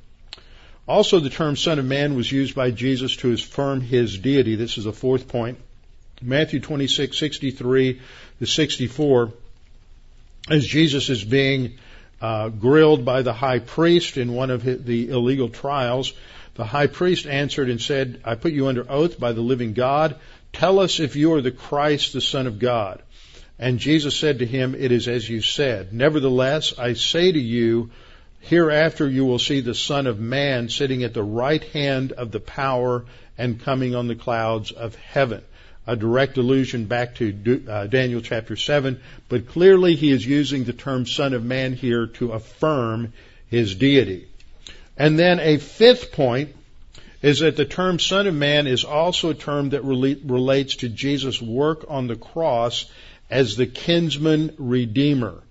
Also, 0.89 1.21
the 1.21 1.30
term 1.30 1.55
Son 1.55 1.80
of 1.80 1.86
Man 1.86 2.15
was 2.15 2.30
used 2.30 2.53
by 2.53 2.71
Jesus 2.71 3.15
to 3.15 3.32
affirm 3.32 3.80
his 3.80 4.17
deity. 4.17 4.57
This 4.57 4.78
is 4.78 4.86
a 4.86 4.91
fourth 4.91 5.30
point. 5.30 5.57
Matthew 6.22 6.61
26:63 6.61 7.99
to 8.39 8.45
64, 8.45 9.34
as 10.49 10.66
Jesus 10.66 11.09
is 11.09 11.24
being 11.24 11.74
uh, 12.22 12.47
grilled 12.49 13.03
by 13.03 13.22
the 13.22 13.34
high 13.34 13.59
priest 13.59 14.16
in 14.16 14.34
one 14.34 14.49
of 14.49 14.63
the 14.63 15.09
illegal 15.09 15.49
trials, 15.49 16.13
the 16.53 16.63
high 16.63 16.88
priest 16.88 17.28
answered 17.28 17.70
and 17.70 17.82
said, 17.82 18.22
I 18.24 18.36
put 18.36 18.53
you 18.53 18.68
under 18.68 18.89
oath 18.89 19.20
by 19.20 19.34
the 19.34 19.41
living 19.41 19.74
God. 19.74 20.16
Tell 20.53 20.80
us 20.80 21.01
if 21.01 21.18
you 21.18 21.34
are 21.34 21.41
the 21.41 21.51
Christ, 21.51 22.13
the 22.13 22.22
Son 22.22 22.47
of 22.47 22.59
God. 22.59 23.01
And 23.59 23.78
Jesus 23.78 24.16
said 24.16 24.39
to 24.39 24.45
him, 24.45 24.74
It 24.74 24.93
is 24.93 25.09
as 25.09 25.30
you 25.30 25.41
said. 25.41 25.91
Nevertheless, 25.91 26.74
I 26.80 26.93
say 26.93 27.30
to 27.30 27.39
you, 27.39 27.91
hereafter 28.39 29.09
you 29.09 29.26
will 29.26 29.39
see 29.39 29.59
the 29.59 29.76
Son 29.76 30.07
of 30.07 30.18
Man 30.18 30.70
sitting 30.70 31.03
at 31.03 31.13
the 31.13 31.24
right 31.24 31.63
hand 31.63 32.13
of 32.13 32.32
the 32.32 32.39
power 32.39 33.03
and 33.38 33.61
coming 33.61 33.95
on 33.95 34.07
the 34.07 34.16
clouds 34.16 34.72
of 34.72 34.95
heaven 34.95 35.43
a 35.88 35.95
direct 35.95 36.38
allusion 36.38 36.86
back 36.86 37.15
to 37.15 37.63
uh, 37.69 37.88
Daniel 37.88 38.21
chapter 38.21 38.55
7, 38.55 38.99
but 39.29 39.47
clearly 39.47 39.95
he 39.95 40.11
is 40.11 40.25
using 40.25 40.63
the 40.63 40.73
term 40.73 41.05
Son 41.05 41.33
of 41.33 41.43
Man 41.43 41.73
here 41.73 42.07
to 42.07 42.31
affirm 42.31 43.13
his 43.49 43.75
deity. 43.75 44.27
And 44.97 45.19
then 45.19 45.39
a 45.39 45.57
fifth 45.57 46.11
point 46.11 46.55
is 47.21 47.39
that 47.39 47.55
the 47.55 47.65
term 47.65 47.99
Son 47.99 48.27
of 48.27 48.33
Man 48.33 48.67
is 48.67 48.83
also 48.83 49.29
a 49.29 49.36
term 49.36 49.69
that 49.69 49.83
relates 49.83 50.77
to 50.77 50.89
Jesus' 50.89 51.41
work 51.41 51.86
on 51.88 52.07
the 52.07 52.15
cross 52.15 52.86
as 53.29 53.55
the 53.55 53.65
kinsman 53.65 54.53
redeemer. 54.57 55.41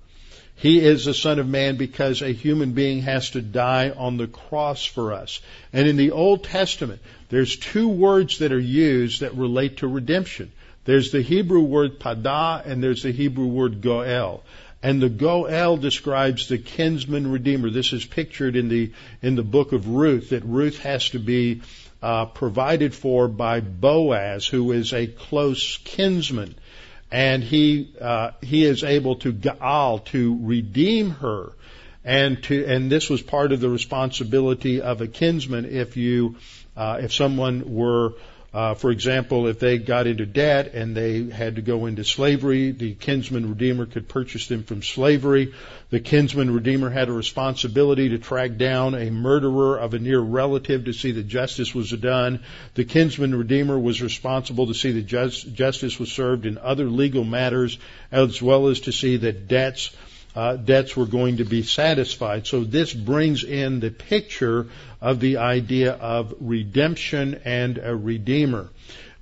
He 0.56 0.78
is 0.80 1.04
the 1.04 1.14
Son 1.14 1.38
of 1.38 1.48
Man 1.48 1.76
because 1.76 2.22
a 2.22 2.32
human 2.32 2.72
being 2.72 3.02
has 3.02 3.30
to 3.30 3.42
die 3.42 3.90
on 3.90 4.16
the 4.16 4.28
cross 4.28 4.84
for 4.84 5.12
us. 5.12 5.40
And 5.72 5.88
in 5.88 5.96
the 5.96 6.12
Old 6.12 6.44
Testament, 6.44 7.02
there's 7.34 7.56
two 7.56 7.88
words 7.88 8.38
that 8.38 8.52
are 8.52 8.58
used 8.58 9.20
that 9.20 9.34
relate 9.34 9.78
to 9.78 9.88
redemption. 9.88 10.52
There's 10.84 11.10
the 11.10 11.20
Hebrew 11.20 11.62
word 11.62 11.98
pada 11.98 12.64
and 12.64 12.82
there's 12.82 13.02
the 13.02 13.10
Hebrew 13.10 13.46
word 13.46 13.80
goel. 13.80 14.44
And 14.82 15.02
the 15.02 15.08
goel 15.08 15.76
describes 15.76 16.46
the 16.48 16.58
kinsman 16.58 17.32
redeemer. 17.32 17.70
This 17.70 17.92
is 17.92 18.04
pictured 18.04 18.54
in 18.54 18.68
the 18.68 18.92
in 19.20 19.34
the 19.34 19.42
book 19.42 19.72
of 19.72 19.88
Ruth 19.88 20.30
that 20.30 20.44
Ruth 20.44 20.78
has 20.80 21.10
to 21.10 21.18
be 21.18 21.62
uh, 22.02 22.26
provided 22.26 22.94
for 22.94 23.28
by 23.28 23.60
Boaz, 23.60 24.46
who 24.46 24.72
is 24.72 24.92
a 24.92 25.06
close 25.06 25.78
kinsman 25.78 26.54
and 27.10 27.44
he 27.44 27.94
uh, 28.00 28.32
he 28.42 28.64
is 28.64 28.82
able 28.82 29.16
to 29.16 29.32
gaal 29.32 30.04
to 30.06 30.38
redeem 30.42 31.10
her, 31.10 31.52
and 32.04 32.42
to 32.44 32.64
and 32.66 32.90
this 32.90 33.08
was 33.08 33.22
part 33.22 33.52
of 33.52 33.60
the 33.60 33.68
responsibility 33.68 34.80
of 34.82 35.00
a 35.00 35.06
kinsman 35.06 35.64
if 35.64 35.96
you 35.96 36.36
uh, 36.76 36.98
if 37.00 37.12
someone 37.12 37.74
were 37.74 38.14
uh, 38.54 38.72
for 38.74 38.92
example, 38.92 39.48
if 39.48 39.58
they 39.58 39.78
got 39.78 40.06
into 40.06 40.24
debt 40.24 40.74
and 40.74 40.96
they 40.96 41.28
had 41.28 41.56
to 41.56 41.62
go 41.62 41.86
into 41.86 42.04
slavery, 42.04 42.70
the 42.70 42.94
kinsman 42.94 43.48
redeemer 43.48 43.84
could 43.84 44.08
purchase 44.08 44.46
them 44.46 44.62
from 44.62 44.80
slavery. 44.80 45.52
The 45.90 45.98
kinsman 45.98 46.54
redeemer 46.54 46.88
had 46.88 47.08
a 47.08 47.12
responsibility 47.12 48.10
to 48.10 48.18
track 48.18 48.56
down 48.56 48.94
a 48.94 49.10
murderer 49.10 49.76
of 49.76 49.92
a 49.92 49.98
near 49.98 50.20
relative 50.20 50.84
to 50.84 50.92
see 50.92 51.10
that 51.10 51.26
justice 51.26 51.74
was 51.74 51.90
done. 51.90 52.44
The 52.74 52.84
kinsman 52.84 53.34
redeemer 53.34 53.76
was 53.76 54.00
responsible 54.00 54.68
to 54.68 54.74
see 54.74 54.92
that 55.00 55.06
justice 55.52 55.98
was 55.98 56.12
served 56.12 56.46
in 56.46 56.56
other 56.56 56.84
legal 56.84 57.24
matters, 57.24 57.76
as 58.12 58.40
well 58.40 58.68
as 58.68 58.82
to 58.82 58.92
see 58.92 59.16
that 59.16 59.48
debts 59.48 59.90
uh, 60.34 60.56
debts 60.56 60.96
were 60.96 61.06
going 61.06 61.38
to 61.38 61.44
be 61.44 61.62
satisfied. 61.62 62.46
So 62.46 62.64
this 62.64 62.92
brings 62.92 63.44
in 63.44 63.80
the 63.80 63.90
picture 63.90 64.66
of 65.00 65.20
the 65.20 65.36
idea 65.38 65.92
of 65.92 66.34
redemption 66.40 67.40
and 67.44 67.78
a 67.78 67.94
redeemer. 67.94 68.70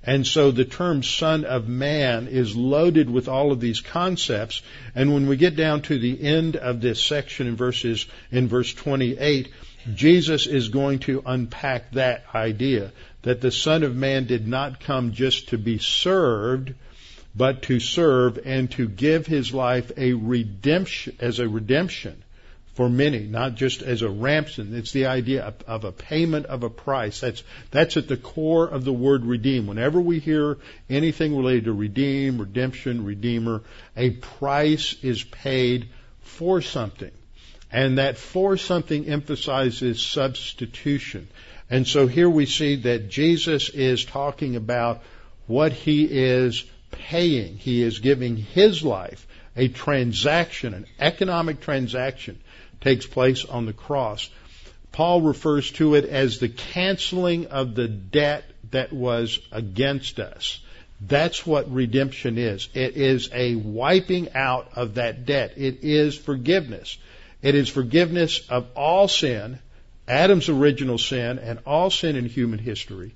And 0.05 0.27
so 0.27 0.51
the 0.51 0.65
term 0.65 1.01
Son 1.01 1.45
of 1.45 1.69
Man 1.69 2.27
is 2.27 2.55
loaded 2.55 3.09
with 3.09 3.29
all 3.29 3.51
of 3.51 3.61
these 3.61 3.79
concepts. 3.79 4.61
And 4.95 5.13
when 5.13 5.27
we 5.27 5.37
get 5.37 5.55
down 5.55 5.81
to 5.83 5.97
the 5.97 6.21
end 6.21 6.57
of 6.57 6.81
this 6.81 7.01
section 7.01 7.47
in 7.47 7.55
verses, 7.55 8.05
in 8.29 8.49
verse 8.49 8.73
28, 8.73 9.49
Jesus 9.93 10.45
is 10.45 10.69
going 10.69 10.99
to 10.99 11.23
unpack 11.25 11.91
that 11.91 12.25
idea 12.33 12.91
that 13.21 13.39
the 13.39 13.51
Son 13.51 13.83
of 13.83 13.95
Man 13.95 14.25
did 14.25 14.47
not 14.47 14.81
come 14.81 15.13
just 15.13 15.49
to 15.49 15.57
be 15.57 15.77
served, 15.77 16.73
but 17.35 17.63
to 17.63 17.79
serve 17.79 18.39
and 18.45 18.69
to 18.71 18.87
give 18.87 19.25
his 19.25 19.53
life 19.53 19.91
a 19.97 20.13
redemption, 20.13 21.15
as 21.19 21.39
a 21.39 21.47
redemption 21.47 22.23
for 22.73 22.89
many, 22.89 23.19
not 23.19 23.55
just 23.55 23.81
as 23.81 24.01
a 24.01 24.09
ransom. 24.09 24.75
It's 24.75 24.91
the 24.91 25.05
idea 25.05 25.43
of, 25.43 25.61
of, 25.67 25.83
a 25.83 25.91
payment 25.91 26.47
of 26.47 26.63
a 26.63 26.69
price. 26.69 27.19
That's, 27.19 27.43
that's 27.69 27.97
at 27.97 28.07
the 28.07 28.17
core 28.17 28.67
of 28.67 28.83
the 28.83 28.93
word 28.93 29.25
redeem. 29.25 29.67
Whenever 29.67 30.01
we 30.01 30.19
hear 30.19 30.57
anything 30.89 31.35
related 31.37 31.65
to 31.65 31.73
redeem, 31.73 32.39
redemption, 32.39 33.05
redeemer, 33.05 33.61
a 33.95 34.11
price 34.11 34.95
is 35.03 35.23
paid 35.23 35.89
for 36.21 36.61
something. 36.61 37.11
And 37.71 37.97
that 37.97 38.17
for 38.17 38.57
something 38.57 39.07
emphasizes 39.07 40.01
substitution. 40.01 41.27
And 41.69 41.87
so 41.87 42.07
here 42.07 42.29
we 42.29 42.45
see 42.45 42.75
that 42.77 43.09
Jesus 43.09 43.69
is 43.69 44.05
talking 44.05 44.55
about 44.55 45.01
what 45.47 45.73
he 45.73 46.05
is 46.05 46.63
paying. 46.93 47.57
He 47.57 47.81
is 47.81 47.99
giving 47.99 48.37
his 48.37 48.83
life 48.83 49.27
a 49.55 49.67
transaction, 49.67 50.73
an 50.73 50.85
economic 50.99 51.61
transaction 51.61 52.39
takes 52.81 53.05
place 53.05 53.45
on 53.45 53.65
the 53.65 53.73
cross. 53.73 54.29
Paul 54.91 55.21
refers 55.21 55.71
to 55.73 55.95
it 55.95 56.05
as 56.05 56.39
the 56.39 56.49
canceling 56.49 57.47
of 57.47 57.75
the 57.75 57.87
debt 57.87 58.43
that 58.71 58.91
was 58.91 59.39
against 59.51 60.19
us. 60.19 60.59
That's 61.01 61.45
what 61.45 61.71
redemption 61.71 62.37
is. 62.37 62.69
It 62.73 62.95
is 62.95 63.29
a 63.33 63.55
wiping 63.55 64.29
out 64.33 64.69
of 64.75 64.95
that 64.95 65.25
debt. 65.25 65.53
It 65.57 65.79
is 65.83 66.17
forgiveness. 66.17 66.97
It 67.41 67.55
is 67.55 67.69
forgiveness 67.69 68.47
of 68.49 68.67
all 68.75 69.07
sin, 69.07 69.59
Adam's 70.07 70.49
original 70.49 70.97
sin, 70.97 71.39
and 71.39 71.59
all 71.65 71.89
sin 71.89 72.15
in 72.15 72.25
human 72.25 72.59
history 72.59 73.13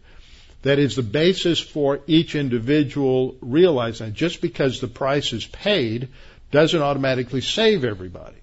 that 0.64 0.80
is 0.80 0.96
the 0.96 1.04
basis 1.04 1.60
for 1.60 2.00
each 2.08 2.36
individual 2.36 3.36
realizing 3.42 4.08
that 4.08 4.16
just 4.16 4.42
because 4.42 4.82
the 4.82 4.88
price 4.88 5.34
is 5.34 5.46
paid 5.46 6.10
doesn't 6.52 6.82
automatically 6.82 7.42
save 7.42 7.84
everybody. 7.84 8.36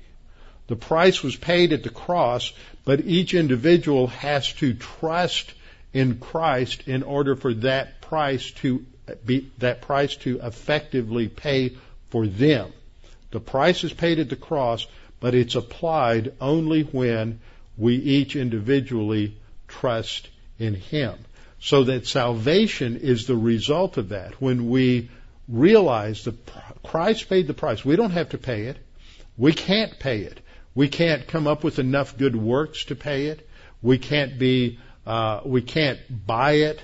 The 0.67 0.77
price 0.77 1.23
was 1.23 1.37
paid 1.37 1.73
at 1.73 1.83
the 1.83 1.91
cross, 1.91 2.53
but 2.85 3.05
each 3.05 3.35
individual 3.35 4.07
has 4.07 4.53
to 4.55 4.75
trust 4.75 5.53
in 5.93 6.19
Christ 6.19 6.87
in 6.87 7.03
order 7.03 7.37
for 7.37 7.53
that 7.55 8.01
price 8.01 8.51
to 8.63 8.85
be, 9.25 9.51
that 9.59 9.83
price 9.83 10.17
to 10.17 10.41
effectively 10.43 11.29
pay 11.29 11.77
for 12.09 12.27
them. 12.27 12.73
The 13.31 13.41
price 13.41 13.85
is 13.85 13.93
paid 13.93 14.19
at 14.19 14.31
the 14.31 14.37
cross, 14.37 14.87
but 15.21 15.35
it's 15.35 15.55
applied 15.55 16.33
only 16.41 16.83
when 16.83 17.41
we 17.77 17.97
each 17.97 18.37
individually 18.37 19.37
trust 19.69 20.29
in 20.59 20.75
Him. 20.75 21.19
So 21.65 21.85
that 21.85 22.07
salvation 22.07 22.99
is 22.99 23.27
the 23.27 23.37
result 23.39 23.97
of 23.97 24.11
that. 24.11 24.39
When 24.39 24.69
we 24.69 25.09
realize 25.49 26.25
that 26.25 26.37
Christ 26.83 27.31
paid 27.31 27.47
the 27.47 27.55
price, 27.55 27.83
we 27.83 27.97
don't 27.97 28.11
have 28.11 28.29
to 28.31 28.39
pay 28.39 28.65
it. 28.65 28.77
We 29.39 29.55
can't 29.55 29.99
pay 29.99 30.19
it. 30.19 30.41
We 30.75 30.89
can't 30.89 31.27
come 31.27 31.47
up 31.47 31.65
with 31.65 31.79
enough 31.79 32.19
good 32.19 32.37
works 32.37 32.85
to 32.87 32.95
pay 32.95 33.29
it. 33.29 33.49
We 33.81 33.97
can't 33.97 34.39
be, 34.39 34.79
uh, 35.07 35.41
we 35.47 35.63
can't 35.63 36.01
buy 36.27 36.53
it. 36.69 36.83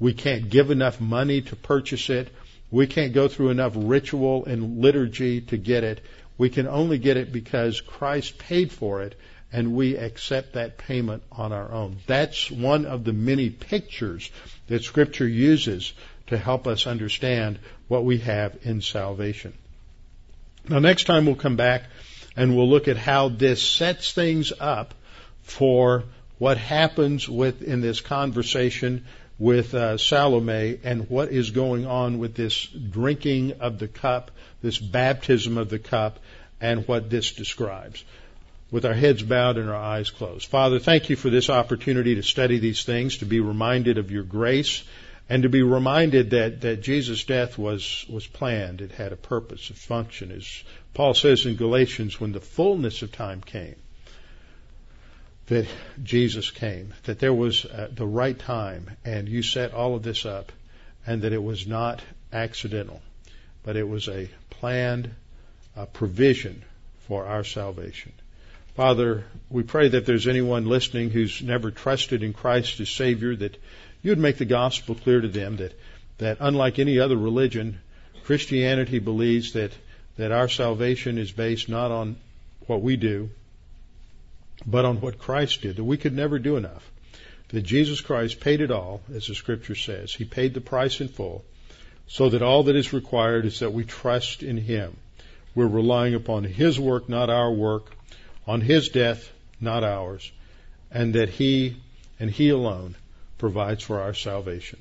We 0.00 0.12
can't 0.12 0.50
give 0.50 0.72
enough 0.72 1.00
money 1.00 1.42
to 1.42 1.54
purchase 1.54 2.10
it. 2.10 2.28
We 2.72 2.88
can't 2.88 3.12
go 3.12 3.28
through 3.28 3.50
enough 3.50 3.74
ritual 3.76 4.44
and 4.44 4.80
liturgy 4.80 5.42
to 5.42 5.56
get 5.56 5.84
it. 5.84 6.00
We 6.36 6.50
can 6.50 6.66
only 6.66 6.98
get 6.98 7.16
it 7.16 7.30
because 7.30 7.80
Christ 7.80 8.38
paid 8.38 8.72
for 8.72 9.02
it 9.02 9.14
and 9.52 9.74
we 9.74 9.96
accept 9.96 10.54
that 10.54 10.78
payment 10.78 11.22
on 11.32 11.52
our 11.52 11.70
own. 11.70 11.98
That's 12.06 12.50
one 12.50 12.84
of 12.84 13.04
the 13.04 13.12
many 13.12 13.50
pictures 13.50 14.30
that 14.66 14.82
Scripture 14.84 15.28
uses 15.28 15.92
to 16.26 16.36
help 16.36 16.66
us 16.66 16.86
understand 16.86 17.58
what 17.88 18.04
we 18.04 18.18
have 18.18 18.56
in 18.62 18.80
salvation. 18.80 19.54
Now, 20.68 20.80
next 20.80 21.04
time 21.04 21.26
we'll 21.26 21.36
come 21.36 21.56
back 21.56 21.84
and 22.36 22.56
we'll 22.56 22.68
look 22.68 22.88
at 22.88 22.96
how 22.96 23.28
this 23.28 23.62
sets 23.62 24.12
things 24.12 24.52
up 24.58 24.94
for 25.42 26.04
what 26.38 26.58
happens 26.58 27.28
with 27.28 27.62
in 27.62 27.80
this 27.80 28.00
conversation 28.00 29.04
with 29.38 29.74
uh, 29.74 29.96
Salome 29.96 30.78
and 30.82 31.08
what 31.08 31.30
is 31.30 31.50
going 31.50 31.86
on 31.86 32.18
with 32.18 32.34
this 32.34 32.66
drinking 32.66 33.52
of 33.60 33.78
the 33.78 33.88
cup, 33.88 34.30
this 34.62 34.78
baptism 34.78 35.56
of 35.56 35.68
the 35.68 35.78
cup, 35.78 36.18
and 36.60 36.86
what 36.88 37.10
this 37.10 37.32
describes. 37.32 38.04
With 38.70 38.84
our 38.84 38.94
heads 38.94 39.22
bowed 39.22 39.58
and 39.58 39.70
our 39.70 39.76
eyes 39.76 40.10
closed. 40.10 40.48
Father, 40.48 40.78
thank 40.80 41.08
you 41.08 41.16
for 41.16 41.30
this 41.30 41.48
opportunity 41.50 42.16
to 42.16 42.22
study 42.22 42.58
these 42.58 42.84
things, 42.84 43.18
to 43.18 43.24
be 43.24 43.40
reminded 43.40 43.96
of 43.96 44.10
your 44.10 44.24
grace, 44.24 44.82
and 45.28 45.44
to 45.44 45.48
be 45.48 45.62
reminded 45.62 46.30
that, 46.30 46.60
that 46.62 46.82
Jesus' 46.82 47.24
death 47.24 47.58
was, 47.58 48.04
was 48.08 48.26
planned. 48.26 48.80
It 48.80 48.92
had 48.92 49.12
a 49.12 49.16
purpose, 49.16 49.70
a 49.70 49.74
function. 49.74 50.32
As 50.32 50.64
Paul 50.94 51.14
says 51.14 51.46
in 51.46 51.56
Galatians, 51.56 52.20
when 52.20 52.32
the 52.32 52.40
fullness 52.40 53.02
of 53.02 53.12
time 53.12 53.40
came, 53.40 53.76
that 55.46 55.66
Jesus 56.02 56.50
came, 56.50 56.92
that 57.04 57.20
there 57.20 57.34
was 57.34 57.64
uh, 57.64 57.88
the 57.92 58.06
right 58.06 58.38
time, 58.38 58.90
and 59.04 59.28
you 59.28 59.42
set 59.42 59.74
all 59.74 59.94
of 59.94 60.02
this 60.02 60.26
up, 60.26 60.50
and 61.06 61.22
that 61.22 61.32
it 61.32 61.42
was 61.42 61.68
not 61.68 62.02
accidental, 62.32 63.00
but 63.62 63.76
it 63.76 63.88
was 63.88 64.08
a 64.08 64.28
planned 64.50 65.14
provision 65.92 66.64
for 67.06 67.26
our 67.26 67.44
salvation. 67.44 68.12
Father, 68.76 69.24
we 69.48 69.62
pray 69.62 69.88
that 69.88 70.04
there's 70.04 70.28
anyone 70.28 70.66
listening 70.66 71.08
who's 71.08 71.40
never 71.40 71.70
trusted 71.70 72.22
in 72.22 72.34
Christ 72.34 72.78
as 72.78 72.90
Savior, 72.90 73.34
that 73.34 73.56
you 74.02 74.10
would 74.10 74.18
make 74.18 74.36
the 74.36 74.44
gospel 74.44 74.94
clear 74.94 75.22
to 75.22 75.28
them 75.28 75.56
that, 75.56 75.72
that 76.18 76.36
unlike 76.40 76.78
any 76.78 76.98
other 76.98 77.16
religion, 77.16 77.80
Christianity 78.24 78.98
believes 78.98 79.54
that, 79.54 79.72
that 80.18 80.30
our 80.30 80.50
salvation 80.50 81.16
is 81.16 81.32
based 81.32 81.70
not 81.70 81.90
on 81.90 82.16
what 82.66 82.82
we 82.82 82.96
do, 82.96 83.30
but 84.66 84.84
on 84.84 85.00
what 85.00 85.18
Christ 85.18 85.62
did, 85.62 85.76
that 85.76 85.84
we 85.84 85.96
could 85.96 86.14
never 86.14 86.38
do 86.38 86.58
enough. 86.58 86.90
That 87.48 87.62
Jesus 87.62 88.02
Christ 88.02 88.40
paid 88.40 88.60
it 88.60 88.70
all, 88.70 89.00
as 89.14 89.26
the 89.26 89.34
scripture 89.34 89.74
says. 89.74 90.12
He 90.12 90.26
paid 90.26 90.52
the 90.52 90.60
price 90.60 91.00
in 91.00 91.08
full, 91.08 91.46
so 92.08 92.28
that 92.28 92.42
all 92.42 92.64
that 92.64 92.76
is 92.76 92.92
required 92.92 93.46
is 93.46 93.60
that 93.60 93.72
we 93.72 93.84
trust 93.84 94.42
in 94.42 94.58
Him. 94.58 94.98
We're 95.54 95.66
relying 95.66 96.14
upon 96.14 96.44
His 96.44 96.78
work, 96.78 97.08
not 97.08 97.30
our 97.30 97.50
work, 97.50 97.95
on 98.46 98.60
His 98.60 98.88
death, 98.88 99.30
not 99.60 99.84
ours, 99.84 100.30
and 100.90 101.14
that 101.14 101.28
He 101.28 101.76
and 102.20 102.30
He 102.30 102.50
alone 102.50 102.96
provides 103.38 103.82
for 103.82 104.00
our 104.00 104.14
salvation. 104.14 104.78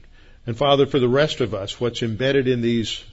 And 0.48 0.58
Father, 0.58 0.86
for 0.86 1.00
the 1.00 1.10
rest 1.10 1.42
of 1.42 1.54
us, 1.54 1.80
what's 1.80 2.04
embedded 2.04 2.48
in 2.48 2.62
these, 2.62 3.04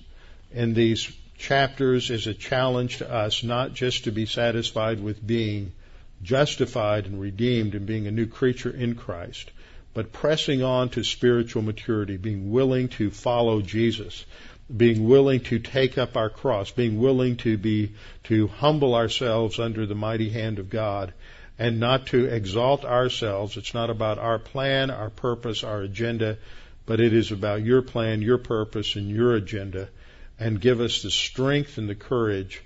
in 0.53 0.75
these 0.75 1.11
chapters 1.39 2.11
is 2.11 2.27
a 2.27 2.35
challenge 2.35 2.99
to 2.99 3.11
us 3.11 3.43
not 3.43 3.75
just 3.75 4.05
to 4.05 4.13
be 4.13 4.27
satisfied 4.27 5.03
with 5.03 5.27
being 5.27 5.73
justified 6.23 7.07
and 7.07 7.21
redeemed 7.21 7.75
and 7.75 7.87
being 7.87 8.07
a 8.07 8.13
new 8.13 8.27
creature 8.27 8.71
in 8.71 8.95
Christ, 8.95 9.51
but 9.95 10.13
pressing 10.13 10.63
on 10.63 10.89
to 10.91 11.03
spiritual 11.03 11.63
maturity, 11.63 12.17
being 12.17 12.53
willing 12.53 12.89
to 12.89 13.11
follow 13.11 13.61
Jesus, 13.61 14.25
being 14.75 15.09
willing 15.09 15.41
to 15.41 15.59
take 15.59 15.99
up 15.99 16.17
our 16.17 16.31
cross, 16.31 16.71
being 16.71 16.99
willing 16.99 17.37
to 17.37 17.57
be, 17.59 17.93
to 18.25 18.47
humble 18.47 18.95
ourselves 18.95 19.59
under 19.59 19.87
the 19.87 19.95
mighty 19.95 20.31
hand 20.31 20.59
of 20.59 20.71
God 20.71 21.13
and 21.59 21.79
not 21.79 22.07
to 22.07 22.25
exalt 22.27 22.85
ourselves. 22.85 23.57
It's 23.57 23.75
not 23.75 23.91
about 23.91 24.19
our 24.19 24.39
plan, 24.39 24.91
our 24.91 25.11
purpose, 25.11 25.63
our 25.63 25.83
agenda, 25.83 26.39
but 26.87 27.01
it 27.01 27.13
is 27.13 27.31
about 27.31 27.63
your 27.63 27.83
plan, 27.83 28.23
your 28.23 28.39
purpose, 28.39 28.97
and 28.97 29.09
your 29.09 29.35
agenda. 29.35 29.89
And 30.39 30.61
give 30.61 30.81
us 30.81 31.03
the 31.03 31.11
strength 31.11 31.79
and 31.79 31.89
the 31.89 31.95
courage 31.95 32.63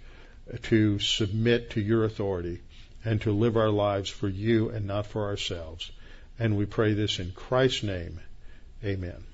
to 0.63 0.99
submit 0.99 1.71
to 1.71 1.81
your 1.81 2.05
authority 2.05 2.61
and 3.05 3.21
to 3.23 3.33
live 3.33 3.57
our 3.57 3.71
lives 3.71 4.09
for 4.09 4.29
you 4.29 4.71
and 4.71 4.87
not 4.87 5.07
for 5.07 5.27
ourselves. 5.27 5.91
And 6.39 6.57
we 6.57 6.67
pray 6.67 6.95
this 6.95 7.19
in 7.19 7.33
Christ's 7.33 7.83
name. 7.83 8.21
Amen. 8.85 9.26